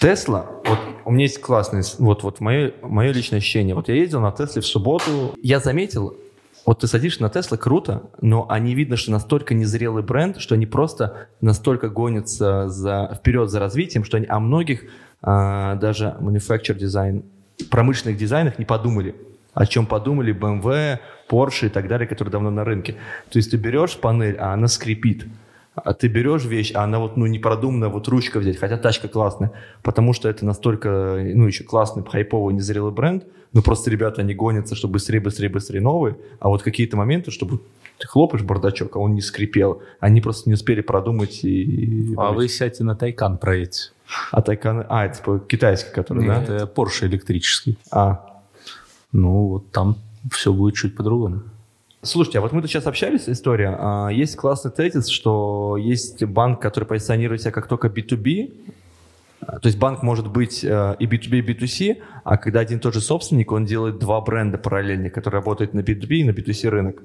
Тесла, 0.00 0.46
вот 0.64 0.78
у 1.04 1.10
меня 1.10 1.24
есть 1.24 1.40
классное, 1.40 1.84
вот, 1.98 2.22
вот 2.22 2.40
мое, 2.40 2.72
мое 2.82 3.12
личное 3.12 3.38
ощущение. 3.38 3.74
Вот 3.74 3.88
я 3.88 3.94
ездил 3.94 4.20
на 4.20 4.32
Тесле 4.32 4.62
в 4.62 4.66
субботу, 4.66 5.34
я 5.42 5.60
заметил, 5.60 6.16
вот 6.64 6.80
ты 6.80 6.86
садишься 6.86 7.22
на 7.22 7.28
Тесла, 7.28 7.56
круто, 7.56 8.04
но 8.20 8.46
они 8.48 8.74
видно, 8.74 8.96
что 8.96 9.10
настолько 9.10 9.52
незрелый 9.52 10.02
бренд, 10.02 10.40
что 10.40 10.54
они 10.54 10.66
просто 10.66 11.28
настолько 11.40 11.88
гонятся 11.88 12.68
за, 12.68 13.14
вперед 13.18 13.50
за 13.50 13.60
развитием, 13.60 14.04
что 14.04 14.16
они 14.16 14.26
о 14.26 14.40
многих 14.40 14.84
а, 15.22 15.74
даже 15.74 16.16
manufacturer 16.20 16.74
дизайн, 16.74 17.24
промышленных 17.70 18.16
дизайнах 18.16 18.58
не 18.58 18.64
подумали. 18.64 19.14
О 19.60 19.66
чем 19.66 19.84
подумали 19.84 20.32
BMW, 20.32 21.00
Porsche 21.28 21.66
и 21.66 21.68
так 21.68 21.86
далее, 21.86 22.08
которые 22.08 22.32
давно 22.32 22.50
на 22.50 22.64
рынке. 22.64 22.94
То 23.30 23.38
есть 23.38 23.50
ты 23.50 23.58
берешь 23.58 23.94
панель, 23.98 24.36
а 24.38 24.54
она 24.54 24.68
скрипит. 24.68 25.26
А 25.74 25.92
ты 25.92 26.08
берешь 26.08 26.46
вещь, 26.46 26.72
а 26.74 26.84
она 26.84 26.98
вот, 26.98 27.18
ну, 27.18 27.26
не 27.26 27.38
продумана, 27.38 27.90
вот 27.90 28.08
ручка 28.08 28.38
взять, 28.38 28.56
хотя 28.56 28.78
тачка 28.78 29.06
классная, 29.08 29.52
потому 29.82 30.14
что 30.14 30.30
это 30.30 30.46
настолько, 30.46 31.20
ну, 31.34 31.46
еще 31.46 31.64
классный, 31.64 32.02
хайповый, 32.02 32.54
незрелый 32.54 32.90
бренд, 32.90 33.24
ну, 33.52 33.60
просто 33.60 33.90
ребята, 33.90 34.22
они 34.22 34.32
гонятся, 34.32 34.74
чтобы 34.74 34.94
быстрее, 34.94 35.20
быстрее, 35.20 35.50
быстрее 35.50 35.82
новые, 35.82 36.16
а 36.38 36.48
вот 36.48 36.62
какие-то 36.62 36.96
моменты, 36.96 37.30
чтобы 37.30 37.60
ты 37.98 38.08
хлопаешь 38.08 38.42
бардачок, 38.42 38.96
а 38.96 38.98
он 38.98 39.14
не 39.14 39.20
скрипел, 39.20 39.82
они 40.00 40.22
просто 40.22 40.48
не 40.48 40.54
успели 40.54 40.80
продумать 40.80 41.44
и... 41.44 42.14
А 42.16 42.32
вы 42.32 42.48
сядьте 42.48 42.82
на 42.82 42.96
Тайкан 42.96 43.36
проедете. 43.36 43.90
А 44.32 44.40
Тайкан, 44.40 44.86
а, 44.88 45.04
это 45.04 45.18
типа 45.18 45.40
китайский, 45.46 45.92
который, 45.92 46.24
Нет, 46.24 46.46
да? 46.46 46.56
Это 46.56 46.64
Porsche 46.64 47.06
электрический. 47.06 47.78
А, 47.90 48.29
Ну, 49.12 49.46
вот 49.46 49.70
там 49.72 49.96
все 50.30 50.52
будет 50.52 50.74
чуть 50.74 50.96
по-другому. 50.96 51.42
Слушайте, 52.02 52.38
а 52.38 52.40
вот 52.40 52.52
мы 52.52 52.62
тут 52.62 52.70
сейчас 52.70 52.86
общались, 52.86 53.28
история. 53.28 53.76
А, 53.78 54.08
Есть 54.08 54.36
классный 54.36 54.70
тезис, 54.70 55.08
что 55.08 55.76
есть 55.76 56.24
банк, 56.24 56.60
который 56.60 56.84
позиционирует 56.84 57.42
себя 57.42 57.50
как 57.50 57.66
только 57.66 57.88
B2B, 57.88 58.52
А, 59.42 59.58
то 59.58 59.66
есть 59.68 59.78
банк 59.78 60.02
может 60.02 60.26
быть 60.28 60.64
э, 60.64 60.96
и 60.98 61.06
B2B, 61.06 61.38
и 61.38 61.42
B2C, 61.42 62.02
а 62.24 62.36
когда 62.36 62.60
один 62.60 62.78
и 62.78 62.80
тот 62.80 62.94
же 62.94 63.00
собственник, 63.00 63.52
он 63.52 63.64
делает 63.64 63.98
два 63.98 64.20
бренда 64.20 64.58
параллельных, 64.58 65.12
которые 65.12 65.40
работают 65.40 65.74
на 65.74 65.80
B2B 65.80 66.08
и 66.08 66.24
на 66.24 66.30
B2C 66.30 66.68
рынок. 66.68 67.02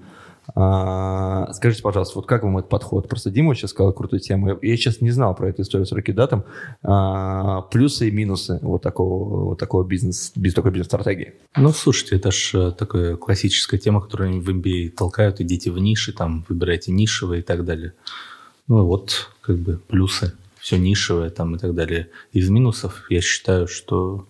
А, 0.54 1.52
Скажите, 1.54 1.82
пожалуйста, 1.82 2.20
вот 2.20 2.28
как 2.28 2.44
вам 2.44 2.58
этот 2.58 2.70
подход? 2.70 3.10
Просто 3.10 3.32
Дима 3.32 3.56
сейчас 3.56 3.72
сказал 3.72 3.94
крутую 3.94 4.20
тему. 4.20 4.60
Я, 4.62 4.78
сейчас 4.78 5.02
не 5.02 5.12
знал 5.12 5.34
про 5.36 5.50
эту 5.50 5.64
историю 5.64 5.86
с 5.86 5.92
Рокидатом. 5.92 6.44
А, 6.84 7.62
Плюсы 7.64 8.10
и 8.10 8.12
минусы 8.12 8.60
вот 8.62 8.82
такого, 8.82 9.46
вот 9.46 9.60
такого 9.60 9.84
бизнес, 9.84 10.32
без 10.36 10.54
такой 10.54 10.72
бизнес-стратегии. 10.72 11.34
Ну, 11.56 11.72
слушайте, 11.72 12.18
это 12.18 12.32
же 12.32 12.72
такая 12.72 13.16
классическая 13.16 13.78
тема, 13.78 14.02
которую 14.02 14.42
в 14.42 14.50
MBA 14.50 14.90
толкают. 14.90 15.42
Идите 15.42 15.72
в 15.72 15.80
ниши, 15.80 16.14
там, 16.14 16.46
выбирайте 16.48 16.92
нишевые 16.92 17.40
и 17.40 17.44
так 17.44 17.66
далее. 17.66 17.94
Ну, 18.68 18.86
вот, 18.86 19.30
как 19.42 19.58
бы, 19.58 19.80
плюсы. 19.88 20.34
Все 20.60 20.78
нишевое 20.78 21.30
там 21.30 21.56
и 21.56 21.60
так 21.60 21.76
далее. 21.76 22.10
Из 22.34 22.50
минусов 22.50 23.06
я 23.10 23.22
считаю, 23.22 23.68
что 23.68 24.28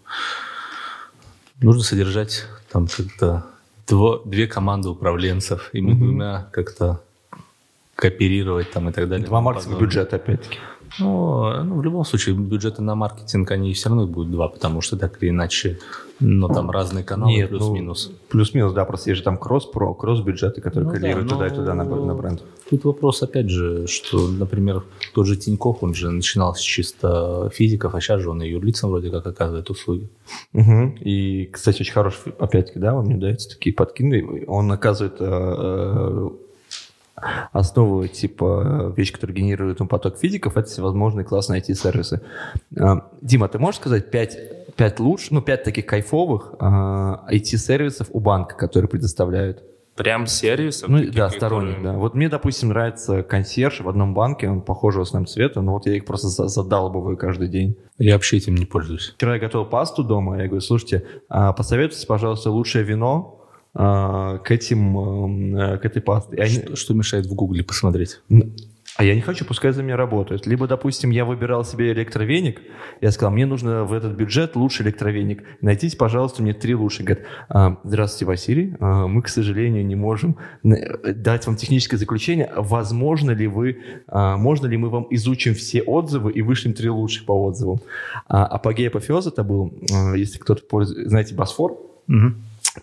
нужно 1.61 1.83
содержать 1.83 2.45
там 2.69 2.87
как-то 2.87 3.45
дво- 3.87 4.21
две 4.25 4.47
команды 4.47 4.89
управленцев 4.89 5.69
и 5.73 5.81
мы 5.81 5.93
двумя 5.95 6.47
как-то 6.51 7.01
кооперировать 7.95 8.71
там 8.71 8.89
и 8.89 8.91
так 8.91 9.07
далее. 9.07 9.25
Два 9.25 9.41
маркетинга 9.41 9.75
Подобное. 9.75 9.87
бюджета, 9.87 10.15
опять-таки. 10.17 10.57
Ну, 10.99 11.63
ну, 11.63 11.75
в 11.75 11.83
любом 11.83 12.05
случае, 12.05 12.35
бюджеты 12.35 12.81
на 12.81 12.95
маркетинг, 12.95 13.51
они 13.51 13.73
все 13.73 13.89
равно 13.89 14.07
будут 14.07 14.31
два, 14.31 14.47
потому 14.47 14.81
что 14.81 14.97
так 14.97 15.21
или 15.21 15.29
иначе, 15.29 15.79
но 16.19 16.47
там 16.47 16.71
разные 16.71 17.03
каналы 17.03 17.31
Нет, 17.31 17.51
ну, 17.51 17.57
плюс-минус. 17.57 18.11
Плюс-минус, 18.29 18.73
да, 18.73 18.85
просто 18.85 19.09
есть 19.09 19.17
же 19.19 19.23
там 19.23 19.37
кросс-про, 19.37 19.93
кросс-бюджеты, 19.93 20.61
которые 20.61 20.85
Ну 20.85 20.91
да, 20.91 20.97
коррелируют 20.97 21.29
туда 21.29 21.47
и 21.47 21.49
но- 21.49 21.55
туда 21.55 21.73
на, 21.73 21.83
на 21.83 22.15
бренд. 22.15 22.43
Тут 22.69 22.83
вопрос, 22.85 23.21
опять 23.21 23.49
же, 23.49 23.85
что, 23.87 24.27
например, 24.27 24.83
тот 25.13 25.27
же 25.27 25.35
Тинькофф, 25.35 25.83
он 25.83 25.93
же 25.93 26.09
начинал 26.09 26.55
с 26.55 26.59
чисто 26.59 27.49
физиков, 27.53 27.93
а 27.93 28.01
сейчас 28.01 28.21
же 28.21 28.29
он 28.29 28.41
и 28.41 28.49
юрлицам 28.49 28.89
вроде 28.89 29.11
как 29.11 29.27
оказывает 29.27 29.69
услуги. 29.69 30.09
Мгм. 30.53 30.95
И, 31.01 31.45
кстати, 31.51 31.81
очень 31.81 31.93
хороший, 31.93 32.33
опять-таки, 32.39 32.79
да, 32.79 32.93
вам 32.95 33.07
не 33.07 33.15
дается 33.15 33.49
такие 33.49 33.73
подкины. 33.75 34.45
Он 34.47 34.71
оказывает 34.71 35.17
э, 35.19 35.25
э, 35.27 36.29
основу, 37.51 38.07
типа, 38.07 38.93
вещь, 38.95 39.11
которая 39.11 39.35
генерирует 39.35 39.79
ему 39.79 39.87
поток 39.89 40.17
физиков, 40.17 40.57
это 40.57 40.67
всевозможные 40.69 41.25
классные 41.25 41.61
IT-сервисы. 41.61 42.21
А, 42.77 43.07
Дима, 43.21 43.47
ты 43.47 43.57
можешь 43.59 43.79
сказать 43.79 44.11
пять, 44.11 44.37
пять 44.75 44.99
лучших, 44.99 45.31
ну, 45.31 45.41
пять 45.41 45.63
таких 45.63 45.85
кайфовых 45.85 46.55
а, 46.59 47.25
IT-сервисов 47.31 48.07
у 48.11 48.19
банка, 48.19 48.55
которые 48.55 48.89
предоставляют? 48.89 49.63
Прям 49.95 50.27
сервисов? 50.27 50.89
Ну, 50.89 50.97
таких, 50.97 51.13
да, 51.15 51.29
которые- 51.29 51.37
сторонник, 51.39 51.81
да. 51.83 51.93
Вот 51.93 52.15
мне, 52.15 52.27
допустим, 52.27 52.67
нравится 52.67 53.23
консьерж 53.23 53.79
в 53.79 53.87
одном 53.87 54.13
банке, 54.13 54.49
он 54.49 54.59
похожего 54.61 55.05
с 55.05 55.13
нами 55.13 55.23
цвета, 55.23 55.61
но 55.61 55.71
вот 55.71 55.85
я 55.85 55.95
их 55.95 56.03
просто 56.03 56.27
за- 56.27 56.49
задалбываю 56.49 57.15
каждый 57.15 57.47
день. 57.47 57.77
Я 57.97 58.15
вообще 58.15 58.35
этим 58.35 58.55
не 58.55 58.65
пользуюсь. 58.65 59.13
Вчера 59.15 59.35
я 59.35 59.39
готовил 59.39 59.65
пасту 59.65 60.03
дома, 60.03 60.37
я 60.41 60.47
говорю, 60.47 60.59
слушайте, 60.59 61.05
а, 61.29 61.53
посоветуйте, 61.53 62.05
пожалуйста, 62.07 62.51
лучшее 62.51 62.83
вино 62.83 63.31
а, 63.31 63.34
к 63.75 64.51
этим, 64.51 65.57
э, 65.57 65.77
к 65.79 65.85
этой 65.85 66.01
пасте. 66.01 66.37
Они- 66.37 66.49
Что, 66.49 66.75
что 66.75 66.93
мешает 66.93 67.25
в 67.25 67.33
Гугле 67.35 67.63
посмотреть? 67.63 68.21
А 68.97 69.03
я 69.03 69.13
не 69.13 69.19
хочу, 69.19 69.43
пускай 69.43 69.73
за 69.73 69.83
меня 69.83 69.97
работают. 69.97 70.47
Либо, 70.47 70.67
допустим, 70.67 71.09
я 71.09 71.25
выбирал 71.25 71.65
себе 71.65 71.91
электровеник, 71.91 72.61
я 73.01 73.11
сказал, 73.11 73.33
мне 73.33 73.45
нужно 73.45 73.83
в 73.83 73.91
этот 73.91 74.13
бюджет 74.15 74.55
лучший 74.55 74.85
электровеник. 74.85 75.43
Найдите, 75.59 75.97
пожалуйста, 75.97 76.41
мне 76.41 76.53
три 76.53 76.75
лучших. 76.75 77.05
Говорят, 77.05 77.25
«А, 77.49 77.77
здравствуйте, 77.83 78.25
Василий, 78.25 78.73
А, 78.79 79.05
мы, 79.07 79.21
к 79.21 79.27
сожалению, 79.27 79.85
не 79.85 79.95
можем 79.95 80.37
э, 80.63 81.11
дать 81.11 81.45
вам 81.45 81.57
техническое 81.57 81.97
заключение. 81.97 82.49
Возможно 82.55 83.31
ли 83.31 83.47
вы, 83.47 83.79
а, 84.07 84.37
можно 84.37 84.67
ли 84.67 84.77
мы 84.77 84.89
вам 84.89 85.07
изучим 85.09 85.55
все 85.55 85.81
отзывы 85.81 86.31
и 86.31 86.41
вышлем 86.41 86.71
три 86.71 86.89
лучших 86.89 87.25
по 87.25 87.33
отзывам? 87.33 87.81
А 88.29 88.45
апогей 88.45 88.87
апофеоз 88.87 89.27
это 89.27 89.43
был, 89.43 89.73
если 90.15 90.39
кто-то 90.39 90.63
пользуется, 90.63 91.09
знаете, 91.09 91.35
Босфор, 91.35 91.77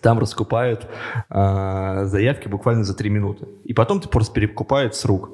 там 0.01 0.19
раскупают 0.19 0.87
а, 1.29 2.05
заявки 2.05 2.47
буквально 2.47 2.83
за 2.83 2.95
три 2.95 3.09
минуты. 3.09 3.47
И 3.63 3.73
потом 3.73 3.99
ты 3.99 4.09
просто 4.09 4.33
перекупают 4.33 4.95
с 4.95 5.05
рук. 5.05 5.31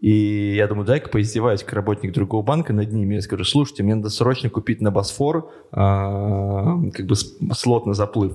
И 0.00 0.54
я 0.56 0.66
думаю, 0.66 0.86
дай-ка 0.86 1.10
поиздеваюсь 1.10 1.62
как 1.62 1.74
работник 1.74 2.12
другого 2.12 2.42
банка 2.42 2.72
над 2.72 2.90
ними. 2.92 3.16
Я 3.16 3.20
скажу, 3.22 3.44
слушайте, 3.44 3.82
мне 3.82 3.94
надо 3.94 4.08
срочно 4.08 4.48
купить 4.48 4.80
на 4.80 4.90
Босфор 4.90 5.50
а, 5.72 6.78
как 6.92 7.06
бы 7.06 7.14
слот 7.16 7.86
на 7.86 7.94
заплыв. 7.94 8.32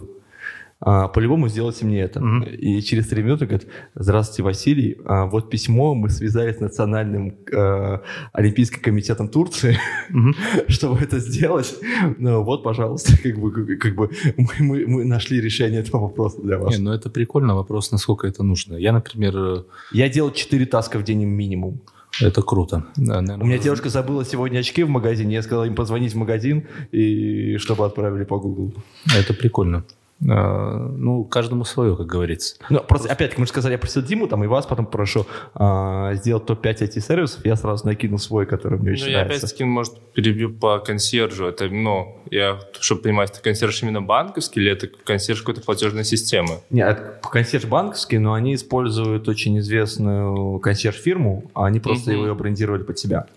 А, 0.82 1.08
по-любому 1.08 1.48
сделайте 1.48 1.86
мне 1.86 2.02
это. 2.02 2.20
Мгм. 2.20 2.44
И 2.44 2.82
через 2.82 3.08
три 3.08 3.24
минуты 3.24 3.46
говорят, 3.46 3.66
здравствуйте, 3.96 4.44
Василий, 4.44 4.98
а, 5.06 5.26
вот 5.26 5.50
письмо, 5.50 5.96
мы 5.96 6.10
связались 6.10 6.58
с 6.58 6.60
Национальным 6.60 7.34
э, 7.52 8.00
Олимпийским 8.34 8.82
комитетом 8.82 9.30
Турции, 9.30 9.78
чтобы 10.68 11.00
это 11.00 11.20
сделать. 11.20 11.74
Ну, 12.18 12.44
вот, 12.44 12.64
пожалуйста, 12.64 13.14
как 13.24 13.40
бы, 13.40 13.78
как- 13.78 13.96
бы 13.96 14.10
мы, 14.38 14.48
мы- 14.60 14.86
мы 14.88 15.06
нашли 15.06 15.40
решение 15.40 15.80
этого 15.80 16.02
вопроса 16.02 16.42
для 16.42 16.58
вас. 16.58 16.78
Не, 16.78 16.84
ну 16.84 16.92
это 16.92 17.10
прикольно, 17.10 17.56
вопрос, 17.56 17.92
насколько 17.92 18.28
это 18.28 18.44
нужно. 18.44 18.76
Я, 18.76 18.92
например, 18.92 19.34
э, 19.38 19.64
Я 19.94 20.10
делал 20.10 20.32
4 20.32 20.66
таска 20.66 21.00
в 21.00 21.04
день 21.04 21.24
минимум. 21.24 21.80
это 22.22 22.42
круто. 22.42 22.84
Да, 22.98 23.22
наверное, 23.22 23.44
У 23.44 23.48
меня 23.48 23.58
девушка 23.60 23.90
забыла 23.90 24.26
сегодня 24.26 24.60
очки 24.60 24.84
в 24.84 24.90
магазине, 24.90 25.36
я 25.36 25.42
сказал 25.42 25.66
им 25.66 25.74
позвонить 25.76 26.14
в 26.14 26.18
магазин, 26.18 26.68
и 26.92 27.58
чтобы 27.58 27.86
отправили 27.86 28.26
по 28.26 28.38
Google. 28.40 28.74
Это 29.18 29.34
прикольно. 29.34 29.84
А, 30.28 30.78
Ну, 30.98 31.24
каждому 31.26 31.66
свое, 31.66 31.96
как 31.98 32.06
говорится. 32.08 32.56
Ну, 32.70 32.80
просто, 32.80 33.12
опять-таки, 33.12 33.42
мы 33.42 33.46
же 33.46 33.52
сказали, 33.52 33.74
я 33.74 33.78
просил 33.78 34.02
Диму, 34.02 34.28
там, 34.28 34.44
и 34.44 34.48
вас 34.48 34.66
потом 34.66 34.86
прошу 34.86 35.26
а, 35.54 36.14
сделать 36.16 36.46
топ-5 36.46 36.82
IT-сервисов, 36.84 37.46
я 37.46 37.56
сразу 37.58 37.86
накинул 37.86 38.18
свой, 38.18 38.46
который 38.46 38.80
мне 38.80 38.92
Ну, 38.92 38.94
очень 38.96 39.12
я 39.12 39.22
опять-таки, 39.22 39.66
может, 39.66 40.00
перебью 40.14 40.54
по 40.54 40.80
консьержу. 40.80 41.46
Это, 41.48 41.68
ну, 41.68 42.18
я, 42.32 42.60
чтобы 42.80 43.02
понимать, 43.02 43.32
это 43.32 43.42
консьерж 43.42 43.84
именно 43.84 44.02
банковский 44.02 44.62
или 44.62 44.72
это 44.72 44.88
консьерж 44.88 45.42
какой-то 45.42 45.62
платежной 45.62 46.06
системы? 46.06 46.60
Нет, 46.70 46.88
это 46.90 47.20
консьерж 47.30 47.66
банковский, 47.66 48.18
но 48.18 48.34
они 48.34 48.56
используют 48.56 49.28
очень 49.28 49.60
известную 49.60 50.60
консьерж-фирму, 50.60 51.44
а 51.54 51.66
они 51.66 51.80
просто 51.82 52.12
Мгм. 52.12 52.24
его 52.24 52.36
брендировали 52.36 52.84
под 52.84 52.98
себя. 52.98 53.28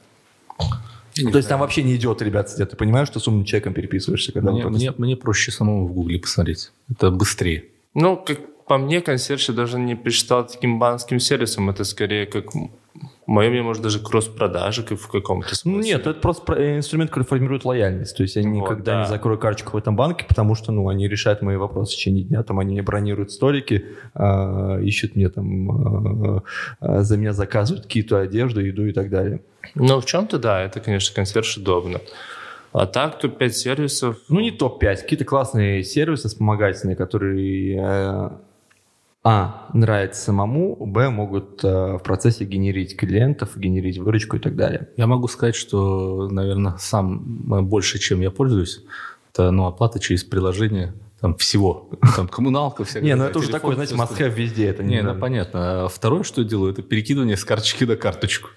То 1.25 1.37
есть 1.37 1.49
там 1.49 1.61
вообще 1.61 1.83
не 1.83 1.97
идет, 1.97 2.23
ребята 2.23 2.51
сидят. 2.51 2.71
Ты 2.71 2.77
понимаешь, 2.77 3.09
что 3.09 3.21
с 3.21 3.29
умным 3.29 3.45
человеком 3.45 3.75
переписываешься, 3.75 4.33
когда 4.33 4.53
Мне, 4.53 4.67
он 4.67 4.73
мне, 4.73 4.93
мне 4.97 5.17
проще 5.17 5.51
самому 5.51 5.87
в 5.87 5.93
Гугле 5.93 6.19
посмотреть. 6.19 6.71
Это 6.91 7.11
быстрее. 7.11 7.65
Ну, 7.95 8.17
как 8.17 8.39
по 8.67 8.79
мне, 8.79 9.01
консьерж 9.01 9.47
даже 9.49 9.79
не 9.79 9.97
посчитал 9.97 10.47
таким 10.47 10.79
банковским 10.79 11.21
сервисом. 11.21 11.71
Это 11.71 11.85
скорее 11.85 12.27
как, 12.27 12.53
мое 13.29 13.49
мнение, 13.49 13.63
может, 13.63 13.83
даже 13.83 14.01
кросс-продажи 14.01 14.83
в 14.83 15.09
каком-то 15.09 15.55
смысле. 15.55 15.79
Ну 15.79 15.85
нет, 15.85 16.07
это 16.07 16.19
просто 16.19 16.45
про- 16.45 16.79
инструмент, 16.79 17.11
который 17.11 17.25
формирует 17.25 17.65
лояльность. 17.65 18.17
То 18.17 18.23
есть 18.23 18.37
я 18.37 18.43
Вот, 18.43 18.49
никогда 18.49 18.93
да. 18.95 19.01
не 19.03 19.07
закрою 19.07 19.39
карточку 19.39 19.73
в 19.73 19.77
этом 19.77 19.97
банке, 19.97 20.25
потому 20.27 20.55
что 20.55 20.73
ну, 20.73 20.89
они 20.89 21.07
решают 21.07 21.43
мои 21.43 21.57
вопросы 21.57 21.93
в 21.93 21.97
течение 21.97 22.25
дня. 22.25 22.43
Там 22.43 22.59
они 22.59 22.73
мне 22.73 22.83
бронируют 22.83 23.31
столики, 23.31 23.85
а, 24.15 24.79
ищут 24.81 25.15
мне 25.15 25.29
там, 25.29 25.71
а, 25.71 26.43
а, 26.81 27.03
за 27.03 27.19
меня 27.19 27.35
заказывают 27.35 27.85
какие-то 27.85 28.19
одежду, 28.19 28.61
еду 28.61 28.87
и 28.87 28.93
так 28.93 29.11
далее. 29.11 29.43
Ну, 29.75 30.01
в 30.01 30.07
чем-то, 30.07 30.39
да, 30.39 30.63
это, 30.63 30.81
конечно, 30.81 31.15
консьерж 31.15 31.59
удобно. 31.59 32.01
А 32.73 32.87
так, 32.87 33.19
то 33.19 33.29
5 33.29 33.57
сервисов. 33.57 34.17
Ну 34.29 34.41
не 34.41 34.51
топ-5, 34.53 34.97
какие-то 34.97 35.25
классные 35.27 35.85
сервисы 35.85 36.29
вспомогательные, 36.29 36.97
которые... 36.97 38.33
а, 39.25 39.69
нравится 39.75 40.23
самому, 40.23 40.77
б, 40.77 41.11
могут 41.11 41.65
э, 41.65 41.97
в 41.97 41.99
процессе 41.99 42.45
генерить 42.45 42.97
клиентов, 42.97 43.57
генерить 43.57 43.99
выручку 43.99 44.37
и 44.37 44.39
так 44.39 44.55
далее. 44.55 44.89
Я 44.97 45.07
могу 45.07 45.27
сказать, 45.27 45.57
что, 45.57 46.29
наверное, 46.31 46.77
сам 46.79 47.53
э, 47.53 47.61
больше, 47.63 47.99
чем 47.99 48.21
я 48.21 48.31
пользуюсь, 48.31 48.85
это 49.33 49.51
ну, 49.51 49.67
оплата 49.67 49.99
через 49.99 50.23
приложение 50.23 50.95
там 51.21 51.35
всего, 51.37 51.91
там 52.17 52.29
коммуналка 52.29 52.85
вся. 52.85 53.01
Не, 53.01 53.17
ну 53.17 53.25
это 53.25 53.41
уже 53.41 53.51
такое, 53.51 53.75
знаете, 53.75 53.97
must 53.97 54.17
have 54.19 54.35
везде. 54.35 54.67
Это 54.67 54.85
не, 54.85 55.03
ну 55.03 55.19
понятно. 55.19 55.85
А 55.85 55.89
второе, 55.89 56.23
что 56.23 56.45
делаю, 56.45 56.73
это 56.73 56.83
перекидывание 56.83 57.37
с 57.37 57.45
карточки 57.45 57.85
на 57.85 57.97
карточку. 57.97 58.51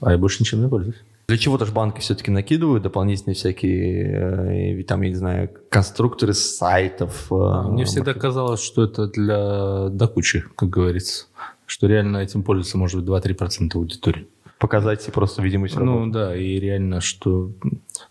А 0.00 0.12
я 0.12 0.18
больше 0.18 0.38
ничем 0.40 0.62
не 0.62 0.68
пользуюсь. 0.68 1.02
Для 1.26 1.38
чего-то 1.38 1.64
же 1.64 1.72
банки 1.72 2.00
все-таки 2.00 2.30
накидывают 2.30 2.82
дополнительные 2.82 3.34
всякие, 3.34 4.80
э, 4.80 4.82
там, 4.84 5.00
я 5.02 5.08
не 5.08 5.14
знаю, 5.14 5.50
конструкторы 5.70 6.34
сайтов. 6.34 7.28
Э, 7.30 7.62
мне 7.68 7.84
всегда 7.84 8.12
казалось, 8.12 8.62
что 8.62 8.84
это 8.84 9.06
для 9.06 9.88
докучи, 9.88 10.44
как 10.56 10.68
говорится. 10.68 11.26
Что 11.66 11.86
реально 11.86 12.18
этим 12.18 12.42
пользуется, 12.42 12.76
может 12.76 13.00
быть, 13.00 13.08
2-3% 13.08 13.74
аудитории. 13.74 14.28
Показать 14.58 15.04
просто 15.12 15.42
видимость 15.42 15.76
работы. 15.76 16.06
Ну 16.06 16.12
да, 16.12 16.36
и 16.36 16.60
реально, 16.60 17.00
что 17.00 17.52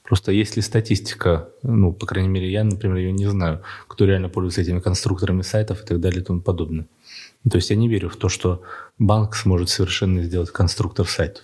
просто 0.04 0.32
есть 0.32 0.56
ли 0.56 0.62
статистика, 0.62 1.50
ну, 1.62 1.94
по 1.94 2.06
крайней 2.06 2.30
мере, 2.30 2.52
я, 2.52 2.64
например, 2.64 2.98
ее 2.98 3.12
не 3.12 3.28
знаю, 3.28 3.62
кто 3.88 4.06
реально 4.06 4.30
пользуется 4.30 4.62
этими 4.62 4.80
конструкторами 4.80 5.42
сайтов 5.42 5.84
и 5.84 5.86
так 5.86 6.00
далее 6.00 6.22
и 6.22 6.24
тому 6.24 6.42
подобное. 6.42 6.88
То 7.50 7.58
есть 7.58 7.70
я 7.70 7.76
не 7.76 7.90
верю 7.90 8.10
в 8.10 8.16
то, 8.16 8.30
что 8.30 8.62
банк 8.98 9.36
сможет 9.36 9.70
совершенно 9.70 10.24
сделать 10.24 10.52
конструктор 10.52 11.08
сайта. 11.08 11.42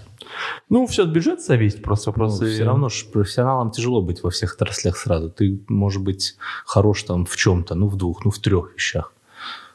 Ну, 0.70 0.88
все 0.88 1.04
от 1.04 1.10
бюджета 1.10 1.42
зависит, 1.42 1.82
просто 1.82 2.12
вопрос. 2.12 2.40
Ну, 2.40 2.48
все 2.48 2.64
равно 2.64 2.90
же 2.90 3.06
профессионалам 3.06 3.72
тяжело 3.72 4.02
быть 4.02 4.24
во 4.24 4.30
всех 4.30 4.56
отраслях 4.56 4.98
сразу. 4.98 5.30
Ты, 5.30 5.62
может 5.68 6.02
быть, 6.02 6.36
хорош 6.66 7.04
там 7.04 7.26
в 7.26 7.36
чем-то, 7.36 7.76
ну, 7.76 7.88
в 7.88 7.98
двух, 7.98 8.24
ну, 8.24 8.32
в 8.32 8.40
трех 8.40 8.74
вещах, 8.74 9.14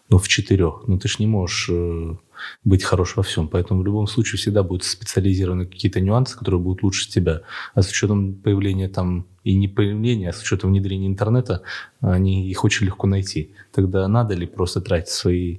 ну, 0.09 0.19
в 0.19 0.29
четырех. 0.29 0.85
Но 0.87 0.99
ты 0.99 1.09
же 1.09 1.17
не 1.19 1.27
можешь 1.27 1.69
э, 1.71 2.17
быть 2.63 2.85
хорош 2.85 3.17
во 3.17 3.23
всем. 3.23 3.49
Поэтому 3.49 3.83
в 3.83 3.85
любом 3.85 4.07
случае 4.07 4.39
всегда 4.39 4.63
будут 4.63 4.85
специализированы 4.85 5.67
какие-то 5.67 6.01
нюансы, 6.01 6.39
которые 6.39 6.61
будут 6.61 6.83
лучше 6.83 7.11
тебя. 7.11 7.43
А 7.75 7.83
с 7.83 7.91
учетом 7.91 8.35
появления 8.35 8.89
там 8.89 9.27
и 9.43 9.55
не 9.55 9.69
появления, 9.69 10.31
а 10.31 10.33
с 10.33 10.41
учетом 10.41 10.71
внедрения 10.71 11.07
интернета, 11.07 11.63
они, 12.01 12.49
их 12.49 12.65
очень 12.65 12.87
легко 12.87 13.07
найти. 13.07 13.53
Тогда 13.73 14.07
надо 14.09 14.35
ли 14.35 14.47
просто 14.47 14.81
тратить 14.81 15.11
свои 15.11 15.59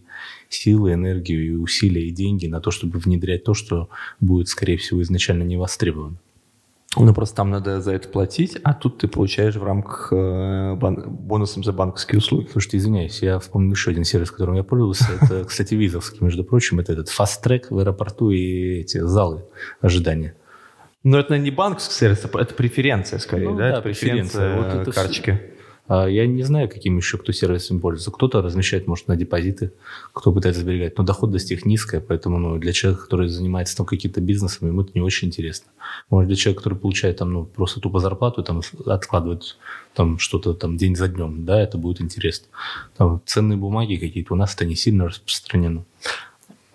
силы, 0.55 0.93
энергию 0.93 1.45
и 1.45 1.55
усилия 1.55 2.07
и 2.07 2.11
деньги 2.11 2.47
на 2.47 2.61
то, 2.61 2.71
чтобы 2.71 2.99
внедрять 2.99 3.43
то, 3.43 3.53
что 3.53 3.89
будет, 4.19 4.47
скорее 4.47 4.77
всего, 4.77 5.01
изначально 5.01 5.43
не 5.43 5.57
востребовано? 5.57 6.17
Ну, 6.97 7.13
просто 7.13 7.35
там 7.35 7.49
надо 7.49 7.81
за 7.81 7.91
это 7.91 8.07
платить, 8.07 8.57
а 8.63 8.73
тут 8.73 8.99
ты 8.99 9.07
получаешь 9.07 9.55
в 9.55 9.63
рамках 9.63 10.13
э, 10.13 10.75
бон- 10.75 11.09
бонусом 11.09 11.63
за 11.63 11.73
банковские 11.73 12.19
услуги. 12.19 12.47
Слушайте, 12.51 12.77
извиняюсь, 12.77 13.21
я 13.21 13.39
вспомнил 13.39 13.73
еще 13.73 13.91
один 13.91 14.05
сервис, 14.05 14.31
которым 14.31 14.55
я 14.55 14.63
пользовался. 14.63 15.07
Это, 15.21 15.43
кстати, 15.43 15.75
визовский, 15.75 16.19
между 16.21 16.45
прочим. 16.45 16.79
Это 16.79 16.93
этот 16.93 17.09
фаст-трек 17.09 17.69
в 17.69 17.77
аэропорту 17.77 18.31
и 18.31 18.79
эти 18.79 18.99
залы 18.99 19.43
ожидания. 19.81 20.35
Но 21.03 21.19
это 21.19 21.37
не 21.37 21.51
банковский 21.51 21.93
сервис, 21.93 22.25
это 22.25 22.53
преференция 22.55 23.19
скорее, 23.19 23.49
ну, 23.49 23.57
да? 23.57 23.63
да? 23.63 23.69
Это 23.73 23.81
преференция, 23.81 24.55
преференция 24.55 24.55
вот 24.55 24.81
это 24.81 24.91
карточки. 24.91 25.31
Все 25.31 25.54
я 25.87 26.25
не 26.25 26.43
знаю, 26.43 26.67
каким 26.67 26.97
еще 26.97 27.17
кто 27.17 27.31
сервисом 27.31 27.79
пользуется. 27.79 28.11
Кто-то 28.11 28.41
размещает, 28.41 28.87
может, 28.87 29.07
на 29.07 29.15
депозиты, 29.15 29.71
кто 30.13 30.31
пытается 30.31 30.61
сберегать. 30.61 30.97
Но 30.97 31.03
доходность 31.03 31.51
их 31.51 31.65
низкая, 31.65 32.01
поэтому 32.01 32.39
ну, 32.39 32.57
для 32.57 32.73
человека, 32.73 33.03
который 33.03 33.27
занимается 33.27 33.77
там 33.77 33.85
каким-то 33.85 34.19
бизнесом, 34.19 34.67
ему 34.67 34.81
это 34.81 34.91
не 34.95 35.01
очень 35.01 35.27
интересно. 35.27 35.71
Может, 36.09 36.27
для 36.27 36.35
человека, 36.35 36.63
который 36.63 36.79
получает 36.79 37.17
там, 37.17 37.33
ну, 37.33 37.45
просто 37.45 37.79
тупо 37.79 37.99
зарплату, 37.99 38.43
там, 38.43 38.61
откладывает 38.85 39.57
там 39.93 40.17
что-то 40.17 40.53
там 40.53 40.77
день 40.77 40.95
за 40.95 41.07
днем, 41.07 41.45
да, 41.45 41.61
это 41.61 41.77
будет 41.77 42.01
интересно. 42.01 42.47
Там 42.97 43.21
ценные 43.25 43.57
бумаги 43.57 43.95
какие-то 43.95 44.33
у 44.33 44.37
нас 44.37 44.55
это 44.55 44.65
не 44.65 44.75
сильно 44.75 45.07
распространено. 45.07 45.85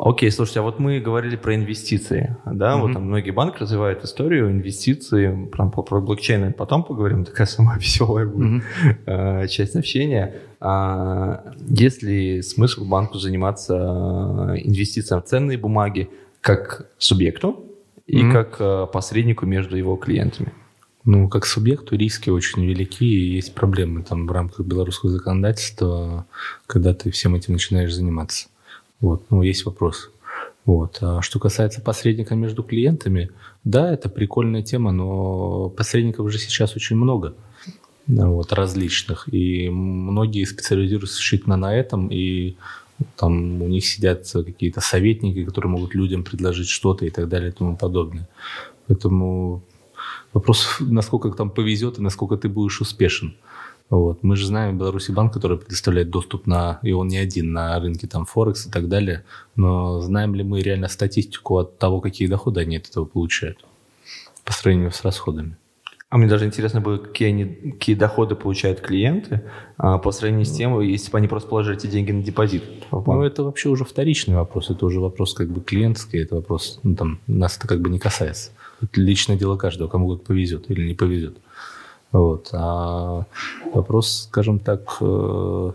Окей, 0.03 0.31
слушайте, 0.31 0.61
а 0.61 0.63
вот 0.63 0.79
мы 0.79 0.99
говорили 0.99 1.37
про 1.37 1.55
инвестиции, 1.55 2.35
да, 2.47 2.73
mm-hmm. 2.73 2.81
вот 2.81 2.93
там 2.95 3.05
многие 3.05 3.33
банки 3.33 3.59
развивают 3.59 4.03
историю 4.03 4.51
инвестиций, 4.51 5.47
прям 5.53 5.71
про, 5.71 5.83
про 5.83 6.01
блокчейн 6.01 6.55
потом 6.55 6.85
поговорим, 6.85 7.27
такая 7.27 7.47
самая 7.47 7.79
веселая 7.79 8.25
будет 8.27 8.63
mm-hmm. 9.05 9.49
часть 9.49 9.77
общения. 9.77 10.37
А, 10.59 11.45
есть 11.69 12.03
ли 12.03 12.41
смысл 12.41 12.87
банку 12.87 13.19
заниматься 13.19 13.75
э, 13.75 14.61
инвестициями 14.63 15.21
в 15.21 15.25
ценные 15.25 15.59
бумаги 15.59 16.09
как 16.41 16.87
субъекту 16.97 17.67
и 18.07 18.23
mm-hmm. 18.23 18.33
как 18.33 18.57
э, 18.59 18.87
посреднику 18.91 19.45
между 19.45 19.77
его 19.77 19.97
клиентами? 19.97 20.55
Ну, 21.05 21.29
как 21.29 21.45
субъекту 21.45 21.95
риски 21.95 22.31
очень 22.31 22.65
велики, 22.65 23.05
и 23.05 23.35
есть 23.35 23.55
проблемы 23.55 24.03
там 24.03 24.27
в 24.27 24.33
рамках 24.33 24.65
белорусского 24.65 25.13
законодательства, 25.13 26.27
когда 26.67 26.95
ты 26.95 27.11
всем 27.11 27.35
этим 27.35 27.53
начинаешь 27.53 27.93
заниматься. 27.93 28.49
Вот, 29.01 29.25
ну, 29.31 29.43
есть 29.43 29.65
вопрос. 29.65 30.11
Вот. 30.65 30.99
А 31.01 31.23
что 31.23 31.39
касается 31.39 31.81
посредника 31.81 32.35
между 32.35 32.63
клиентами, 32.63 33.31
да, 33.65 33.93
это 33.93 34.09
прикольная 34.09 34.63
тема, 34.63 34.93
но 34.93 35.71
посредников 35.71 36.27
уже 36.27 36.39
сейчас 36.39 36.77
очень 36.77 36.97
много 36.97 37.35
вот, 38.07 38.53
различных, 38.53 39.33
и 39.33 39.69
многие 39.71 40.45
специализируются 40.45 41.17
исключительно 41.17 41.57
на 41.57 41.75
этом, 41.75 42.09
и 42.09 42.57
там 43.17 43.63
у 43.63 43.69
них 43.69 43.87
сидят 43.87 44.31
какие-то 44.33 44.81
советники, 44.81 45.45
которые 45.45 45.71
могут 45.71 45.95
людям 45.95 46.25
предложить 46.25 46.69
что-то 46.69 47.07
и 47.07 47.11
так 47.11 47.29
далее 47.29 47.51
и 47.51 47.53
тому 47.53 47.77
подобное. 47.77 48.29
Поэтому 48.87 49.63
вопрос, 50.33 50.77
насколько 50.81 51.31
там 51.31 51.51
повезет 51.51 51.99
и 51.99 52.03
насколько 52.03 52.37
ты 52.37 52.49
будешь 52.49 52.81
успешен. 52.81 53.35
Вот. 53.91 54.23
Мы 54.23 54.37
же 54.37 54.47
знаем 54.47 54.79
Беларуси 54.79 55.11
банк, 55.11 55.35
который 55.35 55.59
предоставляет 55.59 56.11
доступ 56.11 56.47
на, 56.47 56.79
и 56.83 56.93
он 56.93 57.09
не 57.09 57.19
один, 57.19 57.53
на 57.53 57.79
рынке 57.79 58.07
там 58.07 58.25
Форекс 58.25 58.67
и 58.67 58.71
так 58.71 58.89
далее. 58.89 59.25
Но 59.57 60.01
знаем 60.01 60.35
ли 60.35 60.45
мы 60.45 60.63
реально 60.63 60.89
статистику 60.89 61.59
от 61.59 61.79
того, 61.79 62.01
какие 62.01 62.29
доходы 62.29 62.61
они 62.61 62.77
от 62.77 62.89
этого 62.89 63.05
получают 63.05 63.65
по 64.45 64.53
сравнению 64.53 64.93
с 64.93 65.05
расходами? 65.05 65.57
А 66.09 66.19
мне 66.19 66.27
даже 66.27 66.45
интересно 66.45 66.81
было, 66.81 66.99
какие, 66.99 67.29
они, 67.29 67.45
какие 67.45 67.95
доходы 67.95 68.35
получают 68.35 68.81
клиенты 68.81 69.43
а, 69.77 69.99
по 69.99 70.11
сравнению 70.11 70.45
с 70.45 70.51
тем, 70.51 70.81
если 70.81 71.11
бы 71.11 71.19
они 71.19 71.29
просто 71.29 71.49
положили 71.49 71.77
эти 71.77 71.87
деньги 71.87 72.11
на 72.11 72.23
депозит. 72.23 72.65
Ну, 72.91 73.23
это 73.23 73.45
вообще 73.45 73.69
уже 73.69 73.85
вторичный 73.85 74.35
вопрос. 74.35 74.71
Это 74.71 74.87
уже 74.87 74.99
вопрос 74.99 75.35
как 75.35 75.49
бы 75.49 75.61
клиентский. 75.61 76.23
Это 76.23 76.37
вопрос, 76.37 76.81
ну, 76.83 76.97
там, 76.97 77.21
нас 77.29 77.57
это 77.59 77.69
как 77.69 77.81
бы 77.81 77.91
не 77.91 78.01
касается. 78.01 78.51
Это 78.83 79.01
личное 79.01 79.37
дело 79.37 79.57
каждого, 79.57 79.89
кому 79.89 80.17
как 80.17 80.27
повезет 80.27 80.69
или 80.69 80.89
не 80.89 80.95
повезет. 80.95 81.37
Вот. 82.13 82.51
А 82.53 83.27
вопрос, 83.73 84.25
скажем 84.29 84.59
так, 84.59 84.97
э, 85.01 85.73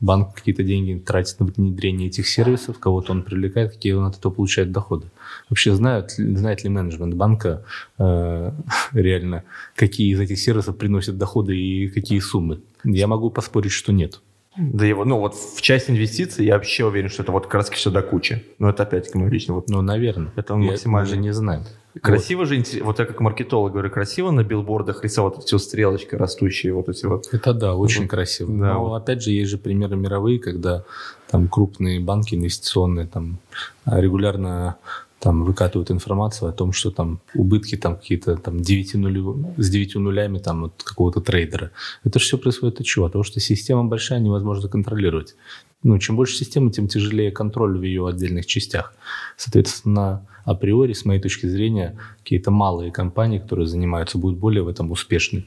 банк 0.00 0.34
какие-то 0.34 0.62
деньги 0.62 0.98
тратит 0.98 1.40
на 1.40 1.46
внедрение 1.46 2.08
этих 2.08 2.26
сервисов, 2.28 2.78
кого-то 2.78 3.12
он 3.12 3.22
привлекает, 3.22 3.72
какие 3.72 3.92
он 3.92 4.04
от 4.04 4.18
этого 4.18 4.32
получает 4.32 4.72
доходы. 4.72 5.06
Вообще 5.48 5.74
знают, 5.74 6.12
знает 6.12 6.64
ли 6.64 6.70
менеджмент 6.70 7.14
банка 7.14 7.64
э, 7.98 8.52
реально, 8.92 9.44
какие 9.74 10.12
из 10.12 10.20
этих 10.20 10.38
сервисов 10.38 10.76
приносят 10.76 11.18
доходы 11.18 11.56
и 11.56 11.88
какие 11.88 12.18
суммы? 12.20 12.60
Я 12.84 13.06
могу 13.06 13.30
поспорить, 13.30 13.72
что 13.72 13.92
нет. 13.92 14.20
Да 14.56 14.86
его, 14.86 15.04
ну 15.04 15.18
вот 15.18 15.34
в 15.34 15.60
часть 15.60 15.90
инвестиций 15.90 16.46
я 16.46 16.54
вообще 16.54 16.84
уверен, 16.84 17.08
что 17.08 17.22
это 17.22 17.32
вот 17.32 17.52
раз 17.52 17.68
все 17.70 17.90
до 17.90 18.02
кучи. 18.02 18.44
Но 18.58 18.70
это 18.70 18.84
опять-таки 18.84 19.18
мой 19.18 19.30
личный 19.30 19.54
вот. 19.54 19.68
Ну, 19.68 19.82
наверное. 19.82 20.32
Это 20.36 20.54
он 20.54 20.62
я 20.62 20.70
максимально. 20.72 21.08
даже 21.08 21.20
не 21.20 21.32
знаю. 21.32 21.64
Красиво 22.02 22.40
вот. 22.40 22.48
же, 22.48 22.82
вот 22.82 22.98
я 22.98 23.06
как 23.06 23.20
маркетолог 23.20 23.72
говорю, 23.72 23.90
красиво 23.90 24.30
на 24.30 24.44
билбордах 24.44 25.02
рисовать 25.02 25.44
все 25.44 25.58
стрелочкой 25.58 26.18
растущие 26.18 26.74
вот 26.74 26.88
эти 26.88 27.06
вот. 27.06 27.28
Это 27.32 27.54
да, 27.54 27.74
очень 27.74 28.02
вот. 28.02 28.10
красиво. 28.10 28.50
Да. 28.50 28.74
Но 28.74 28.94
опять 28.94 29.22
же 29.22 29.30
есть 29.30 29.50
же 29.50 29.58
примеры 29.58 29.96
мировые, 29.96 30.38
когда 30.38 30.84
там 31.30 31.48
крупные 31.48 32.00
банки 32.00 32.34
инвестиционные 32.34 33.06
там 33.06 33.38
регулярно 33.86 34.76
там 35.18 35.44
выкатывают 35.44 35.90
информацию 35.90 36.48
о 36.48 36.52
том, 36.52 36.72
что 36.72 36.90
там 36.90 37.20
убытки 37.34 37.76
там 37.76 37.96
какие-то 37.96 38.36
там 38.36 38.60
9 38.60 38.94
нулю, 38.94 39.54
с 39.56 39.70
9 39.70 39.96
нулями 39.96 40.38
там 40.38 40.64
от 40.64 40.82
какого-то 40.82 41.20
трейдера. 41.20 41.70
Это 42.04 42.18
же 42.18 42.24
все 42.24 42.38
происходит 42.38 42.80
от 42.80 42.86
чего? 42.86 43.06
От 43.06 43.12
того, 43.12 43.24
что 43.24 43.40
система 43.40 43.84
большая, 43.84 44.20
невозможно 44.20 44.68
контролировать. 44.68 45.34
Ну, 45.82 45.98
чем 45.98 46.16
больше 46.16 46.36
системы, 46.36 46.70
тем 46.70 46.88
тяжелее 46.88 47.30
контроль 47.30 47.78
в 47.78 47.82
ее 47.82 48.06
отдельных 48.06 48.46
частях. 48.46 48.94
Соответственно, 49.36 50.26
априори, 50.44 50.92
с 50.92 51.04
моей 51.04 51.20
точки 51.20 51.46
зрения, 51.46 51.98
какие-то 52.22 52.50
малые 52.50 52.90
компании, 52.90 53.38
которые 53.38 53.66
занимаются, 53.66 54.18
будут 54.18 54.38
более 54.38 54.62
в 54.62 54.68
этом 54.68 54.90
успешны. 54.90 55.46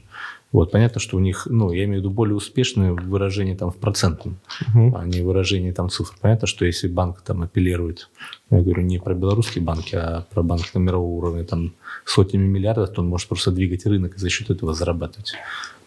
Вот, 0.52 0.72
понятно, 0.72 1.00
что 1.00 1.16
у 1.16 1.20
них, 1.20 1.46
ну, 1.48 1.70
я 1.70 1.84
имею 1.84 2.00
в 2.00 2.04
виду 2.04 2.10
более 2.10 2.34
успешное 2.34 2.92
выражение 2.92 3.56
там 3.56 3.70
в 3.70 3.76
процентном, 3.76 4.36
uh-huh. 4.60 4.92
а 4.96 5.06
не 5.06 5.22
выражение 5.22 5.72
там 5.72 5.90
цифр. 5.90 6.14
Понятно, 6.20 6.48
что 6.48 6.64
если 6.64 6.88
банк 6.88 7.22
там 7.22 7.42
апеллирует, 7.42 8.10
ну, 8.50 8.56
я 8.56 8.64
говорю 8.64 8.82
не 8.82 8.98
про 8.98 9.14
белорусские 9.14 9.62
банки, 9.62 9.94
а 9.94 10.26
про 10.30 10.42
банки 10.42 10.70
на 10.74 10.80
мирового 10.80 11.12
уровня, 11.12 11.44
там 11.44 11.72
сотнями 12.04 12.48
миллиардов, 12.48 12.90
то 12.90 13.00
он 13.00 13.08
может 13.08 13.28
просто 13.28 13.52
двигать 13.52 13.86
рынок 13.86 14.16
и 14.16 14.18
за 14.18 14.28
счет 14.28 14.50
этого 14.50 14.74
зарабатывать. 14.74 15.34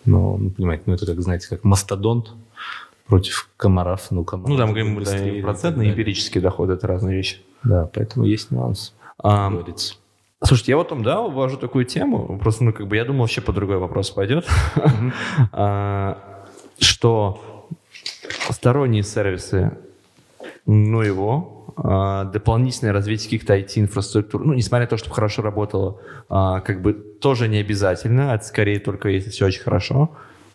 Но, 0.06 0.38
ну, 0.38 0.50
понимаете, 0.50 0.84
ну, 0.86 0.94
это 0.94 1.06
как, 1.06 1.22
знаете, 1.22 1.50
как 1.50 1.66
мастодонт 1.66 2.32
против 3.06 3.50
комаров. 3.58 4.08
Ну, 4.12 4.24
комаров 4.24 4.50
ну 4.50 4.58
там, 4.58 4.70
говорим, 4.70 5.04
да, 5.04 5.42
процентные 5.42 5.92
эмпирические 5.92 6.42
доходы– 6.42 6.74
это 6.74 6.88
разные 6.88 7.18
вещи. 7.18 7.38
Да, 7.64 7.90
поэтому 7.94 8.26
есть 8.26 8.50
нюанс, 8.52 8.94
а, 9.18 9.50
говорится. 9.50 9.96
Слушайте, 10.46 10.74
я 10.74 10.78
вот 10.78 10.90
там, 10.90 11.04
да, 11.04 11.22
ввожу 11.22 11.58
такую 11.58 11.86
тему, 11.86 12.38
просто, 12.38 12.66
ну, 12.66 12.74
как 12.74 12.88
бы, 12.88 12.98
я 12.98 13.06
думал, 13.06 13.22
вообще 13.22 13.42
по 13.42 13.54
другой 13.54 13.78
вопрос 13.78 14.12
пойдет, 14.12 14.46
а, 15.52 16.46
что 16.80 17.68
сторонние 18.50 19.04
сервисы 19.04 19.78
Ну 20.66 21.02
его. 21.02 21.74
А, 21.76 22.26
дополнительное 22.26 22.94
развитие 22.94 23.26
каких-то 23.26 23.58
IT-инфраструктур. 23.58 24.46
Ну, 24.46 24.54
несмотря 24.54 24.86
на 24.86 24.90
то, 24.90 24.98
чтобы 24.98 25.16
хорошо 25.16 25.42
работало, 25.42 26.00
а, 26.30 26.60
как 26.60 26.82
бы 26.82 26.94
тоже 26.94 27.48
не 27.48 27.58
обязательно. 27.58 28.34
Это 28.34 28.44
скорее 28.44 28.80
только 28.80 29.10
если 29.10 29.30
все 29.30 29.46
очень 29.46 29.62
хорошо. 29.62 30.12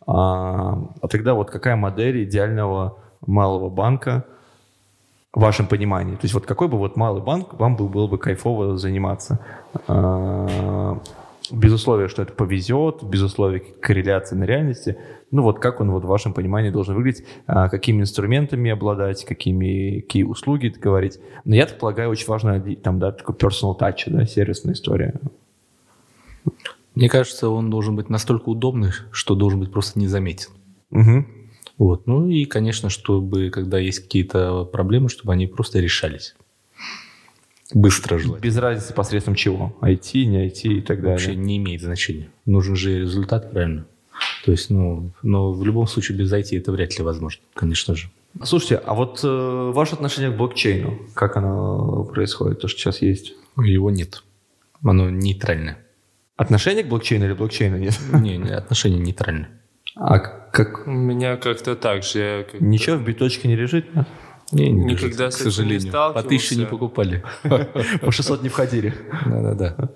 А 0.07 0.78
тогда 1.11 1.34
вот 1.34 1.51
какая 1.51 1.76
модель 1.76 2.24
идеального 2.24 2.99
малого 3.26 3.68
банка 3.68 4.24
в 5.33 5.41
вашем 5.41 5.66
понимании? 5.66 6.14
То 6.14 6.22
есть 6.22 6.35
вот 6.35 6.47
какой 6.47 6.68
бы 6.68 6.79
вот 6.79 6.97
малый 6.97 7.22
банк 7.22 7.55
вам 7.55 7.76
был, 7.76 7.89
было 7.89 8.07
бы 8.07 8.18
кайфово 8.18 8.76
заниматься? 8.76 9.41
А, 9.87 11.01
без 11.51 11.72
условия, 11.72 12.09
что 12.09 12.22
это 12.22 12.33
повезет, 12.33 13.03
без 13.03 13.22
условия 13.22 13.61
корреляции 13.61 14.37
на 14.37 14.45
реальности. 14.45 14.99
Ну 15.31 15.43
вот 15.43 15.59
как 15.59 15.81
он 15.81 15.91
вот 15.91 16.05
в 16.05 16.07
вашем 16.07 16.33
понимании 16.33 16.70
должен 16.70 16.95
выглядеть, 16.95 17.24
а, 17.47 17.68
какими 17.68 18.03
инструментами 18.03 18.70
обладать, 18.70 19.24
какими, 19.24 20.01
какие 20.01 20.24
услуги 20.24 20.68
говорить. 20.68 21.18
Но 21.45 21.55
я 21.55 21.66
так 21.66 21.79
полагаю, 21.79 22.11
очень 22.11 22.26
важно 22.26 22.61
там, 22.83 22.99
да, 22.99 23.12
такой 23.12 23.35
personal 23.35 23.79
touch, 23.79 24.05
да, 24.07 24.26
сервисная 24.26 24.74
история. 24.74 25.14
Мне 26.95 27.09
кажется, 27.09 27.49
он 27.49 27.70
должен 27.70 27.97
быть 27.97 28.09
настолько 28.09 28.49
удобный, 28.49 28.91
что 29.12 29.35
должен 29.35 29.61
быть 29.61 29.70
просто 29.70 29.99
незаметен. 30.01 30.51
Угу. 30.91 31.24
Вот. 31.79 32.07
Ну 32.07 32.29
и, 32.29 32.45
конечно, 32.45 32.91
чтобы, 32.91 33.51
когда 33.51 33.79
есть 33.79 34.01
какие-то 34.01 34.64
проблемы, 34.64 35.09
чтобы 35.09 35.33
они 35.33 35.47
просто 35.47 35.79
решались. 35.79 36.35
Быстро 37.72 38.18
желательно. 38.18 38.45
Без 38.45 38.57
разницы 38.57 38.95
посредством 38.95 39.35
чего? 39.35 39.76
IT, 39.81 40.24
не 40.24 40.47
IT 40.49 40.62
и 40.62 40.81
так 40.81 41.01
далее. 41.01 41.12
Вообще 41.12 41.37
не 41.37 41.59
имеет 41.59 41.83
значения. 41.83 42.31
Нужен 42.47 42.76
же 42.76 43.01
результат, 43.01 43.51
правильно? 43.51 43.87
То 44.45 44.51
есть, 44.51 44.70
ну, 44.70 45.11
но 45.22 45.53
в 45.53 45.64
любом 45.64 45.87
случае 45.87 46.18
без 46.18 46.33
IT 46.33 46.57
это 46.59 46.72
вряд 46.72 46.99
ли 46.99 47.05
возможно, 47.05 47.43
конечно 47.55 47.95
же. 47.95 48.11
Слушайте, 48.43 48.76
а 48.76 48.95
вот 48.95 49.20
э, 49.22 49.70
ваше 49.74 49.95
отношение 49.95 50.31
к 50.31 50.37
блокчейну, 50.37 50.99
как 51.14 51.37
оно 51.37 52.05
происходит, 52.05 52.61
то, 52.61 52.68
что 52.68 52.81
сейчас 52.81 53.03
есть? 53.03 53.35
Его 53.57 53.91
нет. 53.91 54.22
Оно 54.83 55.11
нейтральное. 55.11 55.79
Отношение 56.37 56.85
к 56.85 56.89
блокчейну 56.89 57.26
или 57.26 57.33
блокчейна 57.33 57.76
нет? 57.76 57.99
Не, 58.12 58.39
не 58.39 58.51
отношение 58.51 59.01
нейтральное. 59.01 59.57
А 59.99 60.18
как? 60.18 60.86
У 60.86 60.90
меня 60.90 61.36
как-то 61.36 61.74
так 61.74 62.05
же. 62.05 62.18
Я 62.18 62.44
как 62.44 62.61
Ничего 62.61 62.96
в 62.96 63.05
биточке 63.05 63.49
не 63.49 63.57
лежит? 63.57 63.94
Нет? 63.94 64.07
Не, 64.53 64.70
не 64.70 64.94
Никогда 64.94 65.26
лежит, 65.26 65.32
с 65.32 65.36
к 65.36 65.40
этим 65.40 65.46
не 65.46 65.51
сожалению. 65.53 65.92
По 65.92 66.22
тысяче 66.22 66.57
не 66.57 66.66
покупали. 66.66 67.22
По 68.01 68.12
600 68.12 68.42
не 68.42 68.49
входили. 68.49 68.94
Да-да-да. 69.26 69.90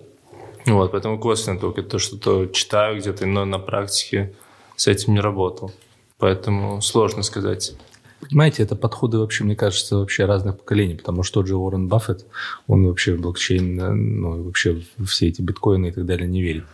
Вот, 0.67 0.93
поэтому 0.93 1.19
косвенно 1.19 1.59
только 1.59 1.83
то, 1.83 1.99
что 1.99 2.19
то 2.19 2.47
читаю 2.47 2.99
где-то, 2.99 3.27
но 3.27 3.45
на 3.45 3.59
практике 3.59 4.33
с 4.77 4.87
этим 4.87 5.15
не 5.15 5.21
работал. 5.21 5.73
Поэтому 6.19 6.81
сложно 6.83 7.23
сказать. 7.23 7.75
Понимаете, 8.21 8.63
это 8.63 8.77
подходы 8.77 9.19
вообще, 9.19 9.43
мне 9.43 9.57
кажется, 9.57 9.97
вообще 9.97 10.25
разных 10.25 10.59
поколений, 10.59 10.95
потому 10.95 11.25
что 11.25 11.41
тот 11.41 11.49
же 11.49 11.57
Уоррен 11.57 11.89
Баффет, 11.89 12.25
он 12.69 12.87
вообще 12.87 13.17
в 13.17 13.21
блокчейн, 13.21 13.81
э, 13.81 13.91
ну, 13.91 14.45
вообще 14.45 14.81
все 15.05 15.27
эти 15.27 15.43
биткоины 15.43 15.89
и 15.89 15.91
так 15.91 16.07
далее 16.07 16.29
не 16.29 16.41
верит. 16.41 16.65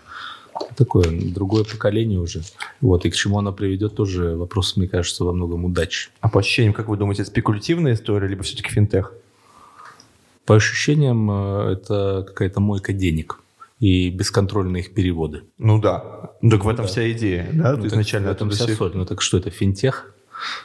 Такое 0.76 1.04
другое 1.10 1.64
поколение 1.64 2.18
уже. 2.18 2.42
Вот, 2.80 3.04
и 3.04 3.10
к 3.10 3.14
чему 3.14 3.38
оно 3.38 3.52
приведет, 3.52 3.94
тоже 3.94 4.36
вопрос, 4.36 4.76
мне 4.76 4.88
кажется, 4.88 5.24
во 5.24 5.32
многом 5.32 5.64
удачи. 5.64 6.10
А 6.20 6.28
по 6.28 6.40
ощущениям, 6.40 6.72
как 6.74 6.88
вы 6.88 6.96
думаете, 6.96 7.22
это 7.22 7.30
спекулятивная 7.30 7.94
история, 7.94 8.28
либо 8.28 8.42
все-таки 8.42 8.70
финтех? 8.70 9.12
По 10.44 10.56
ощущениям, 10.56 11.30
э, 11.30 11.72
это 11.72 12.24
какая-то 12.26 12.60
мойка 12.60 12.92
денег 12.92 13.40
и 13.80 14.10
бесконтрольные 14.10 14.82
их 14.82 14.94
переводы. 14.94 15.42
Ну 15.58 15.80
да. 15.80 16.32
Ну, 16.40 16.50
так 16.50 16.64
в 16.64 16.68
этом 16.68 16.84
да. 16.86 16.90
вся 16.90 17.10
идея, 17.12 17.48
да? 17.52 17.72
Ну, 17.72 17.82
так 17.82 17.86
изначально 17.86 18.28
в 18.28 18.32
этом 18.32 18.50
вся 18.50 18.64
все- 18.64 18.74
соль. 18.74 18.92
Ну 18.94 19.04
так 19.04 19.22
что 19.22 19.38
это, 19.38 19.50
финтех? 19.50 20.14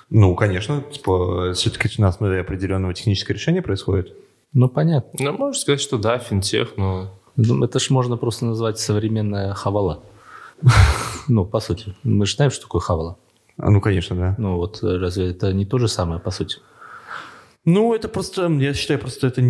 Ну, 0.10 0.36
конечно, 0.36 0.84
типа, 0.91 1.54
все-таки 1.54 2.02
на 2.02 2.08
основе 2.08 2.39
определенного 2.39 2.94
технического 2.94 3.34
решения 3.34 3.62
происходит. 3.62 4.16
Ну, 4.54 4.70
понятно. 4.70 5.12
Ну, 5.20 5.34
можно 5.34 5.60
сказать, 5.60 5.82
что 5.82 5.98
да, 5.98 6.20
финтех, 6.20 6.74
но 6.78 7.02
Ну, 7.04 7.10
Это 7.38 7.80
ж 7.80 7.90
можно 7.90 8.18
просто 8.18 8.46
назвать 8.46 8.80
современная 8.80 9.54
хавала. 9.54 10.04
Ну, 11.28 11.46
по 11.46 11.60
сути. 11.60 11.96
Мы 12.04 12.26
же 12.26 12.36
знаем, 12.36 12.52
что 12.52 12.64
такое 12.64 12.82
хавала. 12.82 13.18
А, 13.58 13.70
ну, 13.70 13.82
конечно, 13.82 14.16
да. 14.16 14.36
Ну, 14.38 14.58
вот 14.58 14.84
э, 14.84 14.98
разве 14.98 15.30
это 15.30 15.54
не 15.54 15.66
то 15.66 15.78
же 15.78 15.88
самое, 15.88 16.20
по 16.20 16.32
сути? 16.32 16.58
Ну, 17.66 17.94
это 17.94 18.10
просто, 18.10 18.48
я 18.48 18.74
считаю, 18.74 19.00
просто 19.00 19.28
это 19.28 19.42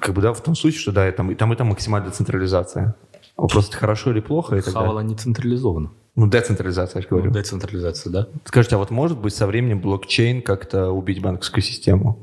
как 0.00 0.14
бы, 0.14 0.22
да, 0.22 0.32
в 0.32 0.42
том 0.42 0.56
случае, 0.56 0.80
что 0.80 0.92
да, 0.92 1.08
и 1.08 1.12
там, 1.12 1.30
и 1.30 1.34
там, 1.34 1.52
и 1.52 1.56
там 1.56 1.68
максимальная 1.68 2.10
децентрализация. 2.10 2.96
Вопрос, 3.36 3.68
это 3.68 3.76
хорошо 3.76 4.10
или 4.10 4.20
плохо, 4.20 4.56
так 4.60 4.72
Хавала 4.72 5.00
не 5.00 5.14
централизована. 5.14 5.90
Ну, 6.16 6.28
децентрализация, 6.28 7.00
я 7.00 7.02
же 7.02 7.08
говорю. 7.08 7.26
Ну, 7.26 7.32
децентрализация, 7.32 8.12
да? 8.12 8.28
Скажите, 8.44 8.76
а 8.76 8.78
вот 8.78 8.90
может 8.90 9.18
быть 9.18 9.34
со 9.34 9.46
временем 9.46 9.80
блокчейн 9.80 10.42
как-то 10.42 10.90
убить 10.90 11.20
банковскую 11.20 11.62
систему? 11.62 12.18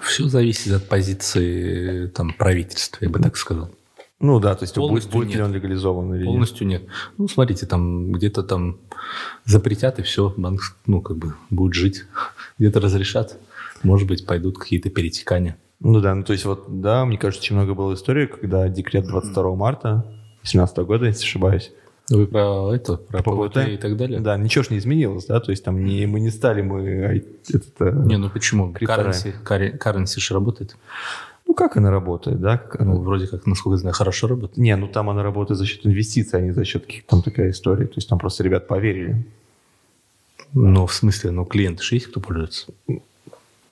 Все 0.00 0.28
зависит 0.28 0.72
от 0.72 0.88
позиции 0.88 2.06
там, 2.08 2.32
правительства, 2.32 3.04
я 3.04 3.10
бы 3.10 3.18
так 3.18 3.36
сказал. 3.36 3.70
Ну 4.20 4.40
да, 4.40 4.54
то 4.56 4.64
есть 4.64 4.74
будет, 4.74 4.88
Полностью 4.88 5.12
будет 5.12 5.28
ли 5.28 5.34
нет. 5.36 5.44
он 5.44 5.52
легализован 5.52 6.14
или 6.14 6.22
нет? 6.22 6.26
Полностью 6.26 6.66
нет. 6.66 6.82
Ну, 7.18 7.28
смотрите, 7.28 7.66
там 7.66 8.10
где-то 8.10 8.42
там 8.42 8.78
запретят, 9.44 10.00
и 10.00 10.02
все, 10.02 10.34
банк, 10.36 10.60
ну, 10.86 11.00
как 11.00 11.16
бы 11.18 11.34
будет 11.50 11.74
жить. 11.74 12.04
Где-то 12.58 12.80
разрешат. 12.80 13.38
Может 13.84 14.08
быть, 14.08 14.26
пойдут 14.26 14.58
какие-то 14.58 14.90
перетекания. 14.90 15.56
Ну 15.80 16.00
да, 16.00 16.14
ну 16.14 16.24
то 16.24 16.32
есть 16.32 16.44
вот, 16.44 16.80
да, 16.80 17.04
мне 17.04 17.16
кажется, 17.16 17.40
очень 17.44 17.54
много 17.54 17.74
было 17.74 17.94
историй, 17.94 18.26
когда 18.26 18.68
декрет 18.68 19.06
22 19.06 19.54
марта 19.54 20.04
2017 20.42 20.78
года, 20.78 21.06
если 21.06 21.24
ошибаюсь, 21.24 21.70
Вы 22.10 22.26
про 22.26 22.72
это, 22.74 22.96
про 22.96 23.22
ПВТ 23.22 23.56
и 23.68 23.76
так 23.76 23.96
далее? 23.96 24.20
да, 24.20 24.36
ничего 24.38 24.64
ж 24.64 24.70
не 24.70 24.78
изменилось, 24.78 25.26
да, 25.26 25.40
то 25.40 25.50
есть 25.50 25.62
там 25.64 25.84
не, 25.84 26.06
мы 26.06 26.20
не 26.20 26.30
стали, 26.30 26.62
мы 26.62 27.04
ай, 27.04 27.24
этот, 27.48 27.74
э, 27.80 27.92
Не, 28.06 28.16
ну 28.16 28.30
почему? 28.30 28.72
Currency, 28.72 29.34
currency 29.78 30.18
же 30.20 30.34
работает. 30.34 30.76
ну 31.46 31.54
как 31.54 31.76
она 31.76 31.90
работает, 31.90 32.40
да? 32.40 32.56
Как 32.58 32.80
она- 32.80 32.94
Ну, 32.94 33.00
вроде 33.00 33.26
как, 33.26 33.46
насколько 33.46 33.74
я 33.74 33.80
знаю, 33.80 33.94
хорошо 33.94 34.26
работает. 34.26 34.56
Не, 34.58 34.74
ну 34.76 34.88
там 34.88 35.10
она 35.10 35.22
работает 35.22 35.58
за 35.58 35.66
счет 35.66 35.84
инвестиций, 35.86 36.38
а 36.38 36.42
не 36.42 36.52
за 36.52 36.64
счет 36.64 36.86
каких-то 36.86 37.08
там 37.10 37.22
такая 37.22 37.50
история, 37.50 37.86
то 37.86 37.94
есть 37.96 38.08
там 38.08 38.18
просто 38.18 38.42
ребят 38.42 38.66
поверили. 38.66 39.24
Ну, 40.54 40.86
в 40.86 40.94
смысле, 40.94 41.30
ну, 41.30 41.44
клиенты 41.44 41.82
же 41.82 41.96
есть, 41.96 42.06
кто 42.06 42.20
пользуется? 42.20 42.68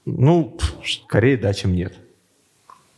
Ну, 0.05 0.57
скорее 0.85 1.39
да, 1.39 1.55
чем 1.55 1.73
нет. 1.75 1.95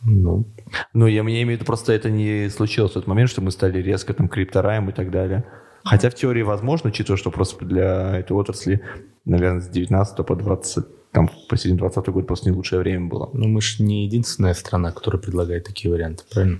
Ну, 0.03 0.45
Ну, 0.93 1.07
я, 1.07 1.15
я 1.15 1.21
имею 1.21 1.47
в 1.47 1.51
виду, 1.51 1.65
просто 1.65 1.93
это 1.93 2.09
не 2.09 2.49
случилось 2.49 2.91
в 2.91 2.93
тот 2.95 3.07
момент, 3.07 3.29
что 3.29 3.41
мы 3.41 3.51
стали 3.51 3.81
резко 3.81 4.13
там 4.13 4.27
криптораем 4.27 4.89
и 4.89 4.93
так 4.93 5.11
далее. 5.11 5.43
Хотя 5.83 6.09
в 6.09 6.15
теории 6.15 6.41
возможно, 6.41 6.89
учитывая, 6.89 7.17
что 7.17 7.31
просто 7.31 7.65
для 7.65 8.17
этой 8.17 8.33
отрасли, 8.33 8.81
наверное, 9.25 9.61
с 9.61 9.69
19 9.69 10.25
по 10.25 10.35
20, 10.35 10.85
там, 11.11 11.29
по 11.49 11.57
середине 11.57 11.79
20 11.79 12.09
год 12.09 12.27
просто 12.27 12.49
не 12.49 12.55
лучшее 12.55 12.79
время 12.79 13.07
было. 13.07 13.29
ну, 13.33 13.47
мы 13.47 13.61
же 13.61 13.83
не 13.83 14.05
единственная 14.05 14.53
страна, 14.53 14.91
которая 14.91 15.21
предлагает 15.21 15.63
такие 15.65 15.91
варианты, 15.91 16.23
правильно? 16.31 16.59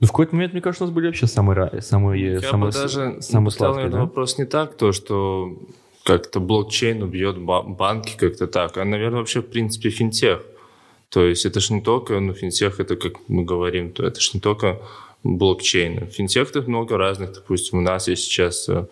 Ну, 0.00 0.06
в 0.06 0.10
какой-то 0.10 0.34
момент, 0.34 0.52
мне 0.52 0.60
кажется, 0.60 0.84
у 0.84 0.86
нас 0.86 0.94
были 0.94 1.06
вообще 1.06 1.26
самые, 1.26 1.80
самые, 1.80 2.32
я 2.34 2.40
самые, 2.40 2.70
бы 2.70 2.78
даже 2.78 3.16
самые 3.22 3.50
сладкие, 3.50 3.88
да? 3.88 4.00
вопрос 4.00 4.36
не 4.36 4.44
так, 4.44 4.76
то, 4.76 4.92
что 4.92 5.56
как-то 6.04 6.38
блокчейн 6.38 7.02
убьет 7.02 7.38
ба- 7.38 7.62
банки 7.62 8.16
как-то 8.16 8.46
так, 8.46 8.76
а, 8.76 8.84
наверное, 8.84 9.20
вообще, 9.20 9.40
в 9.40 9.46
принципе, 9.46 9.88
финтех. 9.90 10.42
То 11.08 11.24
есть 11.24 11.46
это 11.46 11.60
же 11.60 11.72
не 11.72 11.80
только, 11.80 12.18
ну, 12.20 12.34
финтех, 12.34 12.80
это, 12.80 12.96
как 12.96 13.14
мы 13.28 13.44
говорим, 13.44 13.92
то 13.92 14.04
это 14.04 14.20
же 14.20 14.30
не 14.34 14.40
только 14.40 14.80
блокчейн. 15.22 16.06
В 16.06 16.10
финтехах 16.10 16.66
много 16.66 16.96
разных, 16.96 17.32
допустим, 17.32 17.78
у 17.78 17.82
нас 17.82 18.08
есть 18.08 18.24
сейчас 18.24 18.68
э, 18.68 18.86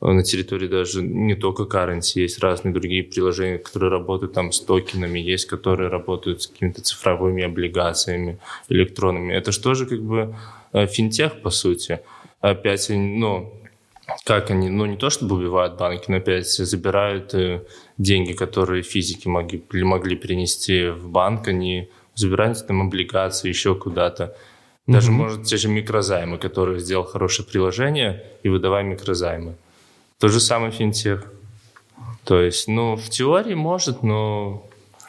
на 0.00 0.22
территории 0.22 0.68
даже 0.68 1.02
не 1.02 1.34
только 1.34 1.64
currency, 1.64 2.20
есть 2.20 2.38
разные 2.38 2.72
другие 2.72 3.02
приложения, 3.02 3.58
которые 3.58 3.90
работают 3.90 4.32
там 4.32 4.52
с 4.52 4.60
токенами, 4.60 5.18
есть, 5.18 5.46
которые 5.46 5.88
работают 5.88 6.42
с 6.42 6.46
какими-то 6.46 6.82
цифровыми 6.82 7.42
облигациями 7.42 8.38
электронными. 8.68 9.32
Это 9.34 9.52
же 9.52 9.60
тоже 9.60 9.86
как 9.86 10.00
бы 10.02 10.36
э, 10.72 10.86
финтех, 10.86 11.42
по 11.42 11.50
сути. 11.50 12.00
Опять, 12.40 12.88
ну, 12.90 13.52
как 14.24 14.50
они, 14.50 14.70
ну, 14.70 14.86
не 14.86 14.96
то 14.96 15.10
чтобы 15.10 15.36
убивают 15.36 15.76
банки, 15.76 16.04
но 16.08 16.16
опять 16.16 16.48
забирают 16.48 17.34
э, 17.34 17.62
деньги, 17.98 18.32
которые 18.32 18.82
физики 18.82 19.28
могли, 19.28 19.62
могли 19.82 20.16
перенести 20.16 20.88
в 20.88 21.08
банк, 21.08 21.48
они 21.48 21.88
забирают 22.14 22.66
там 22.66 22.82
облигации 22.82 23.48
еще 23.48 23.74
куда-то. 23.74 24.36
Даже, 24.86 25.10
Мгм. 25.10 25.16
может, 25.20 25.42
те 25.44 25.56
же 25.56 25.68
микрозаймы, 25.68 26.38
которые 26.38 26.78
сделал 26.80 27.04
хорошее 27.04 27.46
приложение, 27.46 28.24
и 28.42 28.48
выдавай 28.48 28.84
микрозаймы. 28.84 29.54
То 30.18 30.28
же 30.28 30.40
самое 30.40 30.72
финтех. 30.72 31.30
То 32.24 32.40
есть, 32.40 32.68
ну, 32.68 32.96
в 32.96 33.08
теории 33.10 33.54
может, 33.54 34.02
но 34.02 34.66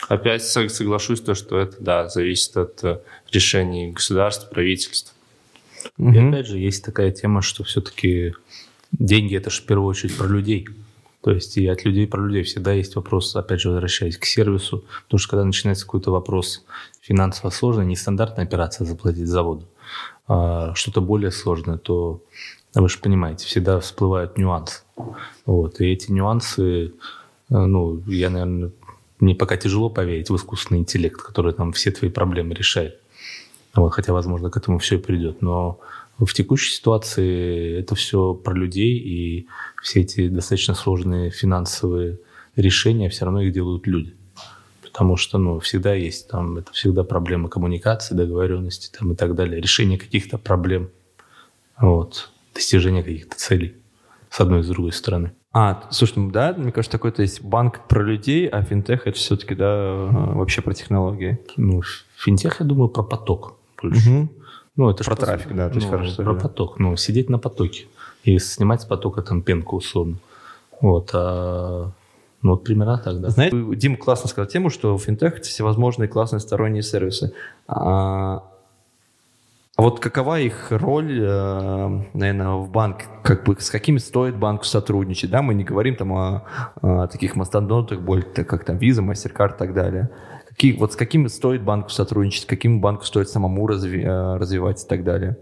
опять 0.10 0.44
со- 0.44 0.70
соглашусь, 0.70 1.22
то, 1.22 1.34
что 1.36 1.58
это, 1.60 1.78
да, 1.80 2.08
зависит 2.10 2.58
от 2.58 2.84
э, 2.84 3.00
решений 3.32 3.92
государств, 3.92 4.50
правительств. 4.50 5.14
И 5.98 6.02
Мгм. 6.04 6.30
опять 6.30 6.48
же, 6.48 6.58
есть 6.58 6.84
такая 6.84 7.12
тема, 7.12 7.42
что 7.42 7.64
все-таки 7.64 8.34
деньги 8.92 9.36
это 9.38 9.50
же 9.50 9.62
в 9.62 9.66
первую 9.66 9.88
очередь 9.88 10.18
про 10.18 10.28
людей. 10.28 10.68
То 11.22 11.32
есть 11.32 11.58
и 11.58 11.68
от 11.68 11.84
людей 11.84 12.08
про 12.08 12.22
людей 12.22 12.44
всегда 12.44 12.72
есть 12.72 12.96
вопрос, 12.96 13.36
опять 13.36 13.60
же, 13.60 13.70
возвращаясь 13.70 14.18
к 14.18 14.26
сервису. 14.26 14.86
Потому 15.06 15.20
что 15.20 15.30
когда 15.32 15.44
начинается 15.44 15.86
какой-то 15.86 16.12
вопрос 16.12 16.64
финансово 17.02 17.50
сложный, 17.50 17.86
не 17.86 17.96
стандартная 17.96 18.46
операция 18.46 18.86
заплатить 18.86 19.28
за 19.28 19.44
воду, 19.44 19.68
а 20.28 20.74
что-то 20.76 21.02
более 21.02 21.32
сложное, 21.32 21.78
то 21.78 22.24
вы 22.74 22.88
же 22.88 23.00
понимаете, 23.00 23.46
всегда 23.46 23.80
всплывают 23.80 24.38
нюансы. 24.38 24.84
Вот. 25.46 25.82
И 25.82 25.92
эти 25.92 26.12
нюансы, 26.12 26.88
э, 26.88 26.90
ну, 27.50 28.02
я, 28.08 28.30
наверное, 28.30 28.72
мне 29.20 29.36
пока 29.36 29.58
тяжело 29.58 29.90
поверить 29.90 30.30
в 30.30 30.36
искусственный 30.36 30.80
интеллект, 30.80 31.22
который 31.22 31.54
там 31.54 31.74
все 31.74 31.92
твои 31.92 32.10
проблемы 32.10 32.54
решает. 32.54 33.00
Вот, 33.76 33.90
хотя, 33.90 34.14
возможно, 34.14 34.50
к 34.50 34.58
этому 34.58 34.80
все 34.80 34.96
и 34.96 35.02
придет. 35.02 35.42
Но 35.42 35.80
в 36.26 36.34
текущей 36.34 36.74
ситуации 36.74 37.80
это 37.80 37.96
все 37.96 38.34
про 38.34 38.54
людей, 38.54 38.98
и 38.98 39.48
все 39.82 40.02
эти 40.02 40.28
достаточно 40.28 40.74
сложные 40.74 41.32
финансовые 41.32 42.20
решения 42.56 43.10
все 43.10 43.26
равно 43.26 43.42
их 43.42 43.54
делают 43.54 43.88
люди. 43.88 44.16
Потому 44.82 45.16
что, 45.18 45.38
ну, 45.38 45.60
всегда 45.60 45.94
есть 45.94 46.28
там, 46.28 46.58
это 46.58 46.74
всегда 46.74 47.04
проблемы 47.04 47.48
коммуникации, 47.48 48.16
договоренности 48.16 48.92
там 48.98 49.14
и 49.14 49.16
так 49.16 49.36
далее, 49.36 49.62
решение 49.62 49.98
каких-то 49.98 50.38
проблем, 50.38 50.90
вот, 51.80 52.32
достижение 52.54 53.04
каких-то 53.04 53.38
целей 53.38 53.76
с 54.30 54.40
одной 54.42 54.60
и 54.60 54.64
с 54.64 54.68
другой 54.68 54.92
стороны. 54.92 55.32
А, 55.52 55.88
слушай, 55.90 56.18
ну 56.18 56.32
да, 56.32 56.54
мне 56.54 56.72
кажется, 56.72 56.92
такой, 56.92 57.12
то 57.12 57.22
есть 57.22 57.42
банк 57.42 57.88
про 57.88 58.04
людей, 58.04 58.48
а 58.48 58.62
финтех 58.62 59.08
это 59.08 59.18
все-таки, 59.18 59.56
да, 59.56 60.08
вообще 60.12 60.62
про 60.62 60.74
технологии. 60.74 61.40
Ну, 61.56 61.82
финтех, 62.18 62.60
я 62.60 62.66
думаю, 62.66 62.90
про 62.90 63.04
поток 63.04 63.58
больше. 63.82 64.10
Угу. 64.10 64.30
Ну, 64.80 64.90
это 64.90 65.04
про 65.04 65.18
трафик, 65.18 65.54
да, 65.54 65.68
то 65.68 65.76
есть 65.76 65.88
ну, 65.88 65.92
хорошо. 65.92 66.24
Про 66.24 66.34
да. 66.36 66.40
поток, 66.40 66.80
ну, 66.80 66.96
сидеть 66.96 67.30
на 67.30 67.38
потоке 67.38 67.88
и 68.24 68.40
снимать 68.40 68.82
с 68.82 68.86
потока 68.86 69.22
там 69.22 69.42
пенку 69.42 69.76
условно. 69.76 70.20
Вот, 70.80 71.10
а 71.12 71.92
ну, 72.42 72.52
вот 72.52 72.64
примерно 72.64 72.98
так, 72.98 73.20
да. 73.20 73.30
Знаете, 73.30 73.58
Дима 73.76 73.98
классно 73.98 74.30
сказал 74.30 74.48
тему, 74.48 74.70
что 74.70 74.98
в 74.98 75.04
финтех 75.04 75.40
это 75.40 75.50
всевозможные 75.50 76.08
классные 76.08 76.40
сторонние 76.40 76.82
сервисы. 76.82 77.34
А, 77.68 78.42
а 79.76 79.82
вот 79.82 80.00
какова 80.00 80.40
их 80.40 80.72
роль, 80.72 81.20
э, 81.22 82.02
наверное, 82.14 82.52
в 82.52 82.70
банк? 82.70 83.00
Как 83.22 83.44
бы 83.44 83.58
с 83.60 83.70
какими 83.70 83.98
стоит 83.98 84.38
банку 84.38 84.64
сотрудничать? 84.64 85.30
Да, 85.30 85.42
мы 85.42 85.56
не 85.56 85.66
говорим 85.66 85.98
там 85.98 86.14
о, 86.14 86.44
о 86.82 87.08
таких 87.08 87.36
мастодонтах, 87.36 88.00
как 88.48 88.64
там 88.64 88.78
Visa, 88.78 89.06
MasterCard 89.06 89.56
и 89.56 89.58
так 89.58 89.74
далее. 89.74 90.10
Какие, 90.60 90.74
вот 90.74 90.92
с 90.92 90.98
какими 90.98 91.30
стоит 91.30 91.62
банку 91.62 91.90
сотрудничать, 91.90 92.46
каким 92.46 92.82
банку 92.82 93.06
стоит 93.06 93.30
самому 93.30 93.66
разви, 93.66 94.04
э, 94.04 94.36
развивать 94.36 94.84
и 94.84 94.88
так 94.90 95.06
далее? 95.06 95.38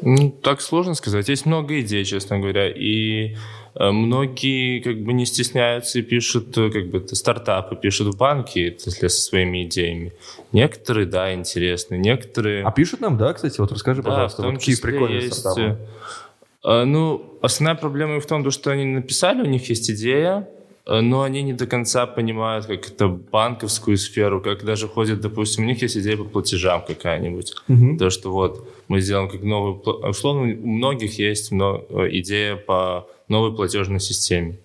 Ну, 0.00 0.30
так 0.30 0.60
сложно 0.60 0.94
сказать. 0.94 1.28
Есть 1.28 1.44
много 1.44 1.80
идей, 1.80 2.04
честно 2.04 2.38
говоря. 2.38 2.70
И 2.70 3.34
э, 3.74 3.90
многие 3.90 4.78
как 4.78 5.02
бы 5.02 5.12
не 5.12 5.26
стесняются 5.26 5.98
и 5.98 6.02
пишут, 6.02 6.56
э, 6.56 6.70
как 6.70 6.86
бы 6.86 7.04
стартапы 7.08 7.74
пишут 7.74 8.14
в 8.14 8.16
банки, 8.16 8.60
если 8.60 9.08
со 9.08 9.20
своими 9.22 9.64
идеями. 9.64 10.12
Некоторые, 10.52 11.08
да, 11.08 11.34
интересны, 11.34 11.96
некоторые... 11.96 12.62
А 12.62 12.70
пишут 12.70 13.00
нам, 13.00 13.18
да, 13.18 13.32
кстати? 13.32 13.60
Вот 13.60 13.72
расскажи, 13.72 14.02
да, 14.02 14.10
пожалуйста, 14.10 14.42
вот 14.42 14.54
какие 14.54 14.80
прикольные 14.80 15.22
есть... 15.22 15.34
стартапы. 15.34 15.78
Ну, 16.62 17.40
основная 17.42 17.74
проблема 17.74 18.20
в 18.20 18.26
том, 18.26 18.48
что 18.52 18.70
они 18.70 18.84
написали, 18.84 19.42
у 19.42 19.46
них 19.46 19.68
есть 19.68 19.90
идея, 19.90 20.48
но 20.88 21.22
они 21.22 21.42
не 21.42 21.52
до 21.52 21.66
конца 21.66 22.06
понимают, 22.06 22.66
как 22.66 22.88
это 22.88 23.08
банковскую 23.08 23.98
сферу, 23.98 24.40
как 24.40 24.64
даже 24.64 24.88
ходят, 24.88 25.20
допустим, 25.20 25.64
у 25.64 25.66
них 25.66 25.82
есть 25.82 25.96
идея 25.98 26.16
по 26.16 26.24
платежам 26.24 26.82
какая-нибудь. 26.86 27.54
Угу. 27.68 27.98
То, 27.98 28.10
что 28.10 28.30
вот 28.32 28.68
мы 28.88 29.00
сделаем 29.00 29.28
как 29.28 29.42
новый... 29.42 29.80
Условно, 30.08 30.54
у 30.54 30.66
многих 30.66 31.18
есть 31.18 31.52
э, 31.52 31.56
идея 31.56 32.56
по 32.56 33.06
новой 33.28 33.54
платежной 33.54 34.00
системе. 34.00 34.58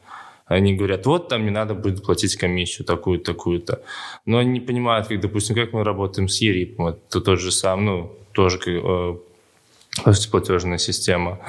Они 0.46 0.76
говорят, 0.76 1.06
вот 1.06 1.30
там 1.30 1.44
не 1.46 1.52
надо 1.52 1.74
будет 1.74 2.04
платить 2.04 2.36
комиссию 2.36 2.86
такую-то, 2.86 3.34
такую-то. 3.34 3.82
Но 4.26 4.38
они 4.38 4.52
не 4.52 4.60
понимают, 4.60 5.08
как, 5.08 5.20
допустим, 5.20 5.56
как 5.56 5.74
мы 5.74 5.84
работаем 5.84 6.30
с 6.30 6.42
ЕРИПом. 6.42 6.88
Это 6.88 7.22
тот 7.22 7.40
же 7.40 7.52
сам, 7.52 7.86
ну, 7.86 8.12
тоже 8.34 8.60
э, 10.06 10.12
платежная 10.32 10.78
система. 10.78 11.40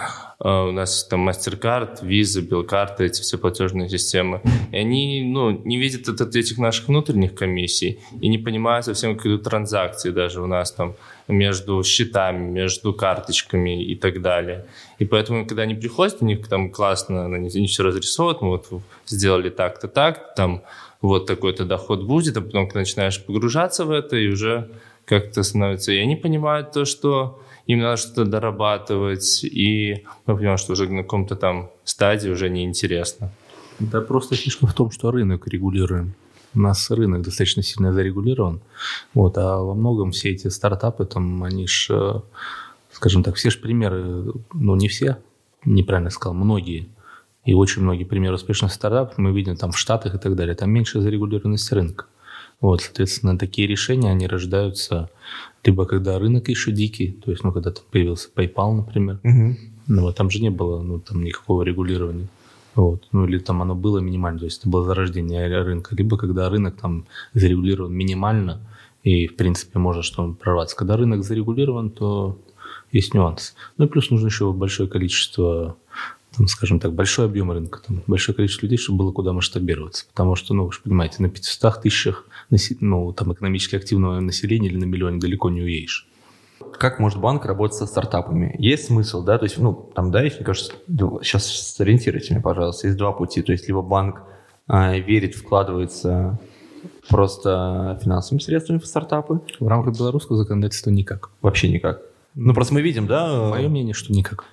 Uh, 0.41 0.69
у 0.69 0.73
нас 0.73 0.97
есть 0.97 1.09
там 1.09 1.29
MasterCard, 1.29 2.03
Visa, 2.03 2.41
Белкарта, 2.41 3.05
эти 3.05 3.23
все 3.23 3.39
платежные 3.39 3.89
системы. 3.89 4.41
И 4.73 4.77
они 4.77 5.23
ну, 5.25 5.51
не 5.65 5.79
видят 5.79 6.09
от 6.09 6.37
этих 6.37 6.59
наших 6.59 6.89
внутренних 6.89 7.35
комиссий 7.35 8.01
и 8.21 8.29
не 8.29 8.39
понимают 8.39 8.85
совсем, 8.85 9.17
как 9.17 9.27
идут 9.27 9.45
транзакции 9.45 10.11
даже 10.11 10.43
у 10.43 10.47
нас 10.47 10.73
там 10.73 10.95
между 11.29 11.83
счетами, 11.83 12.51
между 12.51 12.93
карточками 12.93 13.83
и 13.83 13.95
так 13.95 14.21
далее. 14.21 14.67
И 14.99 15.05
поэтому, 15.05 15.47
когда 15.47 15.63
они 15.63 15.75
приходят, 15.75 16.17
у 16.21 16.27
них 16.27 16.47
там 16.49 16.71
классно, 16.71 17.27
они, 17.27 17.49
они 17.55 17.67
все 17.67 17.83
разрисовывают, 17.83 18.43
мы 18.43 18.49
вот 18.51 18.83
сделали 19.07 19.51
так-то 19.51 19.89
так, 19.89 20.35
там 20.35 20.63
вот 21.01 21.27
такой-то 21.27 21.65
доход 21.65 22.03
будет, 22.03 22.37
а 22.37 22.41
потом, 22.41 22.67
когда 22.67 22.81
начинаешь 22.81 23.23
погружаться 23.25 23.85
в 23.85 23.91
это, 23.91 24.17
и 24.17 24.29
уже 24.29 24.71
как-то 25.05 25.43
становится... 25.43 25.93
И 25.93 25.99
они 25.99 26.17
понимают 26.17 26.73
то, 26.73 26.85
что 26.85 27.41
им 27.67 27.81
надо 27.81 27.97
что-то 27.97 28.25
дорабатывать, 28.25 29.45
и 29.45 30.05
мы 30.27 30.37
понимаем, 30.37 30.59
что 30.59 30.73
уже 30.73 30.89
на 30.89 31.03
каком-то 31.03 31.37
там 31.37 31.71
стадии 31.85 32.29
уже 32.29 32.51
неинтересно. 32.51 33.31
Да 33.79 34.01
просто 34.01 34.37
фишка 34.37 34.67
в 34.67 34.75
том, 34.75 34.91
что 34.91 35.11
рынок 35.11 35.49
регулируем. 35.49 36.15
У 36.55 36.61
нас 36.61 36.91
рынок 36.91 37.23
достаточно 37.23 37.63
сильно 37.63 37.93
зарегулирован. 37.93 38.61
Вот, 39.13 39.37
а 39.39 39.59
во 39.59 39.75
многом 39.75 40.13
все 40.13 40.31
эти 40.31 40.49
стартапы, 40.49 41.05
там, 41.05 41.43
они 41.43 41.67
ж, 41.67 41.89
э, 41.91 42.21
скажем 42.93 43.25
так, 43.25 43.35
все 43.35 43.51
же 43.51 43.59
примеры, 43.59 44.33
ну, 44.53 44.77
не 44.77 44.89
все, 44.89 45.19
неправильно 45.65 46.11
сказал, 46.11 46.35
многие, 46.35 46.89
и 47.45 47.55
очень 47.55 47.83
многие 47.83 48.05
примеры 48.05 48.37
успешных 48.37 48.73
стартапов 48.73 49.19
мы 49.19 49.33
видим 49.33 49.57
там 49.57 49.73
в 49.73 49.79
Штатах 49.79 50.15
и 50.15 50.19
так 50.19 50.37
далее, 50.37 50.55
там 50.55 50.71
меньше 50.71 51.01
зарегулированность 51.01 51.73
рынка. 51.73 52.07
Вот, 52.61 52.83
соответственно, 52.83 53.37
такие 53.37 53.67
решения, 53.67 54.11
они 54.11 54.27
рождаются 54.27 55.11
либо 55.65 55.87
когда 55.87 56.19
рынок 56.19 56.49
еще 56.49 56.73
дикий, 56.73 57.13
то 57.25 57.31
есть, 57.31 57.45
ну, 57.45 57.53
когда 57.53 57.71
там 57.71 57.85
появился 57.91 58.29
PayPal, 58.35 58.75
например, 58.75 59.21
угу. 59.25 59.57
ну, 59.87 60.03
вот, 60.03 60.17
там 60.17 60.31
же 60.31 60.41
не 60.41 60.51
было, 60.51 60.83
ну, 60.83 61.01
там 61.01 61.23
никакого 61.23 61.63
регулирования. 61.63 62.29
Вот. 62.75 63.07
Ну, 63.13 63.25
или 63.27 63.39
там 63.39 63.63
оно 63.63 63.75
было 63.75 63.99
минимально, 63.99 64.41
то 64.41 64.45
есть 64.47 64.61
это 64.61 64.69
было 64.69 64.85
зарождение 64.85 65.47
рынка. 65.63 65.95
Либо 65.95 66.17
когда 66.17 66.49
рынок 66.49 66.77
там 66.81 67.07
зарегулирован 67.33 67.93
минимально, 67.93 68.61
и, 69.05 69.27
в 69.27 69.37
принципе, 69.37 69.79
можно 69.79 70.03
что 70.03 70.33
прорваться. 70.33 70.77
Когда 70.77 70.97
рынок 70.97 71.25
зарегулирован, 71.25 71.91
то 71.91 72.39
есть 72.91 73.15
нюанс. 73.15 73.55
Ну 73.77 73.85
и 73.85 73.89
плюс 73.89 74.11
нужно 74.11 74.27
еще 74.27 74.53
большое 74.53 74.89
количество 74.89 75.77
там, 76.37 76.47
скажем 76.49 76.81
так, 76.81 76.93
большой 76.93 77.27
объем 77.27 77.51
рынка, 77.51 77.81
там, 77.87 78.03
большое 78.07 78.35
количество 78.35 78.67
людей, 78.67 78.79
чтобы 78.79 78.99
было 78.99 79.13
куда 79.13 79.33
масштабироваться. 79.33 80.07
Потому 80.09 80.35
что, 80.37 80.55
ну, 80.55 80.67
вы 80.67 80.73
же 80.73 80.81
понимаете, 80.83 81.23
на 81.23 81.29
500 81.29 81.83
тысячах 81.83 82.27
ну, 82.81 83.13
там, 83.13 83.33
экономически 83.33 83.77
активного 83.77 84.21
населения 84.21 84.69
или 84.69 84.77
на 84.77 84.85
миллионе 84.85 85.19
далеко 85.19 85.51
не 85.51 85.63
уедешь. 85.63 86.09
Как 86.79 86.99
может 86.99 87.21
банк 87.21 87.45
работать 87.45 87.77
со 87.77 87.87
стартапами? 87.87 88.57
Есть 88.59 88.87
смысл, 88.87 89.23
да? 89.23 89.39
То 89.39 89.45
есть, 89.45 89.59
ну, 89.59 89.91
там, 89.95 90.11
да, 90.11 90.23
если, 90.23 90.39
мне 90.39 90.47
кажется, 90.47 90.73
сейчас 91.23 91.47
сориентируйте 91.47 92.35
меня, 92.35 92.43
пожалуйста, 92.43 92.89
есть 92.89 92.99
два 92.99 93.13
пути. 93.13 93.43
То 93.43 93.53
есть, 93.53 93.69
либо 93.69 93.83
банк 93.83 94.23
а, 94.67 94.97
верит, 94.97 95.35
вкладывается 95.35 96.39
просто 97.09 97.99
финансовыми 98.03 98.41
средствами 98.41 98.79
в 98.79 98.87
стартапы. 98.87 99.41
В 99.61 99.69
рамках 99.69 99.97
белорусского 99.97 100.37
законодательства 100.37 100.91
никак. 100.91 101.31
Вообще 101.43 101.69
никак. 101.69 102.03
Ну, 102.35 102.53
просто 102.55 102.75
мы 102.75 102.83
видим, 102.83 103.07
да? 103.07 103.51
Мое 103.51 103.69
мнение, 103.69 103.95
что 103.95 104.13
никак 104.13 104.45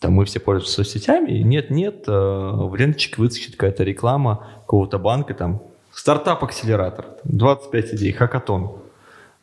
там 0.00 0.12
мы 0.12 0.24
все 0.24 0.40
пользуемся 0.40 0.76
соцсетями, 0.76 1.32
и 1.32 1.42
нет-нет, 1.42 2.04
э, 2.06 2.10
в 2.12 2.74
ленточке 2.76 3.16
выскочит 3.18 3.52
какая-то 3.52 3.84
реклама 3.84 4.46
какого-то 4.60 4.98
банка, 4.98 5.34
там, 5.34 5.62
стартап-акселератор, 5.92 7.06
25 7.24 7.94
идей, 7.94 8.12
хакатон. 8.12 8.78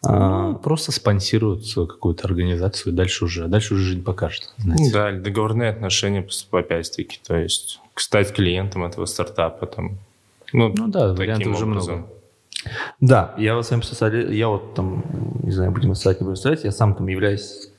А, 0.07 0.49
ну, 0.49 0.55
просто 0.55 0.91
спонсируют 0.91 1.65
какую-то 1.73 2.27
организацию, 2.27 2.93
и 2.93 2.95
дальше 2.95 3.25
уже, 3.25 3.47
дальше 3.47 3.73
уже 3.73 3.83
жизнь 3.83 4.03
покажет. 4.03 4.53
Знаете. 4.57 4.93
Да, 4.93 5.11
договорные 5.11 5.71
отношения 5.71 6.21
опять-таки, 6.51 7.19
то 7.25 7.35
есть 7.35 7.79
стать 7.95 8.31
клиентом 8.33 8.83
этого 8.83 9.05
стартапа. 9.05 9.65
Там, 9.65 9.97
ну, 10.53 10.73
ну 10.77 10.87
да, 10.87 11.13
вариантов 11.13 11.55
уже 11.55 11.65
много. 11.65 12.07
Да, 12.99 13.33
я 13.37 13.55
вот 13.55 13.65
с 13.65 13.71
вами 13.71 13.81
я 14.33 14.47
вот 14.47 14.75
там, 14.75 15.03
не 15.43 15.51
знаю, 15.51 15.71
будем 15.71 15.91
будем 16.19 16.33
оставить, 16.33 16.63
я 16.63 16.71
сам 16.71 16.95
там 16.95 17.07
являюсь 17.07 17.69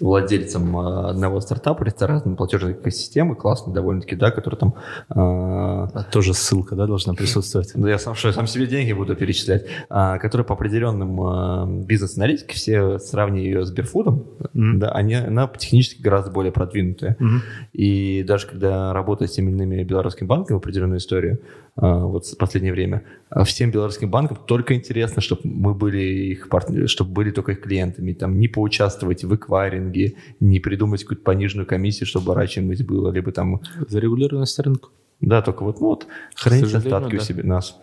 владельцем 0.00 0.76
а, 0.76 1.10
одного 1.10 1.40
стартапа 1.40 1.84
ресторанной 1.84 2.36
платежной 2.36 2.72
экосистемы, 2.72 3.36
классной 3.36 3.74
довольно-таки, 3.74 4.16
да, 4.16 4.30
который 4.30 4.56
там... 4.56 4.74
Э, 5.14 5.86
тоже 6.10 6.34
ссылка, 6.34 6.74
да, 6.74 6.86
должна 6.86 7.14
присутствовать? 7.14 7.72
Да, 7.74 7.88
я 7.88 7.98
сам, 7.98 8.14
что, 8.14 8.28
я 8.28 8.34
сам 8.34 8.46
себе 8.46 8.66
деньги 8.66 8.92
буду 8.92 9.14
перечислять. 9.14 9.66
А, 9.88 10.18
который 10.18 10.44
по 10.44 10.54
определенным 10.54 11.20
а, 11.22 11.66
бизнес-аналитике, 11.66 12.54
все 12.54 12.98
сравнивая 12.98 13.44
ее 13.44 13.66
с 13.66 13.70
Берфудом, 13.70 14.24
mm-hmm. 14.40 14.76
да, 14.76 14.90
они, 14.92 15.14
она 15.14 15.46
технически 15.48 16.00
гораздо 16.00 16.30
более 16.30 16.52
продвинутая. 16.52 17.16
Mm-hmm. 17.20 17.40
И 17.72 18.22
даже 18.24 18.46
когда 18.46 18.92
работаю 18.92 19.28
с 19.28 19.32
теми 19.32 19.50
или 19.50 19.56
иными 19.56 19.82
белорусскими 19.82 20.26
банками 20.26 20.56
в 20.56 20.60
определенную 20.60 20.98
историю, 20.98 21.40
а, 21.76 21.98
вот 21.98 22.26
в 22.26 22.36
последнее 22.36 22.72
время, 22.72 23.02
всем 23.44 23.70
белорусским 23.70 24.10
банкам 24.10 24.38
только 24.46 24.74
интересно, 24.74 25.22
чтобы 25.22 25.42
мы 25.44 25.74
были 25.74 26.00
их 26.00 26.48
партнеры, 26.48 26.88
чтобы 26.88 27.12
были 27.12 27.30
только 27.30 27.52
их 27.52 27.60
клиентами, 27.60 28.12
там 28.12 28.38
не 28.38 28.48
поучаствовать 28.48 29.24
в 29.24 29.34
эквайринге, 29.34 30.14
не 30.40 30.60
придумать 30.60 31.02
какую-то 31.02 31.22
пониженную 31.22 31.66
комиссию, 31.66 32.06
чтобы 32.06 32.32
оборачиваемость 32.32 32.84
было, 32.84 33.10
либо 33.10 33.32
там... 33.32 33.60
Зарегулированность 33.88 34.58
рынка. 34.58 34.88
Да, 35.20 35.42
только 35.42 35.64
вот, 35.64 35.80
ну, 35.80 35.88
вот 35.88 36.06
хранить 36.34 36.72
остатки 36.72 37.16
да. 37.16 37.16
у 37.16 37.20
себя 37.20 37.44
нас. 37.44 37.78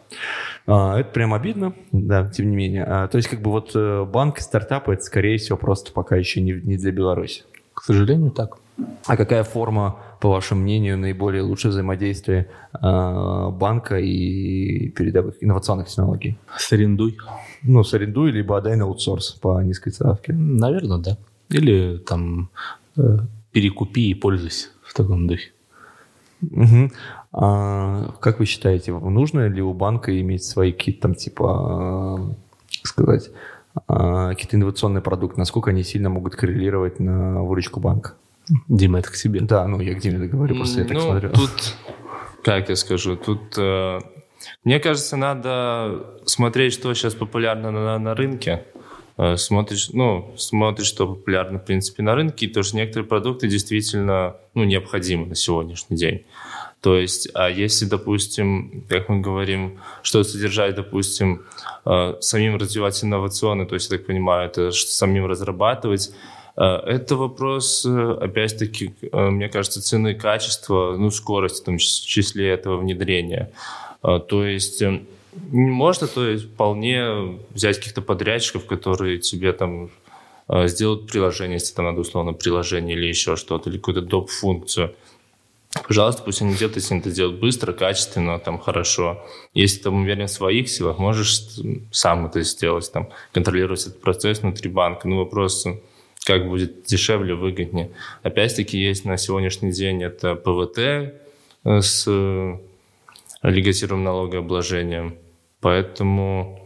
А, 0.66 1.00
это 1.00 1.12
прям 1.12 1.34
обидно, 1.34 1.74
да, 1.92 2.28
тем 2.28 2.50
не 2.50 2.56
менее. 2.56 2.84
А, 2.84 3.08
то 3.08 3.18
есть, 3.18 3.30
как 3.30 3.42
бы 3.42 3.52
вот 3.52 3.72
э, 3.76 4.06
банк, 4.06 4.40
стартапы, 4.40 4.94
это, 4.94 5.04
скорее 5.04 5.38
всего, 5.38 5.56
просто 5.56 5.92
пока 5.92 6.16
еще 6.16 6.42
не, 6.42 6.54
не 6.54 6.78
для 6.78 6.92
Беларуси. 6.92 7.44
К 7.76 7.84
сожалению, 7.84 8.32
так. 8.32 8.58
А 9.06 9.16
какая 9.16 9.44
форма, 9.44 10.00
по 10.20 10.30
вашему 10.30 10.62
мнению, 10.62 10.98
наиболее 10.98 11.44
лучшее 11.44 11.72
взаимодействие 11.72 12.48
э, 12.74 13.50
банка 13.52 14.00
и 14.00 14.90
передовых 14.90 15.36
инновационных 15.42 15.88
технологий? 15.88 16.38
Сарендуй. 16.58 17.18
Ну, 17.64 17.84
сарендуй, 17.84 18.32
либо 18.32 18.58
отдай 18.58 18.76
на 18.76 18.86
аутсорс 18.86 19.32
по 19.34 19.62
низкой 19.62 19.92
ставке. 19.92 20.34
Наверное, 20.34 20.98
да. 20.98 21.18
Или 21.50 21.98
там 21.98 22.50
э, 22.98 23.20
перекупи 23.52 24.10
и 24.10 24.14
пользуйся 24.14 24.70
в 24.84 24.94
таком 24.94 25.28
духе. 25.28 25.52
Угу. 26.42 26.92
А, 27.34 28.12
как 28.20 28.40
вы 28.40 28.46
считаете, 28.46 28.94
нужно 28.94 29.48
ли 29.48 29.62
у 29.62 29.74
банка 29.74 30.20
иметь 30.22 30.44
свои 30.44 30.72
какие-то 30.72 31.02
там 31.02 31.16
типа, 31.16 32.36
как 32.78 32.88
сказать, 32.88 33.32
а, 33.88 34.30
какие-то 34.30 34.58
инновационные 34.58 35.02
продукты? 35.02 35.40
Насколько 35.40 35.72
они 35.72 35.84
сильно 35.84 36.10
могут 36.10 36.36
коррелировать 36.36 37.00
на 37.00 37.44
выручку 37.44 37.80
банка? 37.80 38.14
Дима, 38.68 39.00
это 39.00 39.12
к 39.12 39.16
себе. 39.16 39.42
Да, 39.42 39.68
ну 39.68 39.80
я 39.80 39.94
к 39.94 40.00
Диме 40.00 40.20
договорю, 40.20 40.56
просто 40.56 40.82
я 40.82 40.86
так 40.86 40.98
ну, 40.98 41.02
смотрю. 41.02 41.30
Тут, 41.32 41.76
как 42.44 42.70
я 42.70 42.76
скажу, 42.76 43.16
тут, 43.16 43.58
э, 43.58 44.00
мне 44.64 44.80
кажется, 44.80 45.18
надо 45.18 46.20
смотреть, 46.26 46.74
что 46.74 46.94
сейчас 46.94 47.14
популярно 47.14 47.72
на, 47.72 48.00
на 48.00 48.16
рынке. 48.16 48.64
Э, 49.18 49.36
смотришь, 49.36 49.90
ну, 49.94 50.34
смотришь, 50.38 50.88
что 50.88 51.08
популярно, 51.08 51.60
в 51.60 51.66
принципе, 51.66 52.04
на 52.04 52.16
рынке, 52.16 52.46
и 52.46 52.50
то, 52.50 52.64
что 52.64 52.78
некоторые 52.78 53.08
продукты 53.08 53.48
действительно, 53.48 54.36
ну, 54.54 54.64
необходимы 54.64 55.26
на 55.26 55.36
сегодняшний 55.36 55.98
день. 55.98 56.26
То 56.82 56.96
есть, 56.96 57.28
а 57.34 57.50
если, 57.50 57.86
допустим, 57.86 58.86
как 58.88 59.10
мы 59.10 59.22
говорим, 59.22 59.80
что 60.04 60.24
содержать, 60.24 60.76
допустим, 60.76 61.42
э, 61.86 62.14
самим 62.20 62.58
развивать 62.58 63.04
инновационно, 63.04 63.66
то 63.66 63.74
есть, 63.74 63.90
я 63.90 63.98
так 63.98 64.06
понимаю, 64.06 64.50
это 64.50 64.72
самим 64.72 65.26
разрабатывать, 65.26 66.12
это 66.58 67.16
вопрос, 67.16 67.86
опять-таки, 67.86 68.94
мне 69.12 69.48
кажется, 69.48 69.82
цены 69.82 70.12
и 70.12 70.16
качества, 70.16 70.96
ну, 70.98 71.12
скорости, 71.12 71.62
в 71.62 71.66
том 71.66 71.78
числе 71.78 72.50
этого 72.50 72.78
внедрения. 72.78 73.52
То 74.02 74.44
есть 74.44 74.84
можно, 75.52 76.08
то 76.08 76.28
есть 76.28 76.46
вполне 76.46 77.38
взять 77.52 77.78
каких-то 77.78 78.02
подрядчиков, 78.02 78.66
которые 78.66 79.20
тебе 79.20 79.54
там 79.54 79.92
э, 80.48 80.68
сделают 80.68 81.08
приложение, 81.08 81.56
если 81.56 81.76
там 81.76 81.86
надо 81.86 82.02
условно 82.02 82.34
приложение 82.34 82.98
или 82.98 83.06
еще 83.06 83.36
что-то, 83.36 83.70
или 83.70 83.78
какую-то 83.78 84.02
доп-функцию. 84.02 84.96
Пожалуйста, 85.88 86.24
пусть 86.24 86.42
они 86.42 86.56
делают, 86.56 86.78
если 86.78 86.96
они 86.96 87.02
это 87.02 87.12
делают 87.12 87.40
быстро, 87.40 87.72
качественно, 87.74 88.40
там, 88.40 88.58
хорошо. 88.58 89.24
Если 89.54 89.82
ты 89.82 89.90
уверен 89.90 90.26
в 90.26 90.32
своих 90.32 90.70
силах, 90.70 90.98
можешь 90.98 91.60
сам 91.92 92.26
это 92.26 92.42
сделать, 92.42 92.92
там, 92.92 93.10
контролировать 93.32 93.82
этот 93.82 94.02
процесс 94.02 94.42
внутри 94.42 94.72
банка. 94.72 95.08
Ну, 95.08 95.18
вопрос, 95.18 95.68
как 96.28 96.46
будет 96.46 96.84
дешевле, 96.84 97.36
выгоднее. 97.36 97.92
Опять-таки, 98.22 98.78
есть 98.78 99.06
на 99.06 99.16
сегодняшний 99.18 99.72
день 99.72 100.04
это 100.04 100.36
ПВТ 100.36 100.78
э, 100.78 101.12
с 101.64 102.04
э, 102.06 102.58
легативным 103.44 104.04
налогообложением. 104.04 105.16
Поэтому... 105.62 106.60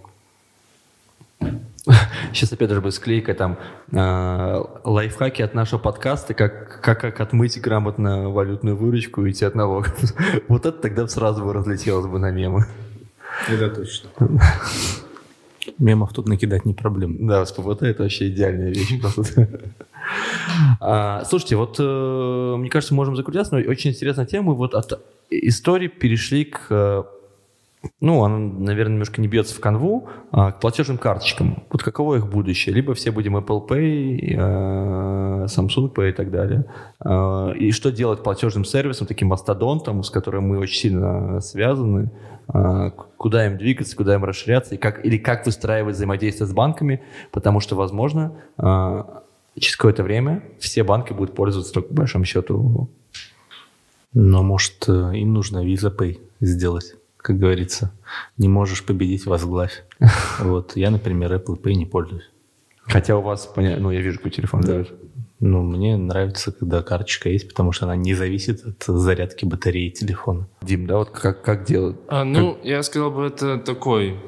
Сейчас 2.33 2.51
опять 2.51 2.71
же 2.71 2.81
будет 2.81 2.95
склейка 2.95 3.35
там 3.35 3.59
э, 3.91 4.63
лайфхаки 4.83 5.43
от 5.43 5.53
нашего 5.53 5.77
подкаста, 5.77 6.33
как, 6.33 6.81
как, 6.81 6.99
как 6.99 7.21
отмыть 7.21 7.61
грамотно 7.61 8.29
валютную 8.29 8.75
выручку 8.75 9.21
и 9.21 9.25
уйти 9.25 9.45
от 9.45 9.53
налогов. 9.53 9.93
Вот 10.47 10.65
это 10.65 10.79
тогда 10.79 11.07
сразу 11.07 11.45
бы 11.45 11.53
разлетелось 11.53 12.07
бы 12.07 12.17
на 12.17 12.31
мемы. 12.31 12.65
Это 13.47 13.69
точно. 13.69 14.09
Мемов 15.77 16.13
тут 16.13 16.27
накидать 16.27 16.65
не 16.65 16.73
проблема. 16.73 17.15
Да, 17.19 17.45
с 17.45 17.51
ПВТ 17.51 17.83
это 17.83 18.03
вообще 18.03 18.27
идеальная 18.29 18.69
вещь. 18.69 18.99
а, 20.79 21.23
слушайте, 21.25 21.55
вот 21.55 21.77
э, 21.79 22.55
мне 22.57 22.69
кажется, 22.69 22.93
можем 22.93 23.15
закрутиться, 23.15 23.55
но 23.55 23.69
очень 23.69 23.91
интересная 23.91 24.25
тема. 24.25 24.53
Вот 24.53 24.75
от 24.75 25.01
истории 25.29 25.87
перешли 25.87 26.45
к 26.45 26.67
э, 26.69 27.03
ну, 27.99 28.23
она, 28.23 28.37
наверное, 28.37 28.93
немножко 28.93 29.21
не 29.21 29.27
бьется 29.27 29.55
в 29.55 29.59
канву, 29.59 30.07
а, 30.31 30.51
к 30.51 30.59
платежным 30.59 30.97
карточкам. 30.97 31.63
Вот 31.71 31.81
каково 31.81 32.15
их 32.15 32.27
будущее? 32.29 32.75
Либо 32.75 32.93
все 32.93 33.11
будем 33.11 33.37
Apple 33.37 33.67
Pay, 33.67 34.35
а, 34.37 35.45
Samsung 35.45 35.91
Pay 35.91 36.09
и 36.09 36.13
так 36.13 36.29
далее. 36.29 36.65
А, 36.99 37.51
и 37.51 37.71
что 37.71 37.91
делать 37.91 38.21
платежным 38.21 38.65
сервисом, 38.65 39.07
таким 39.07 39.29
мастодонтом, 39.29 40.03
с 40.03 40.11
которым 40.11 40.47
мы 40.49 40.59
очень 40.59 40.79
сильно 40.79 41.41
связаны? 41.41 42.11
Куда 43.17 43.45
им 43.45 43.57
двигаться, 43.57 43.95
куда 43.95 44.15
им 44.15 44.25
расширяться? 44.25 44.75
И 44.75 44.77
как, 44.77 45.05
или 45.05 45.17
как 45.17 45.45
выстраивать 45.45 45.95
взаимодействие 45.95 46.47
с 46.47 46.51
банками? 46.51 47.01
Потому 47.31 47.61
что, 47.61 47.75
возможно, 47.75 48.33
через 48.57 49.77
какое-то 49.77 50.03
время 50.03 50.43
все 50.59 50.83
банки 50.83 51.13
будут 51.13 51.33
пользоваться 51.33 51.73
только 51.73 51.89
по 51.89 51.95
большому 51.95 52.25
счету. 52.25 52.89
Но, 54.13 54.43
может, 54.43 54.89
э, 54.89 55.11
им 55.15 55.33
нужно 55.33 55.65
Visa 55.65 55.95
Pay 55.95 56.19
сделать? 56.41 56.95
Как 57.21 57.37
говорится. 57.37 57.91
Не 58.37 58.49
можешь 58.49 58.85
победить, 58.85 59.25
возглавь. 59.25 59.83
Вот. 60.39 60.75
Я, 60.75 60.89
например, 60.91 61.33
Apple 61.33 61.61
Pay 61.61 61.73
не 61.73 61.85
пользуюсь. 61.85 62.29
Хотя 62.83 63.17
у 63.17 63.21
вас, 63.21 63.51
ну, 63.55 63.91
я 63.91 64.01
вижу, 64.01 64.17
какой 64.17 64.31
телефон. 64.31 64.61
Да. 64.61 64.83
Ну, 65.39 65.63
мне 65.63 65.97
нравится, 65.97 66.51
когда 66.51 66.83
карточка 66.83 67.29
есть, 67.29 67.47
потому 67.47 67.71
что 67.71 67.85
она 67.85 67.95
не 67.95 68.13
зависит 68.13 68.63
от 68.63 68.83
зарядки 68.83 69.45
батареи 69.45 69.89
телефона. 69.89 70.47
Дим, 70.61 70.85
да, 70.85 70.97
вот 70.97 71.09
как, 71.09 71.41
как 71.41 71.65
делать? 71.65 71.97
А, 72.07 72.23
ну, 72.23 72.55
как... 72.55 72.65
я 72.65 72.83
сказал 72.83 73.11
бы, 73.11 73.25
это 73.25 73.57
такой 73.57 74.19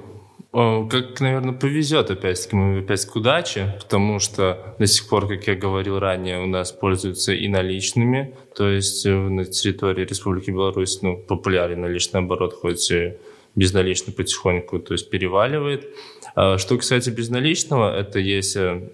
как, 0.54 1.20
наверное, 1.20 1.54
повезет 1.54 2.12
опять-таки, 2.12 2.56
мы 2.56 2.80
опять 2.80 3.04
к 3.08 3.16
удаче, 3.16 3.76
потому 3.82 4.20
что 4.20 4.76
до 4.78 4.86
сих 4.86 5.10
пор, 5.10 5.28
как 5.28 5.48
я 5.48 5.56
говорил 5.56 5.98
ранее, 5.98 6.44
у 6.44 6.46
нас 6.46 6.72
пользуются 6.72 7.34
и 7.34 7.48
наличными, 7.48 8.36
то 8.56 8.70
есть 8.70 9.04
э, 9.08 9.10
на 9.10 9.46
территории 9.46 10.06
Республики 10.06 10.52
Беларусь 10.52 11.02
ну, 11.02 11.18
популярен 11.18 11.82
наличный 11.82 12.20
оборот, 12.20 12.54
хоть 12.54 12.92
и 12.92 13.14
безналичный 13.56 14.14
потихоньку, 14.14 14.78
то 14.78 14.94
есть 14.94 15.10
переваливает. 15.10 15.88
А 16.36 16.60
что 16.60 16.78
касается 16.78 17.12
безналичного, 17.12 17.96
это 17.96 18.20
если 18.20 18.94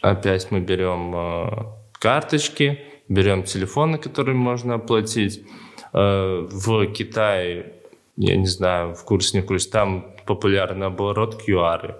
опять 0.00 0.50
мы 0.50 0.60
берем 0.60 1.14
э, 1.14 1.48
карточки, 1.92 2.80
берем 3.06 3.42
телефоны, 3.42 3.98
которыми 3.98 4.38
можно 4.38 4.76
оплатить. 4.76 5.42
Э, 5.92 6.48
в 6.50 6.86
Китае 6.86 7.74
я 8.18 8.36
не 8.36 8.46
знаю, 8.46 8.94
в 8.94 9.04
курсе, 9.04 9.38
не 9.38 9.42
в 9.42 9.46
курсе, 9.46 9.70
там 9.70 10.16
популярный 10.28 10.86
оборот 10.86 11.42
QR. 11.46 11.94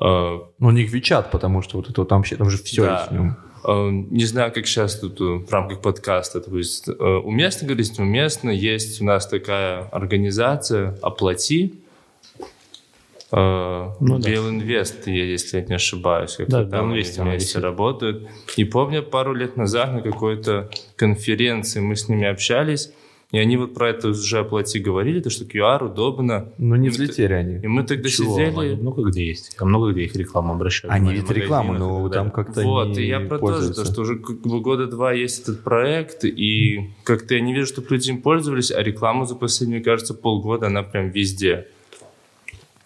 Э, 0.00 0.38
ну, 0.58 0.70
не 0.70 0.84
WeChat, 0.84 1.30
потому 1.32 1.62
что 1.62 1.78
вот 1.78 1.88
это 1.90 2.04
там, 2.04 2.22
там 2.22 2.50
же 2.50 2.58
все 2.58 2.82
да. 2.84 2.98
есть 2.98 3.10
в 3.10 3.14
нем. 3.14 3.36
Э, 3.64 3.90
не 3.90 4.24
знаю, 4.26 4.52
как 4.52 4.66
сейчас 4.66 5.00
тут 5.00 5.20
э, 5.20 5.24
в 5.24 5.50
рамках 5.50 5.80
подкаста, 5.80 6.40
то 6.40 6.56
есть 6.56 6.88
уместно 6.88 7.66
говорить, 7.66 7.98
уместно. 7.98 8.50
Есть 8.50 9.00
у 9.00 9.04
нас 9.04 9.26
такая 9.26 9.88
организация 9.92 10.98
«Оплати», 11.02 11.80
ну, 13.32 14.18
Белинвест, 14.18 15.04
да. 15.04 15.10
если 15.10 15.58
я 15.58 15.64
не 15.66 15.74
ошибаюсь, 15.74 16.36
как 16.36 16.48
да, 16.48 16.64
там 16.64 16.90
вместе, 16.90 17.22
вместе 17.22 17.58
работают. 17.58 18.28
И 18.56 18.64
помню, 18.64 19.02
пару 19.02 19.34
лет 19.34 19.56
назад 19.56 19.92
на 19.92 20.00
какой-то 20.00 20.70
конференции 20.94 21.80
мы 21.80 21.96
с 21.96 22.08
ними 22.08 22.28
общались, 22.28 22.92
и 23.32 23.38
они 23.38 23.56
вот 23.56 23.74
про 23.74 23.90
это 23.90 24.08
уже 24.08 24.38
оплати 24.38 24.78
говорили, 24.78 25.20
то, 25.20 25.30
что 25.30 25.44
QR 25.44 25.86
удобно. 25.86 26.52
Но 26.58 26.76
не 26.76 26.90
взлетели 26.90 27.32
они. 27.32 27.60
И 27.60 27.66
мы 27.66 27.82
тогда 27.82 28.08
Чего? 28.08 28.34
сидели... 28.34 28.56
Они 28.56 28.76
много 28.76 29.02
где 29.02 29.26
есть. 29.26 29.56
Я 29.58 29.66
много 29.66 29.92
где 29.92 30.04
их 30.04 30.14
рекламу 30.14 30.54
обращаю. 30.54 30.92
Они 30.92 31.12
ведь 31.12 31.30
рекламу, 31.30 31.72
но 31.72 32.08
там 32.08 32.30
как-то 32.30 32.62
Вот, 32.62 32.96
и 32.98 33.06
я 33.06 33.20
про 33.20 33.38
то, 33.38 33.74
то, 33.74 33.84
что 33.84 34.02
уже 34.02 34.14
года 34.16 34.86
два 34.86 35.12
есть 35.12 35.42
этот 35.42 35.62
проект, 35.62 36.24
и 36.24 36.90
как-то 37.02 37.34
я 37.34 37.40
не 37.40 37.52
вижу, 37.52 37.66
чтобы 37.66 37.88
люди 37.90 38.10
им 38.10 38.22
пользовались, 38.22 38.70
а 38.70 38.82
рекламу 38.82 39.26
за 39.26 39.34
последние, 39.34 39.80
кажется, 39.80 40.14
полгода, 40.14 40.68
она 40.68 40.82
прям 40.82 41.10
везде. 41.10 41.66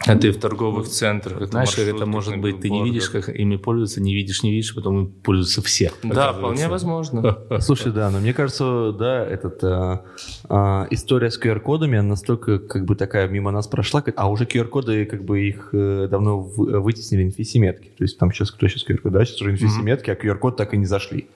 А 0.07 0.17
ты 0.17 0.31
в 0.31 0.39
торговых 0.39 0.89
центрах. 0.89 1.37
Это 1.37 1.47
Знаешь, 1.49 1.77
это 1.77 2.07
может 2.07 2.39
быть, 2.39 2.61
ты 2.61 2.71
не 2.71 2.83
видишь, 2.83 3.11
как 3.11 3.29
ими 3.29 3.57
пользуются, 3.57 4.01
не 4.01 4.15
видишь, 4.15 4.43
не 4.43 4.51
видишь, 4.51 4.75
потом 4.75 5.09
пользуются 5.09 5.61
все. 5.63 5.93
Да, 6.03 6.33
вполне 6.33 6.69
возможно. 6.69 7.39
Слушай, 7.61 7.93
да, 7.93 8.11
но 8.11 8.19
мне 8.19 8.33
кажется, 8.33 8.93
да, 8.99 9.27
этот 9.27 9.63
а, 9.63 10.05
а, 10.49 10.87
история 10.91 11.31
с 11.31 11.39
QR-кодами, 11.41 11.99
она 11.99 12.11
настолько 12.11 12.59
как 12.59 12.87
бы 12.87 12.97
такая 12.97 13.29
мимо 13.29 13.51
нас 13.51 13.67
прошла, 13.67 14.03
а 14.17 14.31
уже 14.31 14.45
QR-коды, 14.45 15.05
как 15.05 15.25
бы 15.25 15.41
их 15.41 15.69
э, 15.73 16.09
давно 16.11 16.41
вытеснили 16.41 17.25
инфисиметки. 17.25 17.89
То 17.99 18.05
есть 18.05 18.19
там 18.19 18.33
сейчас 18.33 18.51
кто 18.51 18.69
сейчас 18.69 18.87
QR-код, 18.89 19.13
да, 19.13 19.25
сейчас 19.25 19.43
уже 19.43 19.51
инфисиметки, 19.51 20.11
а 20.11 20.15
QR-код 20.15 20.57
так 20.57 20.73
и 20.73 20.79
не 20.79 20.87
зашли. 20.87 21.29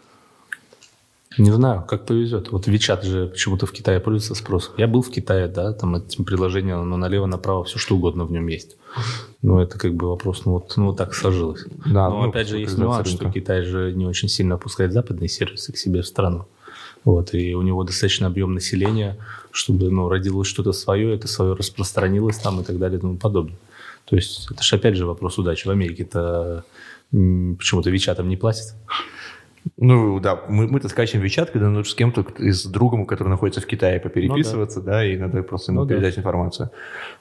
Не 1.38 1.50
знаю, 1.50 1.84
как 1.86 2.06
повезет. 2.06 2.52
Вот 2.52 2.66
Вичат 2.66 3.04
же 3.04 3.26
почему-то 3.26 3.66
в 3.66 3.72
Китае 3.72 4.00
пользуется 4.00 4.34
спросом. 4.34 4.74
Я 4.76 4.86
был 4.86 5.02
в 5.02 5.10
Китае, 5.10 5.48
да, 5.48 5.72
там 5.72 5.96
этим 5.96 6.24
приложением, 6.24 6.88
но 6.88 6.96
налево-направо 6.96 7.64
все 7.64 7.78
что 7.78 7.96
угодно 7.96 8.24
в 8.24 8.32
нем 8.32 8.46
есть. 8.46 8.76
Но 9.42 9.60
это 9.60 9.78
как 9.78 9.94
бы 9.94 10.08
вопрос, 10.08 10.44
ну 10.44 10.52
вот, 10.52 10.72
ну 10.76 10.86
вот 10.86 10.96
так 10.96 11.14
сложилось. 11.14 11.64
Да, 11.86 12.08
но 12.08 12.22
ну, 12.22 12.28
опять 12.28 12.48
же 12.48 12.58
есть 12.58 12.78
нюанс, 12.78 13.08
что 13.08 13.30
Китай 13.30 13.62
же 13.62 13.92
не 13.92 14.06
очень 14.06 14.28
сильно 14.28 14.54
опускает 14.54 14.92
западные 14.92 15.28
сервисы 15.28 15.72
к 15.72 15.76
себе 15.76 16.02
в 16.02 16.06
страну. 16.06 16.46
Вот, 17.04 17.34
и 17.34 17.54
у 17.54 17.62
него 17.62 17.84
достаточно 17.84 18.26
объем 18.28 18.54
населения, 18.54 19.18
чтобы 19.50 19.90
ну, 19.90 20.08
родилось 20.08 20.48
что-то 20.48 20.72
свое, 20.72 21.14
это 21.14 21.28
свое 21.28 21.54
распространилось 21.54 22.38
там 22.38 22.60
и 22.60 22.64
так 22.64 22.78
далее 22.78 22.98
и 22.98 23.00
тому 23.00 23.16
подобное. 23.16 23.58
То 24.06 24.16
есть 24.16 24.48
это 24.50 24.62
же 24.62 24.76
опять 24.76 24.96
же 24.96 25.06
вопрос 25.06 25.38
удачи. 25.38 25.66
В 25.66 25.70
Америке-то 25.70 26.64
почему-то 27.10 27.90
Вичатом 27.90 28.28
не 28.28 28.36
платят. 28.36 28.74
Ну 29.76 30.20
да, 30.20 30.42
мы, 30.48 30.68
мы-то 30.68 30.88
скачем 30.88 31.20
Вичат, 31.20 31.50
когда 31.50 31.68
нужно 31.68 31.90
с 31.90 31.94
кем-то, 31.94 32.24
с 32.38 32.66
другом, 32.66 33.06
который 33.06 33.28
находится 33.28 33.60
в 33.60 33.66
Китае, 33.66 33.98
попереписываться, 33.98 34.80
ну, 34.80 34.86
да. 34.86 34.92
да, 34.92 35.06
и 35.06 35.16
надо 35.16 35.42
просто 35.42 35.72
ему 35.72 35.82
ну, 35.82 35.88
передать 35.88 36.14
да. 36.16 36.20
информацию. 36.20 36.70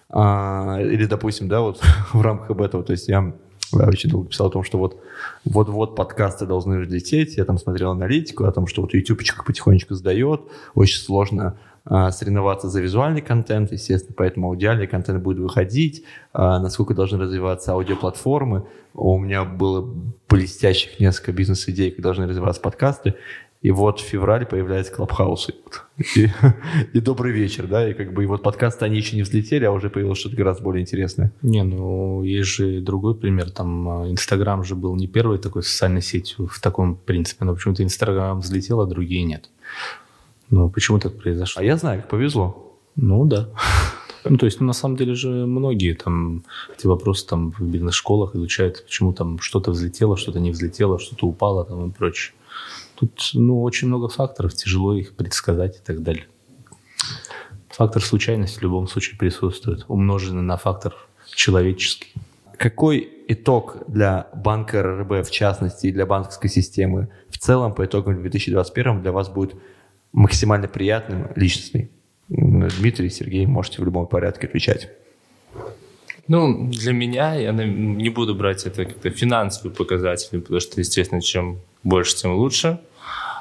А, 0.09 0.77
или, 0.81 1.05
допустим, 1.05 1.47
да, 1.47 1.61
вот 1.61 1.81
в 2.13 2.21
рамках 2.21 2.59
этого, 2.59 2.83
то 2.83 2.91
есть 2.91 3.07
я 3.07 3.33
да, 3.71 3.87
очень 3.87 4.09
долго 4.09 4.29
писал 4.29 4.47
о 4.47 4.51
том, 4.51 4.63
что 4.63 4.77
вот 4.77 5.01
вот-вот 5.45 5.95
подкасты 5.95 6.45
должны 6.45 6.79
взлететь. 6.79 7.37
Я 7.37 7.45
там 7.45 7.57
смотрел 7.57 7.91
аналитику 7.91 8.45
о 8.45 8.51
том, 8.51 8.67
что 8.67 8.81
вот 8.81 8.93
ютубчик 8.93 9.43
потихонечку 9.45 9.95
сдает. 9.95 10.41
Очень 10.75 10.99
сложно 10.99 11.57
соревноваться 11.85 12.69
за 12.69 12.79
визуальный 12.79 13.21
контент, 13.21 13.71
естественно, 13.71 14.15
поэтому 14.17 14.47
аудиальный 14.47 14.87
контент 14.87 15.21
будет 15.21 15.39
выходить, 15.39 16.05
а, 16.31 16.59
насколько 16.59 16.93
должны 16.93 17.19
развиваться 17.19 17.73
аудиоплатформы. 17.73 18.65
У 18.93 19.17
меня 19.17 19.43
было 19.43 19.93
блестящих 20.29 20.99
несколько 20.99 21.33
бизнес-идей, 21.33 21.91
как 21.91 22.01
должны 22.01 22.25
развиваться 22.25 22.61
подкасты. 22.61 23.15
И 23.63 23.71
вот 23.71 24.01
в 24.01 24.03
феврале 24.03 24.45
появляется 24.45 24.91
Клабхаус. 24.93 25.49
И, 26.15 26.27
и 26.93 26.99
добрый 26.99 27.31
вечер, 27.31 27.65
да, 27.65 27.89
и 27.89 27.93
как 27.93 28.13
бы 28.13 28.23
и 28.23 28.27
вот 28.27 28.43
подкасты, 28.43 28.83
они 28.83 28.97
еще 28.97 29.15
не 29.15 29.21
взлетели, 29.21 29.63
а 29.63 29.71
уже 29.71 29.89
появилось 29.89 30.19
что-то 30.19 30.35
гораздо 30.35 30.63
более 30.63 30.81
интересное. 30.81 31.31
Не, 31.41 31.63
ну, 31.63 32.23
есть 32.23 32.49
же 32.49 32.81
другой 32.81 33.15
пример, 33.15 33.51
там 33.51 33.89
а, 33.89 34.11
Инстаграм 34.11 34.65
же 34.65 34.75
был 34.75 34.97
не 34.97 35.07
первой 35.07 35.37
такой 35.37 35.63
социальной 35.63 36.01
сетью 36.01 36.47
в 36.47 36.59
таком 36.59 36.97
принципе, 36.97 37.45
но 37.45 37.55
почему-то 37.55 37.83
Инстаграм 37.83 38.41
взлетел, 38.41 38.81
а 38.81 38.85
другие 38.85 39.23
нет. 39.23 39.49
Ну, 40.49 40.69
почему 40.69 40.99
так 40.99 41.17
произошло? 41.17 41.61
А 41.61 41.65
я 41.65 41.77
знаю, 41.77 42.01
как 42.01 42.09
повезло. 42.09 42.77
Ну, 42.95 43.25
да. 43.25 43.49
Ну, 44.25 44.37
то 44.37 44.45
есть, 44.45 44.61
ну, 44.61 44.67
на 44.67 44.71
самом 44.71 44.95
деле 44.95 45.15
же 45.15 45.27
многие 45.27 45.95
там 45.95 46.45
эти 46.73 46.87
вопросы 46.87 47.27
там 47.27 47.51
в 47.51 47.61
бизнес-школах 47.61 48.35
изучают, 48.35 48.85
почему 48.85 49.11
там 49.11 49.37
что-то 49.39 49.71
взлетело, 49.71 50.15
что-то 50.15 50.39
не 50.39 50.51
взлетело, 50.51 50.97
что-то 50.97 51.27
упало 51.27 51.65
там 51.65 51.89
и 51.89 51.91
прочее. 51.91 52.33
Тут, 52.95 53.31
ну, 53.33 53.61
очень 53.61 53.89
много 53.89 54.07
факторов, 54.07 54.53
тяжело 54.53 54.93
их 54.93 55.13
предсказать 55.15 55.75
и 55.75 55.79
так 55.85 56.03
далее. 56.03 56.25
Фактор 57.69 58.01
случайности 58.01 58.59
в 58.59 58.61
любом 58.61 58.87
случае 58.87 59.17
присутствует, 59.17 59.83
умноженный 59.89 60.43
на 60.43 60.55
фактор 60.55 60.95
человеческий. 61.35 62.13
Какой 62.57 63.09
итог 63.27 63.77
для 63.87 64.27
банка 64.33 64.83
РРБ, 64.83 65.27
в 65.27 65.31
частности, 65.31 65.87
и 65.87 65.91
для 65.91 66.05
банковской 66.05 66.49
системы 66.49 67.09
в 67.29 67.37
целом 67.37 67.73
по 67.73 67.83
итогам 67.83 68.21
2021 68.21 69.01
для 69.01 69.11
вас 69.11 69.27
будет 69.29 69.55
максимально 70.13 70.67
приятным, 70.67 71.27
личностный. 71.35 71.89
Дмитрий, 72.29 73.09
Сергей, 73.09 73.45
можете 73.45 73.81
в 73.81 73.85
любом 73.85 74.07
порядке 74.07 74.47
отвечать. 74.47 74.89
Ну, 76.27 76.69
для 76.69 76.93
меня, 76.93 77.35
я 77.35 77.51
не 77.51 78.09
буду 78.09 78.33
брать 78.33 78.65
это 78.65 78.85
как-то 78.85 79.09
финансовые 79.09 79.75
показатели, 79.75 80.39
потому 80.39 80.61
что, 80.61 80.79
естественно, 80.79 81.21
чем 81.21 81.59
больше, 81.83 82.15
тем 82.15 82.35
лучше. 82.35 82.79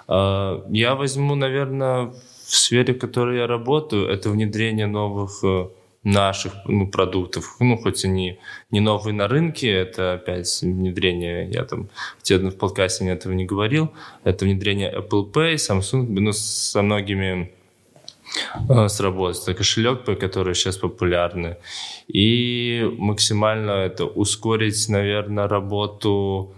А, 0.08 0.64
я 0.68 0.96
возьму, 0.96 1.36
наверное, 1.36 2.12
в 2.46 2.56
сфере, 2.56 2.92
в 2.92 2.98
которой 2.98 3.38
я 3.38 3.46
работаю, 3.46 4.08
это 4.08 4.30
внедрение 4.30 4.86
новых 4.86 5.44
э, 5.44 5.68
наших 6.04 6.52
ну, 6.66 6.88
продуктов, 6.88 7.56
ну, 7.60 7.76
хоть 7.76 8.04
они 8.04 8.38
не 8.70 8.80
новые 8.80 9.14
на 9.14 9.28
рынке, 9.28 9.70
это 9.70 10.14
опять 10.14 10.62
внедрение, 10.62 11.48
я 11.50 11.64
там 11.64 11.88
в 12.18 12.22
те 12.22 12.38
в 12.38 12.56
подкасте 12.56 13.06
этого 13.06 13.32
не 13.32 13.44
говорил, 13.44 13.92
это 14.24 14.44
внедрение 14.44 14.92
Apple 14.92 15.30
Pay, 15.32 15.54
Samsung, 15.54 16.06
ну, 16.08 16.32
со 16.32 16.82
многими 16.82 17.52
э, 18.68 18.88
сработать. 18.88 19.42
Это 19.42 19.54
кошелек, 19.54 20.04
который 20.04 20.54
сейчас 20.54 20.76
популярны. 20.76 21.56
И 22.08 22.84
максимально 22.98 23.70
это 23.70 24.04
ускорить, 24.04 24.88
наверное, 24.88 25.46
работу 25.46 26.52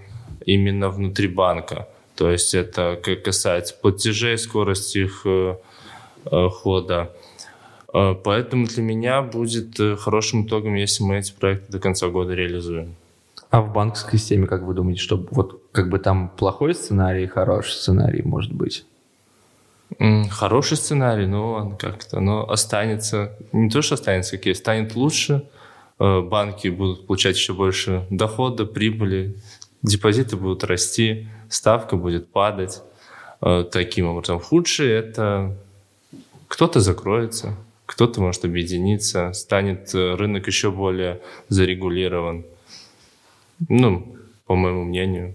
именно 0.47 0.89
внутри 0.89 1.29
банка. 1.29 1.89
То 2.17 2.31
есть 2.31 2.55
это 2.55 2.99
касается 3.25 3.75
платежей, 3.75 4.39
скорости 4.39 4.99
их 4.99 5.23
э, 5.27 5.57
э, 6.31 6.49
хода. 6.49 7.11
Э, 7.95 8.15
поэтому 8.23 8.67
для 8.67 8.83
меня 8.83 9.23
будет 9.23 9.79
э, 9.79 9.97
хорошим 9.97 10.47
итогом, 10.47 10.75
если 10.75 11.05
мы 11.05 11.19
эти 11.19 11.33
проекты 11.33 11.73
до 11.73 11.79
конца 11.79 12.09
года 12.09 12.35
реализуем. 12.35 12.97
А 13.51 13.63
в 13.63 13.73
банковской 13.73 14.19
системе, 14.19 14.49
как 14.49 14.63
вы 14.63 14.75
думаете, 14.75 15.01
что 15.01 15.25
вот 15.31 15.63
как 15.71 15.89
бы 15.89 16.01
там 16.01 16.29
плохой 16.29 16.75
сценарий, 16.75 17.27
хороший 17.27 17.73
сценарий 17.73 18.23
может 18.23 18.53
быть? 18.53 18.85
Хороший 20.31 20.77
сценарий, 20.77 21.27
но 21.27 21.53
он 21.53 21.77
как-то, 21.77 22.19
но 22.19 22.51
останется, 22.51 23.39
не 23.53 23.71
то, 23.71 23.81
что 23.81 23.95
останется, 23.95 24.37
какие, 24.39 24.55
станет 24.55 24.97
лучше, 24.97 25.45
э, 26.01 26.21
банки 26.21 26.67
будут 26.67 27.07
получать 27.07 27.37
еще 27.37 27.53
больше 27.53 28.05
дохода, 28.11 28.67
прибыли, 28.67 29.37
депозиты 29.83 30.37
будут 30.37 30.65
расти, 30.65 31.29
ставка 31.49 31.97
будет 31.97 32.29
падать. 32.29 32.83
Таким 33.73 34.07
образом, 34.07 34.41
худшее 34.41 34.95
это 34.95 35.55
кто-то 36.49 36.81
закроется, 36.81 37.57
кто-то 37.87 38.21
может 38.21 38.45
объединиться, 38.45 39.33
станет 39.33 39.95
э, 39.95 40.15
рынок 40.15 40.47
еще 40.47 40.71
более 40.71 41.21
зарегулирован. 41.49 42.45
Ну, 43.69 44.17
по 44.47 44.55
моему 44.55 44.85
мнению. 44.85 45.35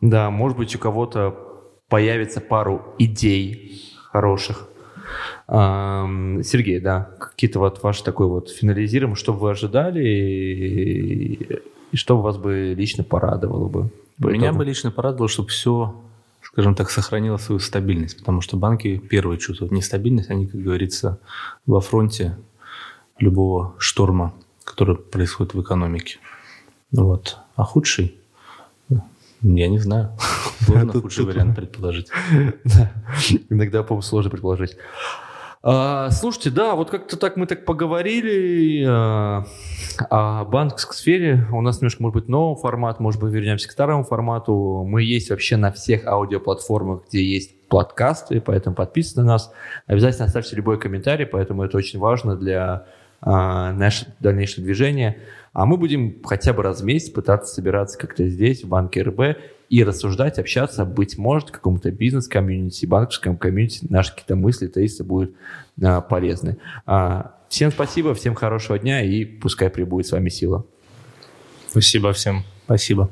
Да, 0.00 0.30
может 0.30 0.58
быть, 0.58 0.74
у 0.76 0.78
кого-то 0.78 1.34
появится 1.88 2.40
пару 2.40 2.94
идей 2.98 3.82
хороших. 4.10 4.68
Сергей, 5.46 6.80
да, 6.80 7.10
какие-то 7.20 7.58
вот 7.58 7.82
ваши 7.82 8.02
такой 8.02 8.26
вот 8.26 8.50
финализируем, 8.50 9.14
что 9.14 9.32
вы 9.32 9.50
ожидали 9.50 10.02
и, 10.02 11.60
и 11.92 11.96
что 11.96 12.18
вас 12.18 12.38
бы 12.38 12.74
лично 12.76 13.04
порадовало 13.04 13.68
бы? 13.68 13.90
Меня 14.18 14.52
бы 14.52 14.64
лично 14.64 14.90
порадовало, 14.90 15.28
чтобы 15.28 15.48
все 15.48 15.94
скажем 16.54 16.76
так, 16.76 16.88
сохранила 16.88 17.36
свою 17.36 17.58
стабильность, 17.58 18.18
потому 18.18 18.40
что 18.40 18.56
банки 18.56 18.98
первые 18.98 19.38
чувствуют 19.38 19.72
нестабильность, 19.72 20.30
они, 20.30 20.46
как 20.46 20.62
говорится, 20.62 21.18
во 21.66 21.80
фронте 21.80 22.36
любого 23.18 23.74
шторма, 23.78 24.32
который 24.62 24.94
происходит 24.94 25.54
в 25.54 25.60
экономике. 25.60 26.18
Вот. 26.92 27.38
А 27.56 27.64
худший? 27.64 28.16
Я 29.42 29.68
не 29.68 29.80
знаю. 29.80 30.16
Сложно 30.60 30.92
худший 30.92 31.24
вариант 31.24 31.56
предположить. 31.56 32.08
Иногда, 33.50 33.82
по-моему, 33.82 34.02
сложно 34.02 34.30
предположить. 34.30 34.76
А, 35.66 36.10
слушайте, 36.10 36.50
да, 36.50 36.74
вот 36.74 36.90
как-то 36.90 37.16
так 37.16 37.38
мы 37.38 37.46
так 37.46 37.64
поговорили 37.64 38.84
а, 38.86 39.46
о 40.10 40.44
банковской 40.44 40.94
сфере. 40.94 41.46
У 41.50 41.62
нас 41.62 41.80
немножко, 41.80 42.02
может 42.02 42.16
быть, 42.16 42.28
новый 42.28 42.60
формат, 42.60 43.00
может 43.00 43.18
быть, 43.18 43.32
вернемся 43.32 43.66
к 43.66 43.72
старому 43.72 44.04
формату. 44.04 44.84
Мы 44.86 45.02
есть 45.02 45.30
вообще 45.30 45.56
на 45.56 45.72
всех 45.72 46.06
аудиоплатформах, 46.06 47.04
где 47.08 47.24
есть 47.24 47.58
подкасты, 47.68 48.42
поэтому 48.42 48.76
подписывайтесь 48.76 49.16
на 49.16 49.24
нас. 49.24 49.52
Обязательно 49.86 50.26
оставьте 50.26 50.54
любой 50.54 50.78
комментарий, 50.78 51.24
поэтому 51.24 51.62
это 51.62 51.78
очень 51.78 51.98
важно 51.98 52.36
для 52.36 52.84
а, 53.22 53.72
нашего 53.72 54.12
дальнейшего 54.20 54.64
движения. 54.64 55.16
А 55.54 55.64
мы 55.64 55.78
будем 55.78 56.22
хотя 56.24 56.52
бы 56.52 56.62
раз 56.62 56.82
в 56.82 56.84
месяц 56.84 57.08
пытаться 57.08 57.54
собираться 57.54 57.96
как-то 57.96 58.28
здесь, 58.28 58.64
в 58.64 58.68
банке 58.68 59.00
РБ, 59.00 59.38
и 59.68 59.82
рассуждать, 59.82 60.38
общаться, 60.38 60.84
быть 60.84 61.18
может, 61.18 61.50
какому-то 61.50 61.90
бизнес-комьюнити, 61.90 62.86
банковскому 62.86 63.36
комьюнити 63.36 63.86
наши 63.88 64.10
какие-то 64.10 64.36
мысли, 64.36 64.66
тезисы 64.66 65.04
будут 65.04 65.34
а, 65.82 66.00
полезны. 66.00 66.58
А, 66.86 67.34
всем 67.48 67.70
спасибо, 67.70 68.14
всем 68.14 68.34
хорошего 68.34 68.78
дня 68.78 69.02
и 69.02 69.24
пускай 69.24 69.70
прибудет 69.70 70.06
с 70.06 70.12
вами 70.12 70.28
сила. 70.28 70.64
Спасибо 71.68 72.12
всем. 72.12 72.44
Спасибо. 72.66 73.10